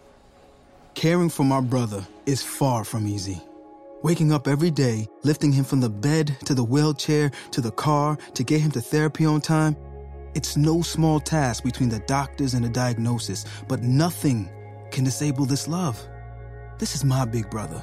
Caring 0.94 1.28
for 1.28 1.44
my 1.44 1.60
brother 1.60 2.06
is 2.24 2.42
far 2.42 2.84
from 2.84 3.06
easy. 3.06 3.42
Waking 4.04 4.32
up 4.34 4.48
every 4.48 4.70
day, 4.70 5.08
lifting 5.22 5.50
him 5.50 5.64
from 5.64 5.80
the 5.80 5.88
bed 5.88 6.36
to 6.44 6.52
the 6.52 6.62
wheelchair 6.62 7.30
to 7.52 7.62
the 7.62 7.70
car 7.70 8.18
to 8.34 8.44
get 8.44 8.60
him 8.60 8.70
to 8.72 8.80
therapy 8.82 9.24
on 9.24 9.40
time, 9.40 9.74
it's 10.34 10.58
no 10.58 10.82
small 10.82 11.18
task 11.18 11.64
between 11.64 11.88
the 11.88 12.00
doctors 12.00 12.52
and 12.52 12.62
the 12.62 12.68
diagnosis, 12.68 13.46
but 13.66 13.82
nothing 13.82 14.50
can 14.90 15.04
disable 15.04 15.46
this 15.46 15.66
love. 15.68 16.06
This 16.78 16.94
is 16.94 17.02
my 17.02 17.24
big 17.24 17.48
brother, 17.48 17.82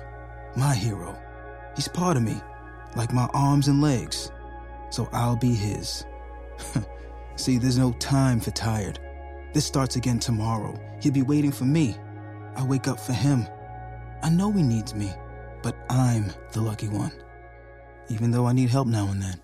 my 0.56 0.76
hero. 0.76 1.18
He's 1.76 1.88
part 1.88 2.18
of 2.18 2.22
me, 2.22 2.40
like 2.96 3.12
my 3.14 3.28
arms 3.34 3.68
and 3.68 3.82
legs. 3.82 4.32
So 4.92 5.10
I'll 5.14 5.38
be 5.38 5.56
his. 5.56 6.06
See, 7.36 7.58
there's 7.58 7.80
no 7.80 7.94
time 7.94 8.40
for 8.40 8.52
tired. 8.52 9.00
This 9.56 9.66
starts 9.66 9.96
again 9.96 10.20
tomorrow. 10.20 10.80
He'll 11.02 11.14
be 11.14 11.24
waiting 11.24 11.52
for 11.52 11.66
me. 11.66 11.96
I 12.56 12.64
wake 12.64 12.88
up 12.88 13.00
for 13.00 13.14
him. 13.14 13.48
I 14.22 14.30
know 14.30 14.52
he 14.52 14.62
needs 14.62 14.94
me 14.94 15.12
but 15.62 15.76
I'm 15.90 16.32
the 16.52 16.62
lucky 16.62 16.88
one. 16.88 17.12
Even 18.10 18.32
though 18.32 18.46
I 18.46 18.54
need 18.54 18.70
help 18.70 18.88
now 18.88 19.08
and 19.08 19.22
then. 19.22 19.42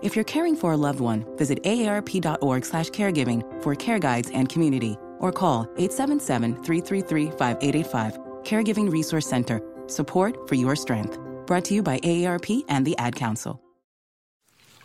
If 0.00 0.14
you're 0.14 0.24
caring 0.24 0.54
for 0.54 0.72
a 0.72 0.76
loved 0.76 1.00
one, 1.00 1.24
visit 1.36 1.60
aarp.org 1.64 2.64
slash 2.64 2.88
caregiving 2.90 3.42
for 3.62 3.74
care 3.74 3.98
guides 3.98 4.30
and 4.30 4.48
community, 4.48 4.96
or 5.18 5.32
call 5.32 5.66
877-333-5885. 5.76 8.44
Caregiving 8.44 8.92
Resource 8.92 9.26
Center. 9.26 9.60
Support 9.88 10.48
for 10.48 10.54
your 10.54 10.76
strength. 10.76 11.18
Brought 11.46 11.64
to 11.66 11.74
you 11.74 11.82
by 11.82 11.98
AARP 11.98 12.62
and 12.68 12.86
the 12.86 12.96
Ad 12.98 13.16
Council. 13.16 13.60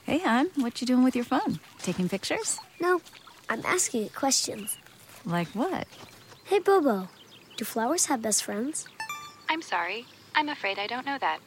Hey, 0.06 0.18
hon, 0.20 0.50
what 0.56 0.82
you 0.82 0.88
doing 0.88 1.04
with 1.04 1.16
your 1.16 1.26
phone? 1.26 1.60
Taking 1.82 2.10
pictures? 2.10 2.58
No, 2.82 3.00
I'm 3.50 3.62
asking 3.66 4.04
it 4.04 4.16
questions. 4.16 4.78
Like 5.26 5.48
what? 5.50 5.88
Hey, 6.46 6.60
Bobo, 6.60 7.08
do 7.56 7.66
flowers 7.66 8.08
have 8.08 8.22
best 8.22 8.44
friends? 8.44 8.86
I'm 9.48 9.62
sorry. 9.62 10.06
I'm 10.36 10.50
afraid 10.50 10.80
I 10.80 10.88
don't 10.88 11.06
know 11.06 11.18
that. 11.20 11.40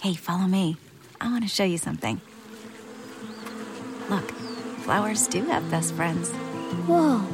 Hey, 0.00 0.14
follow 0.14 0.46
me. 0.46 0.76
I 1.20 1.30
want 1.30 1.42
to 1.44 1.48
show 1.48 1.64
you 1.64 1.78
something. 1.78 2.20
Look, 4.08 4.30
flowers 4.80 5.26
do 5.26 5.44
have 5.46 5.68
best 5.70 5.94
friends. 5.94 6.30
Whoa. 6.86 7.24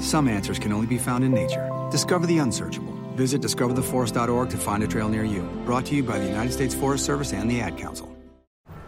Some 0.00 0.28
answers 0.28 0.58
can 0.58 0.72
only 0.72 0.86
be 0.86 0.98
found 0.98 1.22
in 1.22 1.32
nature. 1.32 1.70
Discover 1.90 2.26
the 2.26 2.38
unsearchable. 2.38 2.92
Visit 3.14 3.40
discovertheforest.org 3.42 4.50
to 4.50 4.56
find 4.56 4.82
a 4.82 4.86
trail 4.86 5.08
near 5.08 5.24
you. 5.24 5.42
Brought 5.64 5.86
to 5.86 5.94
you 5.94 6.02
by 6.02 6.18
the 6.18 6.26
United 6.26 6.52
States 6.52 6.74
Forest 6.74 7.04
Service 7.04 7.32
and 7.32 7.50
the 7.50 7.60
Ad 7.60 7.78
Council. 7.78 8.08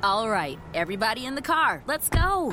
All 0.02 0.28
right, 0.28 0.58
everybody 0.74 1.24
in 1.24 1.34
the 1.34 1.42
car, 1.42 1.82
let's 1.86 2.08
go. 2.08 2.52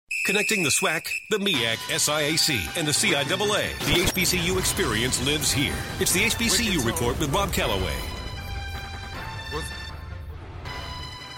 Connecting 0.23 0.61
the 0.61 0.69
SWAC, 0.69 1.07
the 1.31 1.39
MEAC, 1.39 1.77
SIAC, 1.89 2.77
and 2.77 2.87
the 2.87 2.91
CIAA. 2.91 3.77
The 3.79 4.03
HBCU 4.05 4.59
experience 4.59 5.19
lives 5.25 5.51
here. 5.51 5.73
It's 5.99 6.13
the 6.13 6.21
HBCU 6.21 6.85
Report 6.85 7.19
with 7.19 7.33
Rob 7.33 7.51
Calloway. 7.51 7.95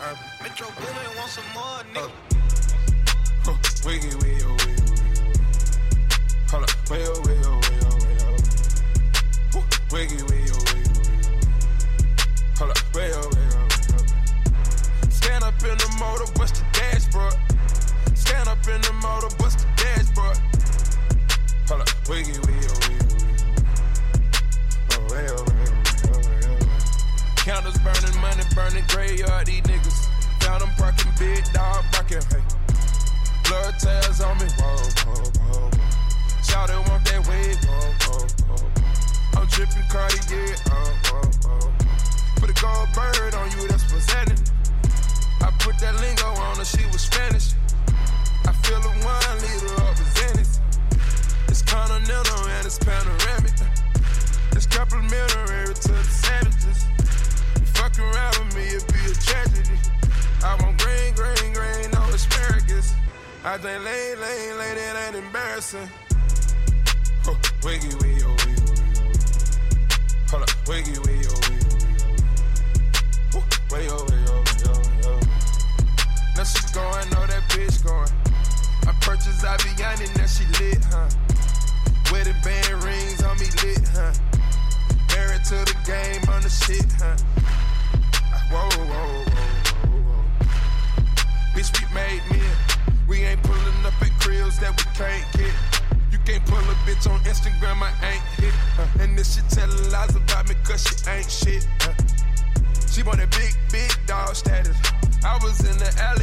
Uh, 0.02 0.16
Metro 0.42 0.68
Boomin 0.68 1.18
want 1.18 1.30
some 1.30 1.46
more, 1.54 1.82
nigga. 1.94 2.12
Huh, 3.46 3.56
wiggy, 3.86 4.08
wiggy, 4.18 4.44
wiggy, 4.44 4.82
wiggy. 4.92 5.24
Hold 6.52 6.64
up, 6.64 6.90
way 6.90 7.00
way 7.00 7.08
way 7.24 7.40
oh, 7.46 7.60
way 8.04 8.18
oh. 8.20 8.36
Woo, 9.56 9.64
Wiggy, 9.94 10.24
wiggy, 10.24 10.52
wiggy, 10.52 10.90
wiggy. 11.00 11.30
Hold 12.58 12.72
up, 12.72 12.94
way 12.94 13.13
way 22.10 22.24
oh. 22.28 22.44
Counters 27.38 27.78
burning, 27.80 28.22
money 28.22 28.44
burning, 28.56 28.84
graveyard, 28.88 29.46
these 29.48 29.62
niggas. 29.62 30.08
Found 30.44 30.62
them 30.62 30.70
parking, 30.78 31.12
big 31.20 31.44
dog 31.54 31.84
barking, 31.92 32.22
hey. 32.32 32.44
Blood 33.48 33.76
tails 33.80 34.22
on 34.22 34.38
me, 34.38 34.46
whoa, 34.60 34.78
whoa, 35.06 35.14
whoa, 35.14 35.60
whoa. 35.60 35.72
Shout 36.44 36.70
it, 36.70 36.90
want 36.90 37.04
that 37.06 37.28
wave, 37.28 37.58
whoa, 37.66 37.92
whoa, 38.08 38.28
whoa. 38.48 39.42
I'm 39.42 39.48
tripping 39.48 39.88
Cartier, 39.90 40.56
oh, 40.72 40.94
oh, 41.14 41.22
oh. 41.46 41.72
Put 42.38 42.50
a 42.50 42.54
gold 42.62 42.90
bird 42.96 43.34
on 43.36 43.52
you, 43.52 43.68
that's 43.68 43.84
presenting. 43.92 44.40
I 45.42 45.52
put 45.60 45.78
that 45.80 45.96
lingo 46.00 46.28
on 46.28 46.58
her, 46.58 46.66
she 46.66 46.86
was 46.88 47.02
Spanish. 47.02 47.54
I 48.46 48.52
feel 48.52 48.78
a 48.78 48.92
one 49.06 49.24
Zenith. 49.40 50.40
It's 50.40 50.53
continental 51.74 52.48
and 52.54 52.66
it's 52.68 52.78
panoramic. 52.78 53.58
It's 54.52 54.68
complimentary 54.68 55.74
to 55.74 55.92
the 55.92 56.04
savages. 56.04 56.86
You 57.60 57.66
fuck 57.74 57.98
around 57.98 58.38
with 58.38 58.56
me, 58.56 58.66
it'd 58.78 58.88
be 58.94 59.02
a 59.10 59.16
tragedy. 59.18 59.78
I 60.46 60.54
want 60.62 60.78
green, 60.78 61.16
green, 61.18 61.50
green, 61.58 61.90
no 61.90 62.02
asparagus. 62.14 62.94
I 63.44 63.58
think 63.58 63.84
lane, 63.84 64.20
lane, 64.22 64.58
lane, 64.60 64.78
it 64.78 64.96
ain't 65.04 65.16
embarrassing. 65.16 65.90
Huh, 67.26 67.34
wiggy, 67.64 67.90
wiggy, 68.02 68.22
oh, 68.22 68.38
wiggy, 68.46 68.62
oh, 68.62 68.78
wiggy, 68.78 69.02
oh. 69.02 70.30
Hold 70.30 70.44
up, 70.44 70.54
wiggy, 70.70 70.94
wiggy, 71.06 71.26
oh, 71.26 71.42
wiggy, 71.50 71.66
oh, 71.66 71.82
wiggy, 71.82 72.04
oh. 73.34 73.40
Woo, 73.40 73.42
Way, 73.74 73.88
oh, 73.90 74.06
way, 74.06 74.22
oh, 74.30 74.44
way, 74.46 74.62
oh, 74.70 74.78
way, 74.78 75.10
oh. 75.10 75.22
Now 76.38 76.44
she 76.44 76.62
going, 76.70 77.10
know 77.10 77.26
that 77.26 77.44
bitch 77.50 77.82
going. 77.84 78.14
I 78.86 78.94
purchased 79.02 79.42
Aviani, 79.44 80.06
now 80.18 80.28
she 80.28 80.46
lit, 80.62 80.84
huh? 80.86 81.10
Wedding 82.14 82.36
band 82.44 82.84
rings 82.84 83.24
on 83.24 83.36
me 83.40 83.48
lit, 83.64 83.82
huh? 83.90 84.14
Married 85.16 85.44
to 85.46 85.58
the 85.66 85.76
game 85.84 86.22
on 86.30 86.44
the 86.44 86.50
shit, 86.50 86.86
huh? 87.02 87.18
Whoa, 88.54 88.70
whoa, 88.70 88.86
whoa, 88.86 89.26
whoa, 89.90 89.98
whoa. 89.98 90.22
Bitch, 91.56 91.74
we 91.74 91.92
made 91.92 92.22
men. 92.30 92.56
We 93.08 93.24
ain't 93.24 93.42
pulling 93.42 93.84
up 93.84 94.00
at 94.00 94.12
cribs 94.22 94.60
that 94.60 94.78
we 94.78 94.84
can't 94.94 95.26
get. 95.34 95.56
You 96.12 96.20
can't 96.20 96.46
pull 96.46 96.60
a 96.60 96.76
bitch 96.86 97.10
on 97.10 97.20
Instagram, 97.22 97.82
I 97.82 97.90
ain't 98.06 98.22
hit. 98.38 98.54
Uh, 98.78 99.02
and 99.02 99.18
this 99.18 99.34
shit 99.34 99.50
telling 99.50 99.90
lies 99.90 100.16
about 100.16 100.48
me 100.48 100.54
cause 100.64 100.84
she 100.86 101.10
ain't 101.10 101.32
shit. 101.32 101.68
Uh. 101.82 101.94
She 102.92 103.02
want 103.02 103.24
a 103.24 103.28
big, 103.28 103.58
big 103.72 103.92
dog 104.06 104.36
status. 104.36 104.78
I 105.26 105.40
was 105.42 105.62
in 105.66 105.80
the 105.80 105.90
alley 106.00 106.23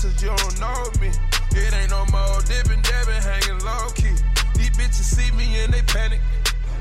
can't 0.00 0.18
get 0.18 0.20
close 0.20 0.20
cause 0.20 0.22
you 0.22 0.28
don't 0.28 0.60
know 0.60 1.00
me. 1.00 1.08
It 1.52 1.74
ain't 1.74 1.90
no 1.90 2.04
more 2.12 2.40
dipping, 2.42 2.82
dabbing, 2.82 3.22
hanging 3.22 3.64
low 3.64 3.88
key. 3.94 4.14
These 4.54 4.70
bitches 4.70 5.04
see 5.04 5.30
me 5.32 5.60
and 5.60 5.72
they 5.72 5.82
panic. 5.82 6.20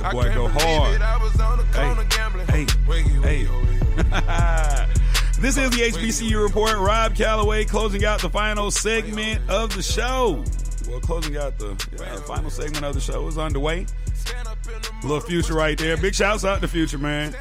I 0.02 0.12
boy 0.12 0.24
can't 0.24 0.36
go 0.36 0.48
believe 0.48 0.62
hard. 0.62 0.96
It. 0.96 1.02
I 1.02 1.18
was 1.18 1.40
on 1.40 1.58
the 1.58 1.64
Hey, 1.66 2.06
gambling. 2.18 2.48
hey, 2.48 2.66
wiggy, 2.88 3.22
hey. 3.22 3.48
This 5.40 5.56
is 5.56 5.70
the 5.70 5.78
HBCU 5.78 6.44
report. 6.44 6.76
Rob 6.76 7.16
Calloway 7.16 7.64
closing 7.64 8.04
out 8.04 8.20
the 8.22 8.30
final 8.30 8.72
segment 8.72 9.50
of 9.50 9.74
the 9.74 9.82
show. 9.82 10.44
Well, 10.90 11.00
closing 11.00 11.38
out 11.38 11.58
the 11.58 11.82
yeah, 11.98 12.18
final 12.28 12.50
segment 12.50 12.84
of 12.84 12.94
the 12.94 13.00
show 13.00 13.26
is 13.28 13.38
underway. 13.38 13.86
little 15.02 15.22
future 15.22 15.54
right 15.54 15.78
there. 15.78 15.96
Big 15.96 16.14
shouts 16.14 16.44
out 16.44 16.60
to 16.60 16.68
Future, 16.68 16.98
man. 16.98 17.34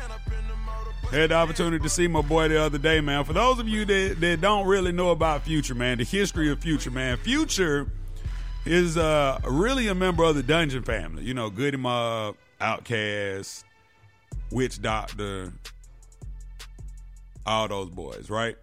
Had 1.10 1.30
the 1.30 1.34
opportunity 1.36 1.82
to 1.82 1.88
see 1.88 2.06
my 2.06 2.20
boy 2.20 2.48
the 2.48 2.60
other 2.62 2.76
day, 2.76 3.00
man. 3.00 3.24
For 3.24 3.32
those 3.32 3.58
of 3.58 3.66
you 3.66 3.86
that, 3.86 4.16
that 4.20 4.40
don't 4.42 4.66
really 4.66 4.92
know 4.92 5.10
about 5.10 5.42
Future, 5.42 5.74
man, 5.74 5.96
the 5.96 6.04
history 6.04 6.50
of 6.50 6.60
Future, 6.60 6.90
man, 6.90 7.16
Future 7.16 7.90
is 8.66 8.98
uh, 8.98 9.40
really 9.44 9.88
a 9.88 9.94
member 9.94 10.22
of 10.24 10.36
the 10.36 10.42
Dungeon 10.42 10.82
family. 10.82 11.24
You 11.24 11.32
know, 11.32 11.48
Goodie 11.48 11.78
Mob, 11.78 12.36
Outkast, 12.60 13.64
Witch 14.50 14.82
Doctor, 14.82 15.54
all 17.46 17.68
those 17.68 17.88
boys, 17.88 18.28
right? 18.28 18.56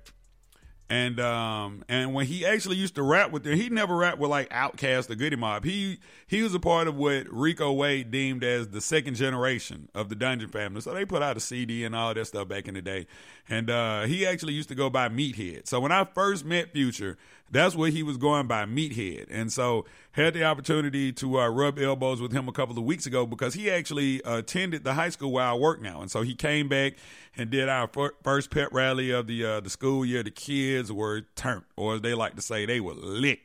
And 0.87 1.19
um 1.19 1.83
and 1.89 2.13
when 2.13 2.27
he 2.27 2.45
actually 2.45 2.75
used 2.75 2.93
to 2.95 3.01
rap 3.01 3.31
with 3.31 3.43
them, 3.43 3.57
he 3.57 3.69
never 3.69 3.95
rapped 3.95 4.19
with 4.19 4.29
like 4.29 4.49
Outkast 4.49 5.09
or 5.09 5.15
Goodie 5.15 5.35
Mob. 5.35 5.63
He 5.63 5.97
he 6.27 6.43
was 6.43 6.53
a 6.53 6.59
part 6.59 6.87
of 6.87 6.95
what 6.95 7.25
Rico 7.31 7.71
Wade 7.71 8.11
deemed 8.11 8.43
as 8.43 8.67
the 8.67 8.81
second 8.81 9.15
generation 9.15 9.89
of 9.95 10.09
the 10.09 10.15
Dungeon 10.15 10.49
family. 10.49 10.81
So 10.81 10.93
they 10.93 11.03
put 11.03 11.23
out 11.23 11.37
a 11.37 11.39
CD 11.39 11.85
and 11.85 11.95
all 11.95 12.13
that 12.13 12.25
stuff 12.25 12.47
back 12.47 12.67
in 12.67 12.75
the 12.75 12.83
day. 12.83 13.07
And 13.49 13.71
uh 13.71 14.03
he 14.03 14.27
actually 14.27 14.53
used 14.53 14.69
to 14.69 14.75
go 14.75 14.91
by 14.91 15.09
Meathead. 15.09 15.67
So 15.67 15.79
when 15.79 15.91
I 15.91 16.05
first 16.05 16.45
met 16.45 16.71
Future, 16.71 17.17
that's 17.51 17.75
what 17.75 17.91
he 17.91 18.03
was 18.03 18.17
going 18.17 18.47
by 18.47 18.65
Meathead. 18.65 19.27
And 19.29 19.51
so 19.51 19.85
had 20.11 20.33
the 20.33 20.43
opportunity 20.43 21.11
to 21.13 21.39
uh, 21.39 21.47
rub 21.49 21.77
elbows 21.79 22.21
with 22.21 22.31
him 22.31 22.47
a 22.47 22.51
couple 22.51 22.77
of 22.77 22.83
weeks 22.83 23.05
ago 23.05 23.25
because 23.25 23.53
he 23.53 23.69
actually 23.69 24.21
attended 24.25 24.83
the 24.83 24.93
high 24.93 25.09
school 25.09 25.31
where 25.31 25.45
I 25.45 25.53
work 25.53 25.81
now. 25.81 26.01
And 26.01 26.09
so 26.09 26.21
he 26.21 26.35
came 26.35 26.67
back 26.67 26.93
and 27.37 27.49
did 27.49 27.69
our 27.69 27.87
fir- 27.87 28.15
first 28.23 28.49
pet 28.49 28.71
rally 28.73 29.11
of 29.11 29.27
the 29.27 29.45
uh, 29.45 29.59
the 29.59 29.69
school 29.69 30.05
year. 30.05 30.23
The 30.23 30.31
kids 30.31 30.91
were 30.91 31.21
turned, 31.35 31.65
or 31.75 31.95
as 31.95 32.01
they 32.01 32.13
like 32.13 32.35
to 32.35 32.41
say, 32.41 32.65
they 32.65 32.79
were 32.79 32.93
lit. 32.93 33.39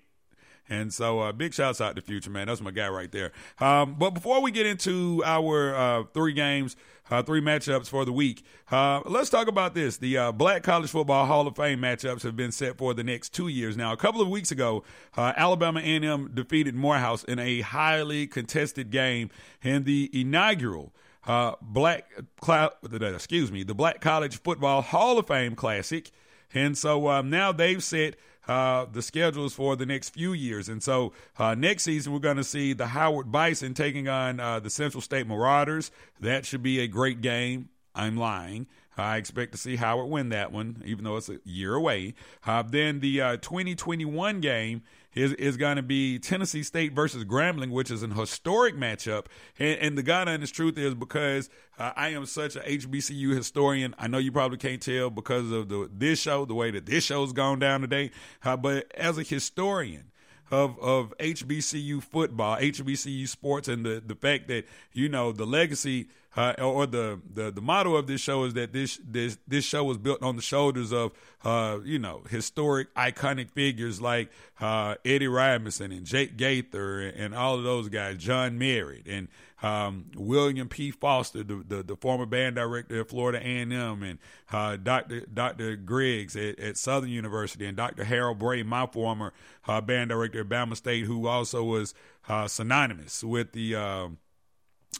And 0.70 0.94
so, 0.94 1.18
uh, 1.18 1.32
big 1.32 1.52
shouts 1.52 1.80
out 1.80 1.96
to 1.96 2.02
Future, 2.02 2.30
man. 2.30 2.46
That's 2.46 2.60
my 2.60 2.70
guy 2.70 2.88
right 2.88 3.10
there. 3.10 3.32
Um, 3.58 3.96
but 3.98 4.10
before 4.10 4.40
we 4.40 4.52
get 4.52 4.66
into 4.66 5.20
our 5.24 5.74
uh, 5.74 6.04
three 6.14 6.32
games, 6.32 6.76
uh, 7.10 7.22
three 7.22 7.40
matchups 7.40 7.88
for 7.88 8.04
the 8.04 8.12
week, 8.12 8.44
uh, 8.70 9.00
let's 9.04 9.30
talk 9.30 9.48
about 9.48 9.74
this. 9.74 9.96
The 9.96 10.16
uh, 10.16 10.32
Black 10.32 10.62
College 10.62 10.90
Football 10.90 11.26
Hall 11.26 11.46
of 11.46 11.56
Fame 11.56 11.80
matchups 11.80 12.22
have 12.22 12.36
been 12.36 12.52
set 12.52 12.78
for 12.78 12.94
the 12.94 13.04
next 13.04 13.34
two 13.34 13.48
years. 13.48 13.76
Now, 13.76 13.92
a 13.92 13.96
couple 13.96 14.20
of 14.20 14.28
weeks 14.28 14.50
ago, 14.50 14.84
uh, 15.16 15.32
Alabama 15.36 15.80
A&M 15.80 16.30
defeated 16.32 16.74
Morehouse 16.74 17.24
in 17.24 17.38
a 17.38 17.60
highly 17.60 18.26
contested 18.26 18.90
game 18.90 19.30
in 19.62 19.84
the 19.84 20.10
inaugural 20.12 20.92
uh, 21.26 21.54
Black 21.60 22.10
Cloud, 22.40 22.72
excuse 22.92 23.52
me, 23.52 23.62
the 23.62 23.74
Black 23.74 24.00
College 24.00 24.40
Football 24.40 24.82
Hall 24.82 25.18
of 25.18 25.26
Fame 25.26 25.54
Classic. 25.54 26.10
And 26.54 26.76
so 26.76 27.08
um, 27.08 27.30
now 27.30 27.52
they've 27.52 27.82
set 27.82 28.16
uh, 28.50 28.84
the 28.90 29.00
schedules 29.00 29.54
for 29.54 29.76
the 29.76 29.86
next 29.86 30.10
few 30.10 30.32
years. 30.32 30.68
And 30.68 30.82
so 30.82 31.12
uh, 31.38 31.54
next 31.54 31.84
season, 31.84 32.12
we're 32.12 32.18
going 32.18 32.36
to 32.36 32.44
see 32.44 32.72
the 32.72 32.88
Howard 32.88 33.30
Bison 33.30 33.74
taking 33.74 34.08
on 34.08 34.40
uh, 34.40 34.58
the 34.58 34.70
Central 34.70 35.00
State 35.00 35.28
Marauders. 35.28 35.92
That 36.18 36.44
should 36.44 36.62
be 36.62 36.80
a 36.80 36.88
great 36.88 37.20
game. 37.20 37.68
I'm 37.94 38.16
lying. 38.16 38.66
I 38.98 39.18
expect 39.18 39.52
to 39.52 39.58
see 39.58 39.76
Howard 39.76 40.10
win 40.10 40.30
that 40.30 40.50
one, 40.50 40.82
even 40.84 41.04
though 41.04 41.16
it's 41.16 41.28
a 41.28 41.38
year 41.44 41.74
away. 41.74 42.14
Uh, 42.44 42.62
then 42.62 42.98
the 42.98 43.20
uh, 43.20 43.36
2021 43.36 44.40
game 44.40 44.82
is, 45.14 45.32
is 45.34 45.56
going 45.56 45.76
to 45.76 45.82
be 45.82 46.18
Tennessee 46.18 46.62
State 46.62 46.92
versus 46.92 47.24
Grambling, 47.24 47.70
which 47.70 47.90
is 47.90 48.02
an 48.02 48.12
historic 48.12 48.76
matchup. 48.76 49.26
And, 49.58 49.78
and 49.80 49.98
the 49.98 50.02
God 50.02 50.28
honest 50.28 50.54
truth 50.54 50.78
is 50.78 50.94
because 50.94 51.50
uh, 51.78 51.92
I 51.96 52.10
am 52.10 52.26
such 52.26 52.56
a 52.56 52.60
HBCU 52.60 53.34
historian. 53.34 53.94
I 53.98 54.06
know 54.06 54.18
you 54.18 54.32
probably 54.32 54.58
can't 54.58 54.80
tell 54.80 55.10
because 55.10 55.50
of 55.50 55.68
the 55.68 55.90
this 55.92 56.20
show, 56.20 56.44
the 56.44 56.54
way 56.54 56.70
that 56.70 56.86
this 56.86 57.04
show's 57.04 57.32
gone 57.32 57.58
down 57.58 57.80
today. 57.80 58.10
Uh, 58.44 58.56
but 58.56 58.90
as 58.94 59.18
a 59.18 59.22
historian, 59.22 60.10
of 60.50 60.78
of 60.80 61.14
HBCU 61.18 62.02
football, 62.02 62.56
HBCU 62.56 63.28
sports, 63.28 63.68
and 63.68 63.84
the 63.84 64.02
the 64.04 64.14
fact 64.14 64.48
that 64.48 64.64
you 64.92 65.08
know 65.08 65.32
the 65.32 65.46
legacy 65.46 66.08
uh, 66.36 66.54
or 66.58 66.86
the, 66.86 67.20
the 67.32 67.50
the 67.50 67.60
motto 67.60 67.96
of 67.96 68.06
this 68.06 68.20
show 68.20 68.44
is 68.44 68.54
that 68.54 68.72
this 68.72 69.00
this 69.04 69.38
this 69.48 69.64
show 69.64 69.82
was 69.82 69.98
built 69.98 70.22
on 70.22 70.36
the 70.36 70.42
shoulders 70.42 70.92
of 70.92 71.12
uh, 71.44 71.78
you 71.84 71.98
know 71.98 72.22
historic 72.30 72.94
iconic 72.94 73.50
figures 73.50 74.00
like 74.00 74.30
uh, 74.60 74.94
Eddie 75.04 75.26
Robinson 75.26 75.90
and 75.90 76.06
Jake 76.06 76.36
Gaither 76.36 77.00
and, 77.00 77.16
and 77.16 77.34
all 77.34 77.56
of 77.56 77.64
those 77.64 77.88
guys, 77.88 78.18
John 78.18 78.58
Merritt 78.58 79.06
and 79.06 79.28
um, 79.62 80.06
William 80.16 80.68
P. 80.68 80.90
Foster, 80.90 81.42
the, 81.42 81.62
the, 81.66 81.82
the 81.82 81.96
former 81.96 82.26
band 82.26 82.56
director 82.56 83.00
at 83.00 83.08
Florida 83.08 83.38
A&M, 83.38 84.02
and 84.02 84.18
uh, 84.50 84.76
Dr. 84.76 85.20
Dr. 85.26 85.76
Greggs 85.76 86.34
at, 86.36 86.58
at, 86.58 86.76
Southern 86.78 87.10
University, 87.10 87.66
and 87.66 87.76
Dr. 87.76 88.04
Harold 88.04 88.38
Bray, 88.38 88.62
my 88.62 88.86
former 88.86 89.32
uh, 89.68 89.80
band 89.80 90.10
director 90.10 90.40
at 90.40 90.48
Bama 90.48 90.76
State, 90.76 91.04
who 91.04 91.26
also 91.26 91.62
was 91.62 91.94
uh, 92.28 92.48
synonymous 92.48 93.22
with 93.22 93.52
the 93.52 93.74
um, 93.74 94.18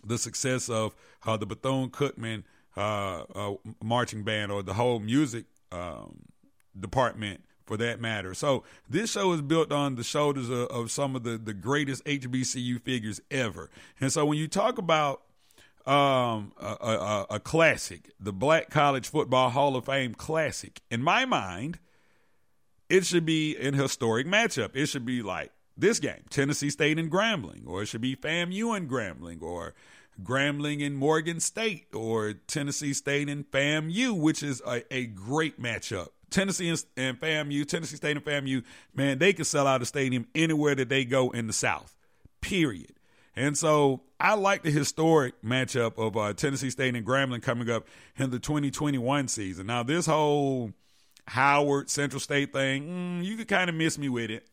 the 0.05 0.19
success 0.19 0.69
of 0.69 0.95
uh, 1.27 1.37
the 1.37 1.47
Bethune 1.47 1.91
Cookman 1.91 2.45
uh, 2.77 3.23
uh, 3.35 3.55
marching 3.83 4.23
band 4.23 4.53
or 4.53 4.63
the 4.63 4.75
whole 4.75 5.01
music 5.01 5.45
um, 5.73 6.23
department 6.79 7.43
for 7.65 7.77
that 7.77 8.01
matter. 8.01 8.35
So 8.35 8.65
this 8.89 9.13
show 9.13 9.33
is 9.33 9.43
built 9.43 9.71
on 9.73 9.95
the 9.95 10.05
shoulders 10.05 10.49
of, 10.49 10.69
of, 10.69 10.91
some 10.91 11.15
of 11.15 11.23
the, 11.23 11.39
the 11.39 11.55
greatest 11.55 12.05
HBCU 12.05 12.81
figures 12.81 13.21
ever. 13.31 13.71
And 14.01 14.13
so 14.13 14.25
when 14.25 14.39
you 14.39 14.49
talk 14.49 14.79
about 14.79 15.23
um, 15.87 16.53
a, 16.61 16.77
a, 16.81 17.27
a 17.31 17.41
classic, 17.41 18.11
the 18.19 18.33
Black 18.33 18.71
College 18.71 19.09
Football 19.09 19.51
Hall 19.51 19.77
of 19.77 19.87
Fame 19.87 20.15
classic, 20.15 20.81
in 20.91 21.03
my 21.03 21.25
mind, 21.25 21.79
it 22.89 23.07
should 23.07 23.25
be 23.25 23.57
an 23.57 23.75
historic 23.75 24.27
matchup. 24.27 24.71
It 24.75 24.87
should 24.87 25.07
be 25.07 25.23
like 25.23 25.53
this 25.81 25.99
game, 25.99 26.23
Tennessee 26.31 26.71
State 26.71 26.99
and 26.99 27.11
Grambling, 27.11 27.67
or 27.67 27.83
it 27.83 27.87
should 27.87 28.01
be 28.01 28.17
FAMU 28.17 28.77
and 28.77 28.89
Grambling, 28.89 29.43
or 29.43 29.75
Grambling 30.23 30.85
and 30.85 30.97
Morgan 30.97 31.41
State, 31.41 31.87
or 31.95 32.35
Tennessee 32.47 32.93
State 32.93 33.29
and 33.29 33.51
FAMU, 33.51 34.19
which 34.19 34.43
is 34.43 34.63
a, 34.67 34.83
a 34.95 35.07
great 35.07 35.61
matchup. 35.61 36.09
Tennessee 36.31 36.69
and, 36.69 36.85
and 36.97 37.21
FAMU, 37.21 37.67
Tennessee 37.67 37.97
State 37.97 38.17
and 38.17 38.25
FAMU, 38.25 38.63
man, 38.95 39.19
they 39.19 39.33
can 39.33 39.45
sell 39.45 39.67
out 39.67 39.83
a 39.83 39.87
stadium 39.87 40.27
anywhere 40.35 40.75
that 40.75 40.89
they 40.89 41.05
go 41.05 41.31
in 41.31 41.47
the 41.47 41.53
South, 41.53 41.97
period. 42.41 42.93
And 43.37 43.57
so 43.57 44.03
I 44.19 44.35
like 44.35 44.63
the 44.63 44.71
historic 44.71 45.41
matchup 45.43 45.99
of 45.99 46.17
uh, 46.17 46.35
Tennessee 46.35 46.71
State 46.71 46.95
and 46.95 47.07
Grambling 47.07 47.43
coming 47.43 47.71
up 47.71 47.87
in 48.17 48.31
the 48.31 48.39
2021 48.39 49.29
season. 49.29 49.67
Now, 49.67 49.83
this 49.83 50.07
whole 50.07 50.73
Howard 51.27 51.89
Central 51.91 52.21
State 52.21 52.53
thing, 52.53 53.23
mm, 53.23 53.25
you 53.25 53.37
could 53.37 53.49
kind 53.49 53.71
of 53.71 53.77
miss 53.77 53.99
me 53.99 54.09
with 54.09 54.31
it. 54.31 54.47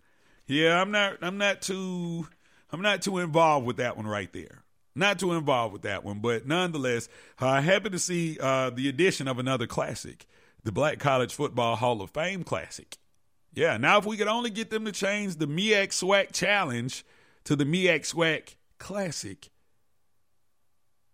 Yeah, 0.47 0.81
I'm 0.81 0.91
not. 0.91 1.17
I'm 1.21 1.37
not 1.37 1.61
too. 1.61 2.27
I'm 2.71 2.81
not 2.81 3.01
too 3.01 3.19
involved 3.19 3.65
with 3.65 3.77
that 3.77 3.97
one 3.97 4.07
right 4.07 4.31
there. 4.31 4.63
Not 4.95 5.19
too 5.19 5.33
involved 5.33 5.73
with 5.73 5.83
that 5.83 6.03
one, 6.03 6.19
but 6.19 6.47
nonetheless, 6.47 7.07
uh, 7.39 7.61
happy 7.61 7.91
to 7.91 7.99
see 7.99 8.37
uh, 8.41 8.71
the 8.71 8.89
addition 8.89 9.27
of 9.27 9.37
another 9.37 9.67
classic 9.67 10.25
the 10.63 10.71
Black 10.71 10.99
College 10.99 11.33
Football 11.33 11.75
Hall 11.75 12.01
of 12.01 12.09
Fame 12.09 12.43
Classic. 12.43 12.97
Yeah, 13.53 13.77
now 13.77 13.99
if 13.99 14.05
we 14.05 14.17
could 14.17 14.27
only 14.27 14.49
get 14.49 14.69
them 14.69 14.85
to 14.85 14.91
change 14.91 15.37
the 15.37 15.47
MEAC 15.47 15.89
SWAC 15.89 16.33
Challenge 16.33 17.05
to 17.45 17.55
the 17.55 17.63
MEAC 17.63 18.01
SWAC 18.01 18.55
Classic, 18.77 19.49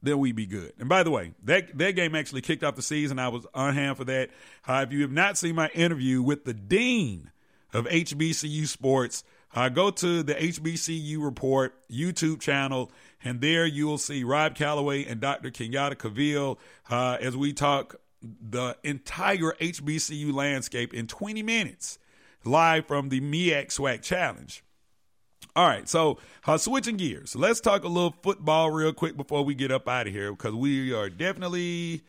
then 0.02 0.18
we'd 0.18 0.36
be 0.36 0.46
good. 0.46 0.74
And 0.80 0.90
by 0.90 1.04
the 1.04 1.12
way, 1.12 1.34
that 1.44 1.78
that 1.78 1.96
game 1.96 2.16
actually 2.16 2.42
kicked 2.42 2.64
off 2.64 2.76
the 2.76 2.82
season. 2.82 3.20
I 3.20 3.28
was 3.28 3.46
on 3.54 3.74
hand 3.74 3.98
for 3.98 4.06
that. 4.06 4.30
Uh, 4.68 4.86
if 4.88 4.94
you 4.94 5.02
have 5.02 5.12
not 5.12 5.38
seen 5.38 5.56
my 5.56 5.70
interview 5.70 6.22
with 6.22 6.46
the 6.46 6.54
dean 6.54 7.32
of 7.74 7.86
HBCU 7.86 8.68
sports, 8.68 9.24
uh, 9.56 9.70
go 9.70 9.92
to 9.92 10.24
the 10.24 10.36
HBCU 10.36 11.24
Report 11.24 11.76
YouTube 11.90 12.40
channel, 12.40 12.92
and 13.24 13.42
there 13.42 13.66
you 13.66 13.88
will 13.88 13.98
see 13.98 14.24
Rob 14.24 14.56
Calloway 14.56 15.06
and 15.06 15.20
Dr. 15.20 15.52
Kenyatta 15.52 15.96
Cavill 15.96 16.58
uh, 16.90 17.18
as 17.20 17.36
we 17.36 17.54
talk 17.54 17.96
the 18.22 18.78
entire 18.84 19.54
HBCU 19.60 20.34
landscape 20.34 20.94
in 20.94 21.08
20 21.08 21.44
minutes 21.44 22.00
live 22.46 22.86
from 22.88 23.10
the 23.10 23.22
MEAC 23.22 23.68
SWAC 23.68 24.02
Challenge. 24.02 24.64
All 25.56 25.68
right, 25.68 25.88
so 25.88 26.18
uh, 26.48 26.58
switching 26.58 26.98
gears, 26.98 27.36
let's 27.36 27.62
talk 27.62 27.84
a 27.84 27.88
little 27.88 28.16
football 28.24 28.72
real 28.72 28.92
quick 28.92 29.16
before 29.16 29.46
we 29.46 29.54
get 29.54 29.72
up 29.72 29.88
out 29.88 30.08
of 30.08 30.14
here 30.14 30.32
because 30.32 30.54
we 30.54 30.92
are 30.94 31.10
definitely 31.10 32.02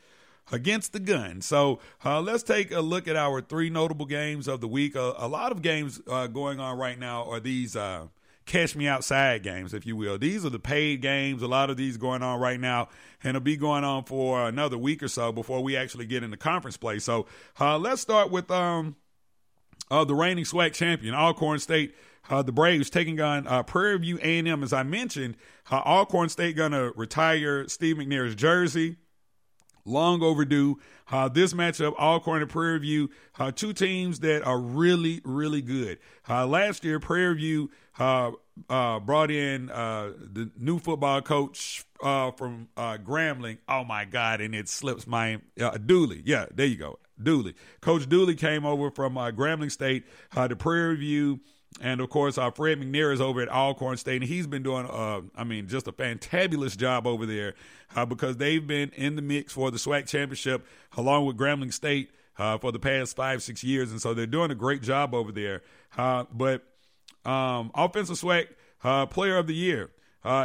against 0.52 0.92
the 0.92 1.00
gun. 1.00 1.40
So 1.40 1.80
uh, 2.04 2.20
let's 2.20 2.42
take 2.42 2.70
a 2.70 2.80
look 2.80 3.08
at 3.08 3.16
our 3.16 3.40
three 3.40 3.70
notable 3.70 4.06
games 4.06 4.48
of 4.48 4.60
the 4.60 4.68
week. 4.68 4.96
Uh, 4.96 5.14
a 5.16 5.28
lot 5.28 5.52
of 5.52 5.62
games 5.62 6.00
uh, 6.06 6.26
going 6.26 6.60
on 6.60 6.78
right 6.78 6.98
now 6.98 7.24
are 7.24 7.40
these 7.40 7.76
uh, 7.76 8.08
catch 8.46 8.76
me 8.76 8.86
outside 8.86 9.42
games, 9.42 9.72
if 9.72 9.86
you 9.86 9.96
will. 9.96 10.18
These 10.18 10.44
are 10.44 10.50
the 10.50 10.58
paid 10.58 11.00
games. 11.00 11.42
A 11.42 11.46
lot 11.46 11.70
of 11.70 11.76
these 11.76 11.96
going 11.96 12.22
on 12.22 12.40
right 12.40 12.60
now, 12.60 12.88
and 13.22 13.30
it'll 13.30 13.40
be 13.40 13.56
going 13.56 13.84
on 13.84 14.04
for 14.04 14.46
another 14.46 14.78
week 14.78 15.02
or 15.02 15.08
so 15.08 15.32
before 15.32 15.62
we 15.62 15.76
actually 15.76 16.06
get 16.06 16.22
into 16.22 16.36
conference 16.36 16.76
play. 16.76 16.98
So 16.98 17.26
uh, 17.60 17.78
let's 17.78 18.02
start 18.02 18.30
with 18.30 18.50
um, 18.50 18.96
uh, 19.90 20.04
the 20.04 20.14
reigning 20.14 20.44
SWAC 20.44 20.72
champion, 20.72 21.14
Alcorn 21.14 21.58
State. 21.58 21.94
Uh, 22.30 22.40
the 22.40 22.52
Braves 22.52 22.88
taking 22.88 23.20
on 23.20 23.46
uh, 23.46 23.62
Prairie 23.62 23.98
View 23.98 24.18
A&M. 24.22 24.62
As 24.62 24.72
I 24.72 24.82
mentioned, 24.82 25.36
uh, 25.70 25.82
Alcorn 25.84 26.30
State 26.30 26.56
going 26.56 26.72
to 26.72 26.90
retire 26.96 27.68
Steve 27.68 27.96
McNair's 27.96 28.34
jersey 28.34 28.96
long 29.84 30.22
overdue. 30.22 30.78
Uh, 31.10 31.28
this 31.28 31.52
matchup, 31.52 31.94
Alcorn 31.98 32.42
and 32.42 32.50
Prairie 32.50 32.78
View, 32.78 33.10
uh, 33.38 33.50
two 33.50 33.72
teams 33.72 34.20
that 34.20 34.42
are 34.42 34.58
really, 34.58 35.20
really 35.24 35.60
good. 35.62 35.98
Uh, 36.28 36.46
last 36.46 36.84
year, 36.84 36.98
Prairie 36.98 37.34
View 37.34 37.70
uh, 37.98 38.32
uh, 38.68 39.00
brought 39.00 39.30
in 39.30 39.70
uh, 39.70 40.12
the 40.18 40.50
new 40.58 40.78
football 40.78 41.20
coach 41.22 41.84
from 42.00 42.68
Grambling. 42.76 43.58
Oh 43.68 43.84
my 43.84 44.04
God! 44.04 44.40
And 44.40 44.54
it 44.54 44.68
slips 44.68 45.06
my 45.06 45.40
Dooley. 45.86 46.22
Yeah, 46.24 46.46
there 46.54 46.66
you 46.66 46.76
go, 46.76 46.98
Dooley. 47.22 47.54
Coach 47.80 48.08
Dooley 48.08 48.34
came 48.34 48.64
over 48.64 48.90
from 48.90 49.14
Grambling 49.14 49.70
State 49.70 50.04
to 50.34 50.56
Prairie 50.56 50.96
View. 50.96 51.40
And 51.80 52.00
of 52.00 52.08
course, 52.08 52.38
uh, 52.38 52.50
Fred 52.50 52.80
McNair 52.80 53.12
is 53.12 53.20
over 53.20 53.42
at 53.42 53.48
Alcorn 53.48 53.96
State, 53.96 54.22
and 54.22 54.30
he's 54.30 54.46
been 54.46 54.62
doing, 54.62 54.86
uh, 54.86 55.22
I 55.36 55.44
mean, 55.44 55.66
just 55.66 55.88
a 55.88 55.92
fantabulous 55.92 56.76
job 56.76 57.06
over 57.06 57.26
there 57.26 57.54
uh, 57.96 58.06
because 58.06 58.36
they've 58.36 58.64
been 58.64 58.90
in 58.90 59.16
the 59.16 59.22
mix 59.22 59.52
for 59.52 59.70
the 59.70 59.76
SWAC 59.76 60.06
championship 60.06 60.64
along 60.96 61.26
with 61.26 61.36
Grambling 61.36 61.72
State 61.72 62.10
uh, 62.38 62.58
for 62.58 62.70
the 62.70 62.78
past 62.78 63.16
five, 63.16 63.42
six 63.42 63.64
years, 63.64 63.90
and 63.90 64.00
so 64.00 64.14
they're 64.14 64.26
doing 64.26 64.50
a 64.50 64.54
great 64.54 64.82
job 64.82 65.14
over 65.14 65.32
there. 65.32 65.62
Uh, 65.96 66.24
but 66.32 66.62
um, 67.24 67.72
offensive 67.74 68.16
SWAC 68.16 68.48
uh, 68.84 69.06
player 69.06 69.36
of 69.36 69.48
the 69.48 69.54
year, 69.54 69.90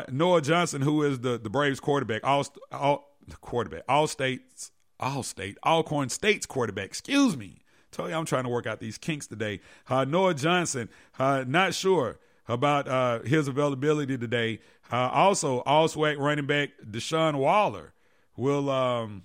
Noah 0.10 0.42
Johnson, 0.42 0.82
who 0.82 1.04
is 1.04 1.20
the 1.20 1.38
the 1.38 1.50
Braves 1.50 1.80
quarterback, 1.80 2.24
all, 2.24 2.46
all 2.72 3.16
quarterback, 3.42 3.84
all 3.88 4.08
states, 4.08 4.72
all 5.00 5.24
state, 5.24 5.58
Alcorn 5.64 6.10
State's 6.10 6.46
quarterback. 6.46 6.86
Excuse 6.86 7.38
me. 7.38 7.62
Tell 7.92 8.10
you, 8.10 8.16
I'm 8.16 8.26
trying 8.26 8.44
to 8.44 8.50
work 8.50 8.68
out 8.68 8.80
these 8.80 8.98
kinks 8.98 9.28
today. 9.28 9.62
Uh, 9.88 10.06
Noah 10.06 10.34
Johnson, 10.34 10.90
uh, 11.18 11.44
not 11.48 11.74
sure 11.74 12.20
about 12.48 12.88
uh, 12.88 13.20
his 13.22 13.48
availability 13.48 14.18
today. 14.18 14.60
Uh, 14.92 15.10
also, 15.12 15.62
all 15.62 15.88
SWAC 15.88 16.18
running 16.18 16.46
back 16.46 16.70
Deshaun 16.90 17.36
Waller 17.36 17.94
will. 18.36 18.70
Um, 18.70 19.24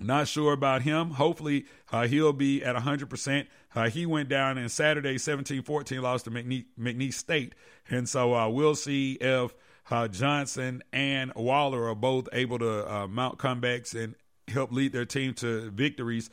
not 0.00 0.28
sure 0.28 0.52
about 0.52 0.82
him. 0.82 1.10
Hopefully, 1.10 1.66
uh, 1.90 2.06
he'll 2.06 2.32
be 2.32 2.62
at 2.62 2.76
100%. 2.76 3.46
Uh, 3.74 3.90
he 3.90 4.06
went 4.06 4.28
down 4.28 4.56
in 4.56 4.68
Saturday 4.68 5.18
17 5.18 5.62
14, 5.62 6.02
lost 6.02 6.24
to 6.26 6.30
McNeese, 6.30 6.66
McNeese 6.78 7.14
State. 7.14 7.54
And 7.90 8.08
so 8.08 8.34
uh, 8.34 8.48
we'll 8.48 8.76
see 8.76 9.14
if 9.14 9.54
uh, 9.90 10.08
Johnson 10.08 10.82
and 10.92 11.32
Waller 11.34 11.88
are 11.88 11.94
both 11.94 12.28
able 12.32 12.58
to 12.58 12.92
uh, 12.92 13.08
mount 13.08 13.38
comebacks 13.38 14.00
and 14.00 14.14
help 14.46 14.72
lead 14.72 14.92
their 14.92 15.04
team 15.04 15.34
to 15.34 15.70
victories 15.70 16.30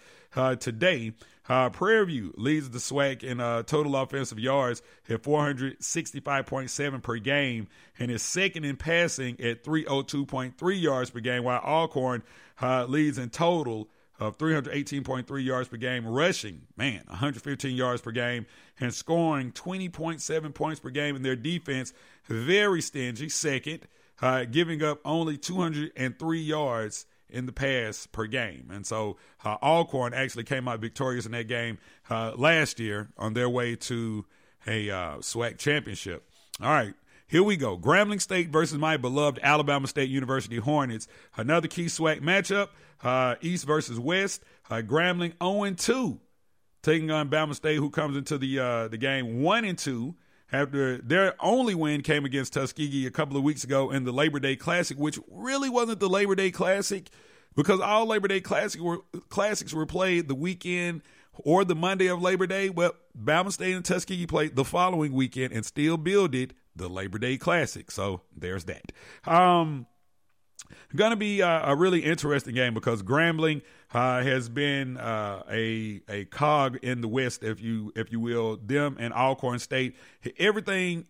today. 0.60 1.14
Uh, 1.48 1.70
Prairie 1.70 2.06
View 2.08 2.34
leads 2.38 2.72
the 2.72 2.80
SWAC 2.80 3.24
in 3.24 3.40
uh, 3.40 3.64
total 3.64 3.96
offensive 3.96 4.40
yards 4.40 4.82
at 5.08 5.22
465.7 5.22 7.04
per 7.04 7.18
game 7.18 7.68
and 8.00 8.10
is 8.10 8.24
second 8.24 8.66
in 8.66 8.78
passing 8.78 9.40
at 9.40 9.64
302.3 9.64 10.82
yards 10.82 11.12
per 11.12 11.20
game, 11.20 11.44
while 11.44 11.62
Alcorn 11.64 12.24
uh, 12.62 12.86
leads 12.86 13.18
in 13.18 13.30
total 13.30 13.90
of 14.20 14.38
318.3 14.38 15.44
yards 15.44 15.68
per 15.68 15.78
game, 15.78 16.08
rushing, 16.08 16.62
man, 16.78 17.04
115 17.08 17.76
yards 17.76 18.02
per 18.02 18.12
game, 18.12 18.46
and 18.80 18.94
scoring 18.94 19.52
20.7 19.52 20.54
points 20.54 20.80
per 20.80 20.90
game 20.90 21.16
in 21.16 21.22
their 21.22 21.36
defense. 21.36 21.94
Very 22.28 22.82
stingy, 22.82 23.30
second, 23.30 23.88
uh, 24.22 24.46
giving 24.46 24.82
up 24.82 25.00
only 25.06 25.38
203 25.38 26.40
yards 26.40 27.06
in 27.30 27.46
the 27.46 27.52
pass 27.52 28.08
per 28.08 28.28
game. 28.28 28.70
And 28.72 28.86
so 28.86 29.18
uh, 29.44 29.58
Alcorn 29.62 30.14
actually 30.14 30.44
came 30.44 30.68
out 30.68 30.80
victorious 30.80 31.26
in 31.26 31.32
that 31.34 31.48
game 31.48 31.78
uh, 32.10 32.34
last 32.36 32.80
year 32.80 33.10
on 33.18 33.34
their 33.34 33.50
way 33.50 33.76
to 33.76 34.26
a 34.68 34.90
uh, 34.90 35.18
SWAC 35.18 35.58
championship. 35.58 36.28
All 36.62 36.70
right. 36.70 36.94
Here 37.28 37.44
we 37.44 37.58
go. 37.58 37.78
Grambling 37.78 38.22
State 38.22 38.50
versus 38.50 38.78
my 38.78 38.98
beloved 38.98 39.40
Alabama 39.42 39.88
State 39.88 40.10
University 40.10 40.58
Hornets. 40.58 41.08
Another 41.36 41.68
key 41.68 41.86
SWAC 41.86 42.22
matchup. 42.22 42.70
Uh, 43.04 43.36
East 43.42 43.66
versus 43.66 44.00
West. 44.00 44.44
Uh, 44.70 44.82
Grambling 44.82 45.34
0 45.44 45.74
2, 45.76 46.20
taking 46.82 47.12
on 47.12 47.30
Bama 47.30 47.54
State, 47.56 47.78
who 47.78 47.90
comes 47.90 48.18
into 48.18 48.38
the 48.38 48.60
uh, 48.60 48.88
the 48.88 48.98
game 48.98 49.42
1 49.42 49.66
and 49.66 49.78
2 49.78 50.16
after 50.52 50.98
their 50.98 51.36
only 51.40 51.76
win 51.76 52.02
came 52.02 52.26
against 52.26 52.54
Tuskegee 52.54 53.08
a 53.08 53.12
couple 53.12 53.38
of 53.38 53.44
weeks 53.44 53.64
ago 53.64 53.92
in 53.92 54.04
the 54.04 54.12
Labor 54.12 54.40
Day 54.40 54.56
Classic, 54.56 54.98
which 54.98 55.20
really 55.30 55.70
wasn't 55.70 56.00
the 56.00 56.10
Labor 56.10 56.36
Day 56.36 56.52
Classic 56.52 57.10
because 57.56 57.80
all 57.80 58.06
Labor 58.06 58.28
Day 58.28 58.42
Classic 58.42 58.82
were, 58.82 59.00
classics 59.30 59.74
were 59.74 59.86
played 59.86 60.28
the 60.28 60.36
weekend 60.36 61.02
or 61.34 61.66
the 61.66 61.76
Monday 61.76 62.08
of 62.08 62.22
Labor 62.22 62.48
Day. 62.48 62.70
Well, 62.70 62.94
Bama 63.18 63.52
State 63.52 63.76
and 63.76 63.84
Tuskegee 63.86 64.28
played 64.28 64.56
the 64.56 64.64
following 64.66 65.14
weekend 65.14 65.54
and 65.54 65.66
still 65.66 65.98
builded 65.98 66.54
the 66.76 66.90
Labor 66.90 67.18
Day 67.18 67.38
Classic. 67.38 67.90
So 67.92 68.22
there's 68.36 68.66
that. 68.66 68.92
Um, 69.26 69.88
going 70.96 71.12
to 71.12 71.18
be 71.18 71.42
a, 71.42 71.64
a, 71.66 71.76
really 71.76 72.00
interesting 72.00 72.56
game 72.56 72.74
because 72.74 73.04
Grambling 73.04 73.62
uh, 73.94 74.22
has 74.22 74.50
been 74.50 74.98
uh, 74.98 75.44
a 75.50 76.02
a 76.10 76.26
cog 76.26 76.78
in 76.84 77.02
the 77.02 77.08
West, 77.08 77.44
if 77.44 77.62
you 77.62 77.92
if 77.96 78.12
you 78.12 78.20
will. 78.20 78.58
Them 78.58 78.98
and 79.00 79.14
Alcorn 79.14 79.60
State, 79.60 79.96
everything 80.38 81.06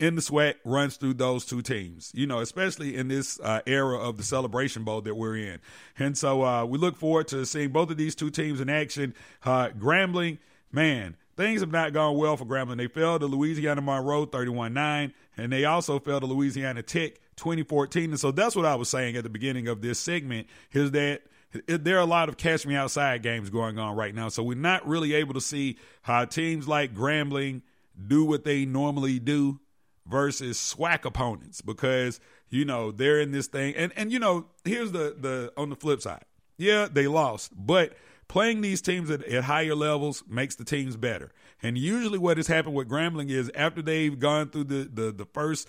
in 0.00 0.16
the 0.16 0.22
SWAC 0.22 0.54
runs 0.64 0.96
through 0.96 1.14
those 1.14 1.44
two 1.44 1.62
teams, 1.62 2.10
you 2.14 2.26
know, 2.26 2.40
especially 2.40 2.96
in 2.96 3.08
this 3.08 3.38
uh, 3.40 3.60
era 3.66 3.96
of 3.96 4.16
the 4.16 4.22
Celebration 4.22 4.84
Bowl 4.84 5.00
that 5.02 5.14
we're 5.14 5.36
in. 5.36 5.60
And 5.98 6.18
so 6.18 6.44
uh, 6.44 6.64
we 6.64 6.78
look 6.78 6.96
forward 6.96 7.28
to 7.28 7.46
seeing 7.46 7.70
both 7.70 7.90
of 7.90 7.96
these 7.96 8.14
two 8.14 8.30
teams 8.30 8.60
in 8.60 8.68
action. 8.68 9.14
Uh, 9.44 9.68
Grambling, 9.68 10.38
man, 10.72 11.16
things 11.36 11.60
have 11.60 11.70
not 11.70 11.92
gone 11.92 12.16
well 12.16 12.36
for 12.36 12.44
Grambling. 12.44 12.78
They 12.78 12.88
fell 12.88 13.18
to 13.18 13.26
Louisiana 13.26 13.80
Monroe 13.80 14.26
31 14.26 14.74
9, 14.74 15.14
and 15.36 15.52
they 15.52 15.64
also 15.64 15.98
fell 15.98 16.20
to 16.20 16.26
Louisiana 16.26 16.82
Tech 16.82 17.20
2014. 17.36 18.10
And 18.10 18.20
so 18.20 18.30
that's 18.30 18.56
what 18.56 18.66
I 18.66 18.74
was 18.74 18.88
saying 18.88 19.16
at 19.16 19.22
the 19.22 19.30
beginning 19.30 19.68
of 19.68 19.82
this 19.82 19.98
segment 19.98 20.46
is 20.72 20.90
that 20.92 21.22
there 21.66 21.96
are 21.96 22.00
a 22.00 22.06
lot 22.06 22.28
of 22.28 22.36
catch 22.36 22.66
me 22.66 22.74
outside 22.74 23.22
games 23.22 23.50
going 23.50 23.78
on 23.78 23.96
right 23.96 24.14
now. 24.14 24.28
So 24.28 24.42
we're 24.42 24.56
not 24.56 24.86
really 24.86 25.14
able 25.14 25.34
to 25.34 25.40
see 25.40 25.78
how 26.02 26.24
teams 26.24 26.66
like 26.66 26.94
Grambling 26.94 27.62
do 28.06 28.24
what 28.24 28.44
they 28.44 28.64
normally 28.64 29.18
do 29.18 29.60
versus 30.06 30.58
SWAC 30.58 31.04
opponents 31.04 31.60
because 31.60 32.20
you 32.50 32.64
know 32.64 32.90
they're 32.90 33.20
in 33.20 33.32
this 33.32 33.46
thing 33.46 33.74
and 33.74 33.92
and 33.96 34.12
you 34.12 34.18
know 34.18 34.46
here's 34.64 34.92
the 34.92 35.16
the 35.18 35.52
on 35.56 35.70
the 35.70 35.76
flip 35.76 36.02
side 36.02 36.24
yeah 36.58 36.86
they 36.90 37.06
lost 37.06 37.52
but 37.56 37.94
playing 38.28 38.60
these 38.60 38.82
teams 38.82 39.10
at, 39.10 39.24
at 39.24 39.44
higher 39.44 39.74
levels 39.74 40.22
makes 40.28 40.56
the 40.56 40.64
teams 40.64 40.96
better 40.96 41.32
and 41.62 41.78
usually 41.78 42.18
what 42.18 42.36
has 42.36 42.46
happened 42.46 42.74
with 42.74 42.88
Grambling 42.88 43.30
is 43.30 43.50
after 43.54 43.80
they've 43.80 44.18
gone 44.18 44.50
through 44.50 44.64
the 44.64 44.90
the, 44.92 45.12
the 45.12 45.24
first 45.24 45.68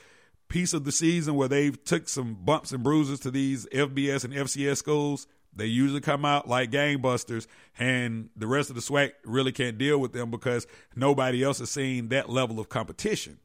piece 0.56 0.74
of 0.74 0.86
the 0.86 0.92
season 0.92 1.36
where 1.36 1.48
they've 1.48 1.84
took 1.84 2.08
some 2.08 2.34
bumps 2.34 2.72
and 2.72 2.84
bruises 2.84 3.20
to 3.20 3.30
these 3.30 3.66
FBS 3.68 4.24
and 4.24 4.34
FCS 4.34 4.78
schools 4.78 5.28
they 5.56 5.66
usually 5.68 6.02
come 6.02 6.26
out 6.26 6.48
like 6.50 6.72
gangbusters, 6.72 7.48
and 7.80 8.30
the 8.36 8.48
rest 8.48 8.70
of 8.70 8.76
the 8.76 8.82
SWAC 8.82 9.14
really 9.24 9.54
can't 9.54 9.78
deal 9.78 9.98
with 9.98 10.12
them 10.12 10.30
because 10.30 10.68
nobody 10.96 11.44
else 11.44 11.60
has 11.60 11.72
seen 11.72 12.10
that 12.10 12.30
level 12.30 12.60
of 12.60 12.68
competition. 12.68 13.40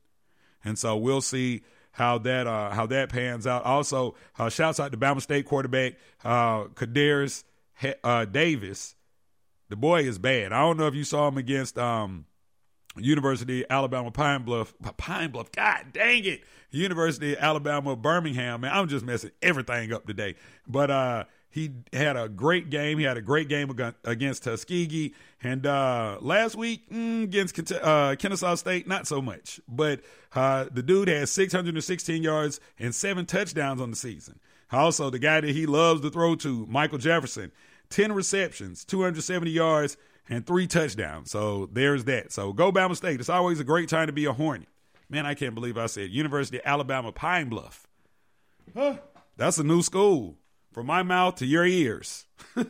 And 0.64 0.78
so 0.78 0.96
we'll 0.96 1.20
see 1.20 1.62
how 1.92 2.18
that 2.18 2.46
uh, 2.46 2.70
how 2.70 2.86
that 2.86 3.10
pans 3.10 3.46
out. 3.46 3.64
Also, 3.64 4.16
uh, 4.38 4.48
shouts 4.48 4.80
out 4.80 4.90
to 4.90 4.98
Bama 4.98 5.22
State 5.22 5.46
quarterback 5.46 5.94
uh, 6.24 6.64
Kadarius 6.64 7.44
uh, 8.02 8.24
Davis. 8.24 8.96
The 9.68 9.76
boy 9.76 10.02
is 10.02 10.18
bad. 10.18 10.52
I 10.52 10.60
don't 10.60 10.76
know 10.76 10.88
if 10.88 10.96
you 10.96 11.04
saw 11.04 11.28
him 11.28 11.38
against 11.38 11.78
um, 11.78 12.26
University 12.96 13.64
Alabama 13.70 14.10
Pine 14.10 14.42
Bluff. 14.42 14.74
Pine 14.96 15.30
Bluff. 15.30 15.52
God 15.52 15.86
dang 15.92 16.24
it. 16.24 16.42
University 16.70 17.34
of 17.34 17.38
Alabama 17.40 17.96
Birmingham. 17.96 18.62
Man, 18.62 18.72
I'm 18.72 18.88
just 18.88 19.04
messing 19.04 19.30
everything 19.42 19.92
up 19.92 20.06
today. 20.06 20.36
But 20.66 20.90
uh, 20.90 21.24
he 21.50 21.72
had 21.92 22.16
a 22.16 22.28
great 22.28 22.70
game. 22.70 22.98
He 22.98 23.04
had 23.04 23.16
a 23.16 23.22
great 23.22 23.48
game 23.48 23.74
against 24.04 24.44
Tuskegee. 24.44 25.14
And 25.42 25.66
uh, 25.66 26.18
last 26.20 26.54
week 26.54 26.88
mm, 26.90 27.24
against 27.24 27.72
uh, 27.72 28.14
Kennesaw 28.16 28.54
State, 28.54 28.86
not 28.86 29.06
so 29.06 29.20
much. 29.20 29.60
But 29.68 30.00
uh, 30.34 30.66
the 30.72 30.82
dude 30.82 31.08
has 31.08 31.30
616 31.32 32.22
yards 32.22 32.60
and 32.78 32.94
seven 32.94 33.26
touchdowns 33.26 33.80
on 33.80 33.90
the 33.90 33.96
season. 33.96 34.38
Also, 34.72 35.10
the 35.10 35.18
guy 35.18 35.40
that 35.40 35.50
he 35.50 35.66
loves 35.66 36.00
to 36.02 36.10
throw 36.10 36.36
to, 36.36 36.66
Michael 36.66 36.98
Jefferson, 36.98 37.50
10 37.88 38.12
receptions, 38.12 38.84
270 38.84 39.50
yards, 39.50 39.96
and 40.28 40.46
three 40.46 40.68
touchdowns. 40.68 41.32
So 41.32 41.68
there's 41.72 42.04
that. 42.04 42.30
So 42.30 42.52
go 42.52 42.70
Bama 42.70 42.96
State. 42.96 43.18
It's 43.18 43.28
always 43.28 43.58
a 43.58 43.64
great 43.64 43.88
time 43.88 44.06
to 44.06 44.12
be 44.12 44.26
a 44.26 44.32
Hornet. 44.32 44.68
Man, 45.10 45.26
I 45.26 45.34
can't 45.34 45.56
believe 45.56 45.76
I 45.76 45.86
said 45.86 46.10
University 46.10 46.58
of 46.58 46.62
Alabama 46.64 47.10
Pine 47.10 47.48
Bluff. 47.48 47.88
Huh, 48.74 48.98
that's 49.36 49.58
a 49.58 49.64
new 49.64 49.82
school 49.82 50.36
from 50.72 50.86
my 50.86 51.02
mouth 51.02 51.34
to 51.36 51.46
your 51.46 51.66
ears. 51.66 52.26
All 52.56 52.64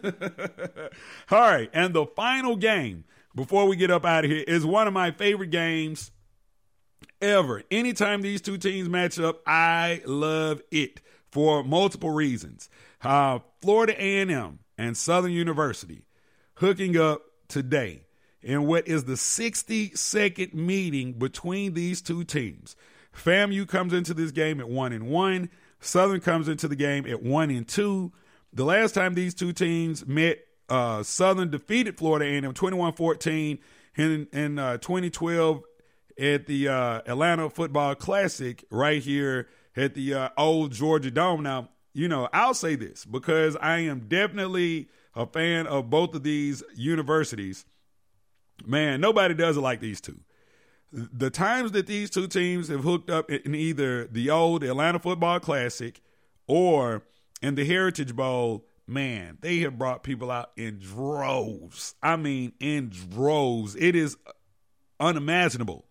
right, 1.30 1.68
and 1.74 1.93
the 1.93 2.07
final 2.07 2.57
game 2.57 3.05
before 3.34 3.68
we 3.68 3.76
get 3.76 3.91
up 3.91 4.07
out 4.07 4.24
of 4.24 4.30
here 4.30 4.43
is 4.49 4.64
one 4.64 4.86
of 4.86 4.95
my 4.95 5.11
favorite 5.11 5.51
games 5.51 6.12
ever. 7.20 7.62
Anytime 7.70 8.22
these 8.22 8.41
two 8.41 8.57
teams 8.57 8.88
match 8.88 9.20
up, 9.20 9.43
I 9.47 10.01
love 10.07 10.62
it 10.70 11.03
for 11.30 11.62
multiple 11.62 12.11
reasons. 12.11 12.70
Uh, 13.03 13.41
Florida 13.61 13.95
A&M 13.99 14.61
and 14.78 14.97
Southern 14.97 15.32
University 15.32 16.07
hooking 16.55 16.97
up 16.97 17.22
today 17.49 18.07
in 18.43 18.66
what 18.66 18.88
is 18.88 19.05
the 19.05 19.14
62nd 19.14 20.55
meeting 20.55 21.12
between 21.14 21.74
these 21.74 22.01
two 22.01 22.24
teams. 22.24 22.76
FAMU 23.14 23.66
comes 23.68 23.93
into 23.93 24.14
this 24.14 24.30
game 24.30 24.61
at 24.61 24.68
one 24.68 24.93
and 24.93 25.09
one. 25.09 25.51
Southern 25.80 26.20
comes 26.20 26.49
into 26.49 26.68
the 26.68 26.76
game 26.76 27.07
at 27.07 27.22
one 27.22 27.51
and 27.51 27.66
two. 27.66 28.12
The 28.53 28.64
last 28.64 28.95
time 28.95 29.14
these 29.14 29.34
two 29.34 29.53
teams 29.53 30.07
met, 30.07 30.38
uh, 30.68 31.03
Southern 31.03 31.51
defeated 31.51 31.99
Florida 31.99 32.26
A&M 32.26 32.55
21-14 32.55 33.59
in 33.97 34.28
in 34.32 34.59
uh, 34.59 34.78
2012 34.78 35.62
at 36.18 36.47
the 36.47 36.68
uh, 36.68 37.01
Atlanta 37.07 37.51
Football 37.51 37.95
Classic 37.95 38.64
right 38.70 39.03
here 39.03 39.49
at 39.76 39.95
the 39.95 40.14
uh, 40.14 40.28
old 40.36 40.72
Georgia 40.72 41.11
Dome. 41.11 41.43
Now, 41.43 41.70
you 41.93 42.09
know, 42.09 42.28
I'll 42.32 42.55
say 42.55 42.76
this 42.76 43.05
because 43.05 43.57
I 43.57 43.78
am 43.80 44.07
definitely 44.09 44.88
a 45.14 45.26
fan 45.26 45.66
of 45.66 45.91
both 45.91 46.14
of 46.14 46.22
these 46.22 46.62
universities. 46.74 47.64
Man, 48.67 49.01
nobody 49.01 49.35
does 49.35 49.57
it 49.57 49.61
like 49.61 49.81
these 49.81 50.01
two 50.01 50.21
the 50.93 51.31
times 51.31 51.73
that 51.73 51.87
these 51.87 52.11
two 52.11 52.27
teams 52.27 52.69
have 52.69 52.83
hooked 52.83 53.11
up 53.11 53.31
in 53.31 53.55
either 53.55 54.07
the 54.07 54.31
old 54.31 54.65
Atlanta 54.65 54.99
Football 54.99 55.41
Classic 55.41 56.01
or 56.47 57.03
in 57.43 57.55
the 57.55 57.65
Heritage 57.65 58.17
Bowl, 58.17 58.67
man, 58.87 59.39
they 59.41 59.59
have 59.61 59.79
brought 59.79 60.03
people 60.03 60.31
out 60.31 60.51
in 60.57 60.79
droves. 60.81 61.95
I 62.03 62.17
mean, 62.17 62.53
in 62.59 62.91
droves. 62.91 63.77
It 63.77 63.95
is 63.95 64.17
unimaginable 64.99 65.85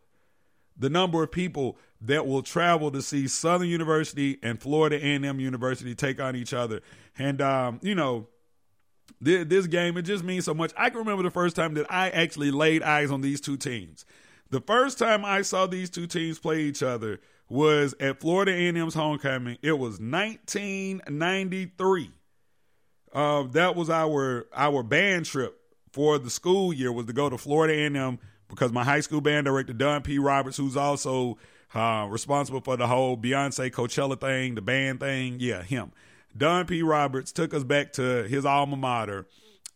the 0.77 0.89
number 0.89 1.23
of 1.23 1.31
people 1.31 1.77
that 2.01 2.25
will 2.25 2.41
travel 2.41 2.91
to 2.91 3.01
see 3.01 3.27
Southern 3.27 3.67
University 3.67 4.37
and 4.41 4.61
Florida 4.61 4.95
A&M 4.95 5.39
University 5.39 5.93
take 5.93 6.21
on 6.21 6.35
each 6.35 6.53
other. 6.53 6.81
And 7.17 7.41
um, 7.41 7.79
you 7.81 7.95
know, 7.95 8.27
this 9.21 9.67
game 9.67 9.97
it 9.97 10.03
just 10.03 10.23
means 10.23 10.45
so 10.45 10.53
much. 10.53 10.71
I 10.77 10.89
can 10.89 10.99
remember 10.99 11.23
the 11.23 11.31
first 11.31 11.55
time 11.55 11.73
that 11.75 11.91
I 11.91 12.09
actually 12.09 12.51
laid 12.51 12.83
eyes 12.83 13.11
on 13.11 13.21
these 13.21 13.39
two 13.41 13.57
teams. 13.57 14.05
The 14.49 14.61
first 14.61 14.97
time 14.97 15.25
I 15.25 15.41
saw 15.43 15.67
these 15.67 15.89
two 15.89 16.07
teams 16.07 16.39
play 16.39 16.61
each 16.61 16.81
other 16.81 17.19
was 17.49 17.93
at 17.99 18.19
Florida 18.19 18.51
A&M's 18.51 18.95
homecoming. 18.95 19.57
It 19.61 19.73
was 19.73 19.99
1993. 19.99 22.11
Uh, 23.11 23.43
that 23.51 23.75
was 23.75 23.89
our 23.89 24.47
our 24.53 24.83
band 24.83 25.25
trip 25.25 25.59
for 25.91 26.19
the 26.19 26.29
school 26.29 26.71
year 26.71 26.91
was 26.91 27.07
to 27.07 27.13
go 27.13 27.29
to 27.29 27.37
Florida 27.37 27.73
A&M 27.73 28.19
because 28.47 28.71
my 28.71 28.83
high 28.83 28.99
school 28.99 29.21
band 29.21 29.45
director 29.45 29.73
Don 29.73 30.01
P. 30.01 30.19
Roberts, 30.19 30.57
who's 30.57 30.77
also 30.77 31.37
uh, 31.73 32.07
responsible 32.09 32.61
for 32.61 32.77
the 32.77 32.87
whole 32.87 33.17
Beyonce 33.17 33.71
Coachella 33.71 34.19
thing, 34.19 34.55
the 34.55 34.61
band 34.61 34.99
thing, 34.99 35.37
yeah, 35.39 35.63
him. 35.63 35.91
Don 36.39 36.65
P. 36.65 36.81
Roberts 36.81 37.31
took 37.31 37.53
us 37.53 37.63
back 37.63 37.93
to 37.93 38.23
his 38.23 38.45
alma 38.45 38.75
mater, 38.75 39.27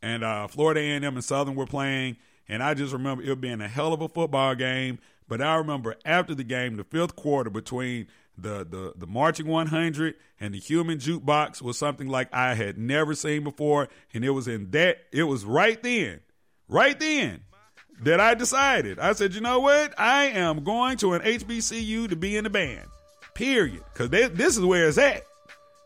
and 0.01 0.23
uh, 0.23 0.47
Florida 0.47 0.79
A&M 0.79 1.03
and 1.03 1.23
Southern 1.23 1.53
were 1.53 1.67
playing 1.67 2.17
and 2.47 2.61
I 2.61 2.73
just 2.73 2.93
remember 2.93 3.23
it 3.23 3.41
being 3.41 3.61
a 3.61 3.67
hell 3.67 3.93
of 3.93 4.01
a 4.01 4.09
football 4.09 4.55
game. 4.55 4.99
But 5.27 5.41
I 5.41 5.55
remember 5.55 5.95
after 6.05 6.35
the 6.35 6.43
game, 6.43 6.75
the 6.75 6.83
fifth 6.83 7.15
quarter 7.15 7.49
between 7.49 8.07
the 8.37 8.65
the 8.65 8.93
the 8.95 9.07
marching 9.07 9.47
100 9.47 10.15
and 10.39 10.53
the 10.53 10.59
human 10.59 10.97
jukebox 10.97 11.61
was 11.61 11.77
something 11.77 12.07
like 12.07 12.33
I 12.33 12.55
had 12.55 12.77
never 12.77 13.15
seen 13.15 13.43
before, 13.43 13.87
and 14.13 14.25
it 14.25 14.31
was 14.31 14.47
in 14.47 14.71
that 14.71 14.97
it 15.11 15.23
was 15.23 15.45
right 15.45 15.81
then, 15.81 16.19
right 16.67 16.99
then 16.99 17.41
that 18.01 18.19
I 18.19 18.33
decided. 18.33 18.99
I 18.99 19.13
said, 19.13 19.33
you 19.33 19.41
know 19.41 19.59
what? 19.59 19.93
I 19.97 20.25
am 20.25 20.63
going 20.63 20.97
to 20.97 21.13
an 21.13 21.21
HBCU 21.21 22.09
to 22.09 22.15
be 22.15 22.35
in 22.35 22.43
the 22.43 22.49
band. 22.49 22.87
Period. 23.33 23.83
Because 23.93 24.09
this 24.09 24.57
is 24.57 24.65
where 24.65 24.87
it's 24.87 24.97
at. 24.97 25.23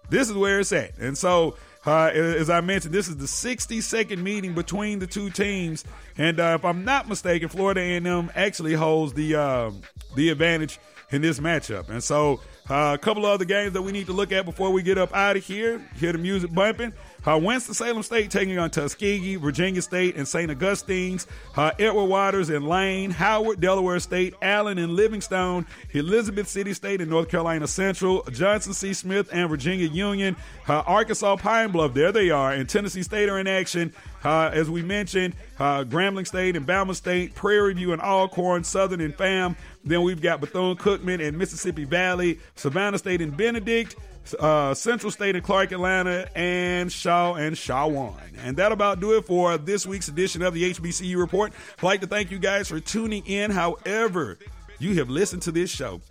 This 0.10 0.30
is 0.30 0.36
where 0.36 0.60
it's 0.60 0.72
at. 0.72 0.98
And 0.98 1.18
so 1.18 1.56
uh, 1.88 2.12
as 2.12 2.50
I 2.50 2.60
mentioned, 2.60 2.94
this 2.94 3.08
is 3.08 3.16
the 3.16 3.26
62nd 3.26 4.18
meeting 4.18 4.54
between 4.54 5.00
the 5.00 5.08
two 5.08 5.30
teams, 5.30 5.86
and 6.18 6.38
uh, 6.38 6.58
if 6.60 6.66
I'm 6.66 6.84
not 6.84 7.08
mistaken, 7.08 7.48
Florida 7.48 7.80
A&M 7.80 8.30
actually 8.36 8.74
holds 8.74 9.14
the 9.14 9.36
uh, 9.36 9.72
the 10.16 10.30
advantage 10.30 10.80
in 11.12 11.22
this 11.22 11.40
matchup. 11.40 11.88
And 11.90 12.04
so, 12.04 12.42
uh, 12.70 12.92
a 12.94 12.98
couple 12.98 13.26
of 13.26 13.32
other 13.32 13.46
games 13.46 13.72
that 13.72 13.82
we 13.82 13.94
need 13.94 14.08
to 14.08 14.14
look 14.14 14.34
at 14.34 14.44
before 14.44 14.72
we 14.72 14.82
get 14.82 14.98
up 14.98 15.16
out 15.16 15.38
of 15.38 15.46
here. 15.46 15.80
Hear 15.96 16.12
the 16.12 16.18
music 16.18 16.54
bumping. 16.54 16.92
Uh, 17.26 17.38
Winston-Salem 17.38 18.04
State 18.04 18.32
taking 18.32 18.58
on 18.58 18.70
Tuskegee, 18.70 19.36
Virginia 19.36 19.82
State, 19.82 20.16
and 20.16 20.28
St. 20.28 20.50
Augustine's. 20.50 21.28
Uh, 21.56 21.72
Edward 21.80 22.06
Waters 22.06 22.50
and 22.50 22.68
Lane, 22.68 23.12
Howard, 23.12 23.60
Delaware 23.60 24.00
State, 24.00 24.34
Allen 24.42 24.78
and 24.78 24.94
Livingstone, 24.94 25.66
Elizabeth 25.92 26.48
City 26.48 26.74
State 26.74 27.02
and 27.02 27.10
North 27.10 27.30
Carolina 27.30 27.68
Central, 27.68 28.24
Johnson 28.32 28.74
C. 28.74 28.94
Smith 28.94 29.30
and 29.32 29.50
Virginia 29.50 29.88
Union, 29.88 30.36
uh, 30.68 30.84
Arkansas 30.86 31.36
Pine 31.38 31.72
Bluff, 31.72 31.94
there 31.94 32.12
they 32.12 32.30
are, 32.30 32.54
and 32.54 32.70
Tennessee 32.70 33.04
State 33.04 33.30
are 33.30 33.40
in 33.40 33.48
action. 33.48 33.94
Uh, 34.24 34.50
as 34.52 34.70
we 34.70 34.82
mentioned, 34.82 35.36
uh, 35.60 35.84
Grambling 35.84 36.28
State 36.28 36.56
and 36.56 36.66
Bama 36.66 36.96
State, 36.96 37.36
Prairie 37.36 37.74
View 37.74 37.94
and 37.94 38.02
Alcorn, 38.02 38.64
Southern 38.64 39.00
and 39.00 39.16
FAM. 39.16 39.56
Then 39.86 40.02
we've 40.02 40.22
got 40.22 40.42
Bethune 40.42 40.76
Cookman 40.76 41.26
and 41.26 41.38
Mississippi 41.38 41.86
Valley, 41.86 42.40
Savannah 42.56 42.98
State 42.98 43.22
and 43.22 43.36
Benedict 43.36 43.96
uh, 44.36 44.74
Central 44.74 45.12
State 45.12 45.36
and 45.36 45.44
Clark 45.44 45.72
Atlanta, 45.72 46.28
and 46.36 46.92
Shaw 46.92 47.36
and 47.36 47.56
Chowan. 47.56 48.16
And 48.44 48.58
that 48.58 48.72
about 48.72 49.00
do 49.00 49.18
it 49.18 49.26
for 49.26 49.58
this 49.58 49.86
week's 49.86 50.08
edition 50.08 50.42
of 50.42 50.54
the 50.54 50.72
HBCU 50.74 51.18
Report. 51.18 51.54
I'd 51.78 51.84
like 51.84 52.02
to 52.02 52.08
thank 52.08 52.32
you 52.32 52.40
guys 52.40 52.68
for 52.68 52.80
tuning 52.80 53.26
in. 53.26 53.52
However, 53.52 54.38
you 54.80 54.96
have 54.96 55.10
listened 55.10 55.44
to 55.44 55.52
this 55.52 55.70
show. 55.70 56.02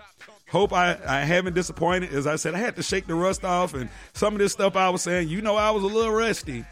Hope 0.50 0.72
I, 0.72 0.96
I 1.06 1.20
haven't 1.20 1.54
disappointed. 1.54 2.12
As 2.12 2.26
I 2.26 2.36
said, 2.36 2.54
I 2.54 2.58
had 2.58 2.76
to 2.76 2.82
shake 2.82 3.06
the 3.06 3.14
rust 3.14 3.44
off, 3.44 3.74
and 3.74 3.90
some 4.12 4.34
of 4.34 4.38
this 4.38 4.52
stuff 4.52 4.76
I 4.76 4.90
was 4.90 5.02
saying, 5.02 5.28
you 5.28 5.42
know, 5.42 5.56
I 5.56 5.70
was 5.70 5.82
a 5.82 5.86
little 5.86 6.12
rusty. 6.12 6.64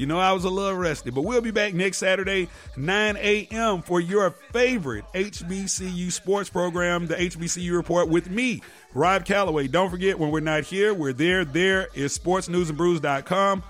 You 0.00 0.06
know, 0.06 0.18
I 0.18 0.32
was 0.32 0.44
a 0.44 0.48
little 0.48 0.78
rested, 0.78 1.14
but 1.14 1.24
we'll 1.24 1.42
be 1.42 1.50
back 1.50 1.74
next 1.74 1.98
Saturday, 1.98 2.48
9 2.74 3.16
a.m., 3.18 3.82
for 3.82 4.00
your 4.00 4.30
favorite 4.30 5.04
HBCU 5.12 6.10
sports 6.10 6.48
program, 6.48 7.06
the 7.06 7.16
HBCU 7.16 7.76
Report, 7.76 8.08
with 8.08 8.30
me, 8.30 8.62
Rob 8.94 9.26
Calloway. 9.26 9.68
Don't 9.68 9.90
forget, 9.90 10.18
when 10.18 10.30
we're 10.30 10.40
not 10.40 10.64
here, 10.64 10.94
we're 10.94 11.12
there. 11.12 11.44
There 11.44 11.88
is 11.92 12.18
sportsnewsandbrews.com. 12.18 13.62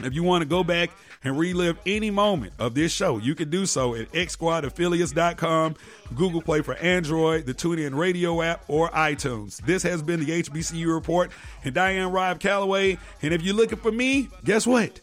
If 0.00 0.14
you 0.14 0.22
want 0.22 0.40
to 0.40 0.48
go 0.48 0.64
back 0.64 0.88
and 1.22 1.38
relive 1.38 1.76
any 1.84 2.10
moment 2.10 2.54
of 2.58 2.72
this 2.72 2.90
show, 2.90 3.18
you 3.18 3.34
can 3.34 3.50
do 3.50 3.66
so 3.66 3.94
at 3.94 4.10
xsquadaffiliates.com, 4.12 5.76
Google 6.14 6.40
Play 6.40 6.62
for 6.62 6.76
Android, 6.76 7.44
the 7.44 7.52
TuneIn 7.52 7.94
Radio 7.94 8.40
app, 8.40 8.64
or 8.68 8.88
iTunes. 8.92 9.58
This 9.66 9.82
has 9.82 10.02
been 10.02 10.20
the 10.24 10.42
HBCU 10.42 10.94
Report 10.94 11.30
and 11.62 11.74
Diane 11.74 12.10
Rob 12.10 12.40
Calloway. 12.40 12.96
And 13.20 13.34
if 13.34 13.42
you're 13.42 13.54
looking 13.54 13.78
for 13.78 13.92
me, 13.92 14.30
guess 14.44 14.66
what? 14.66 14.98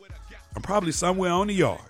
I'm 0.55 0.61
probably 0.61 0.91
somewhere 0.91 1.31
on 1.31 1.47
the 1.47 1.53
yard. 1.53 1.81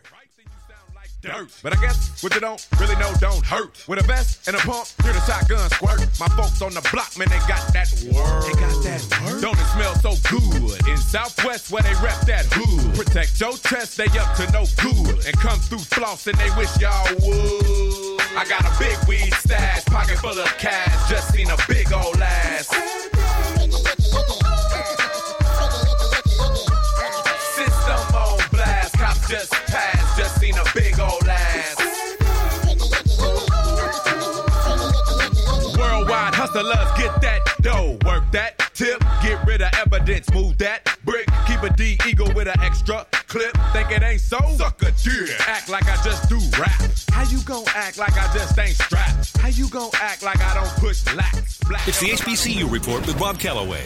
Dirt. 1.21 1.49
But 1.63 1.75
I 1.75 1.81
guess 1.81 2.21
what 2.21 2.35
you 2.35 2.39
don't 2.39 2.67
really 2.79 2.95
know 2.97 3.11
don't 3.19 3.43
hurt. 3.43 3.83
With 3.87 3.97
a 3.97 4.03
vest 4.03 4.47
and 4.47 4.55
a 4.55 4.59
pump, 4.59 4.87
hear 5.01 5.11
the 5.11 5.19
shotgun 5.21 5.69
squirt. 5.71 6.01
My 6.19 6.27
folks 6.37 6.61
on 6.61 6.73
the 6.73 6.87
block, 6.93 7.17
man, 7.17 7.29
they 7.29 7.39
got 7.47 7.65
that 7.73 7.89
word. 8.13 8.43
They 8.43 8.53
got 8.61 8.83
that 8.83 9.01
word. 9.25 9.41
Don't 9.41 9.57
it 9.57 9.65
smell 9.73 9.95
so 9.95 10.13
good? 10.29 10.87
In 10.87 10.97
Southwest, 10.97 11.71
where 11.71 11.81
they 11.81 11.93
rep 12.03 12.21
that 12.29 12.45
hood. 12.49 12.95
Protect 12.95 13.39
your 13.41 13.57
chest, 13.57 13.97
they 13.97 14.05
up 14.19 14.35
to 14.37 14.51
no 14.51 14.65
good. 14.77 15.25
And 15.25 15.35
come 15.37 15.57
through 15.57 15.79
floss 15.79 16.27
and 16.27 16.37
they 16.37 16.49
wish 16.57 16.69
y'all 16.79 17.09
would. 17.09 18.21
I 18.37 18.45
got 18.47 18.61
a 18.61 18.71
big 18.77 18.97
weed 19.07 19.33
stash, 19.33 19.85
pocket 19.85 20.19
full 20.19 20.37
of 20.37 20.57
cash. 20.59 21.09
Just 21.09 21.33
seen 21.33 21.49
a 21.49 21.57
big 21.67 21.91
old 21.91 22.21
ass. 22.21 22.69
Just 29.27 29.51
passed, 29.53 30.17
just 30.17 30.39
seen 30.39 30.55
a 30.55 30.63
big 30.75 30.99
old 30.99 31.27
ass. 31.27 31.75
Worldwide 35.77 36.35
hustlers, 36.35 36.91
get 36.95 37.19
that 37.21 37.41
dough, 37.61 37.97
work 38.05 38.23
that 38.31 38.59
tip, 38.75 39.03
get 39.23 39.43
rid 39.47 39.63
of 39.63 39.73
evidence, 39.73 40.31
move 40.31 40.57
that 40.59 40.95
brick, 41.03 41.27
keep 41.47 41.61
a 41.63 41.73
D 41.75 41.97
eagle 42.07 42.31
with 42.35 42.47
an 42.47 42.59
extra 42.59 43.05
clip. 43.27 43.57
Think 43.73 43.89
it 43.89 44.03
ain't 44.03 44.21
so? 44.21 44.37
Suck 44.57 44.81
a 44.83 44.91
dick. 44.91 45.31
Act 45.47 45.69
like 45.69 45.87
I 45.87 45.95
just 46.03 46.29
do 46.29 46.37
rap. 46.59 46.79
How 47.09 47.23
you 47.23 47.41
gon' 47.45 47.65
act 47.73 47.97
like 47.97 48.13
I 48.13 48.31
just 48.31 48.57
ain't 48.59 48.75
strapped? 48.75 49.37
How 49.37 49.47
you 49.47 49.67
gon' 49.69 49.89
act 49.95 50.21
like 50.21 50.39
I 50.39 50.53
don't 50.53 50.75
push 50.77 51.03
lax? 51.15 51.59
Black 51.67 51.87
It's 51.87 51.99
the 51.99 52.09
HBCU 52.09 52.71
Report 52.71 53.05
with 53.07 53.19
Rob 53.19 53.39
Calloway. 53.39 53.85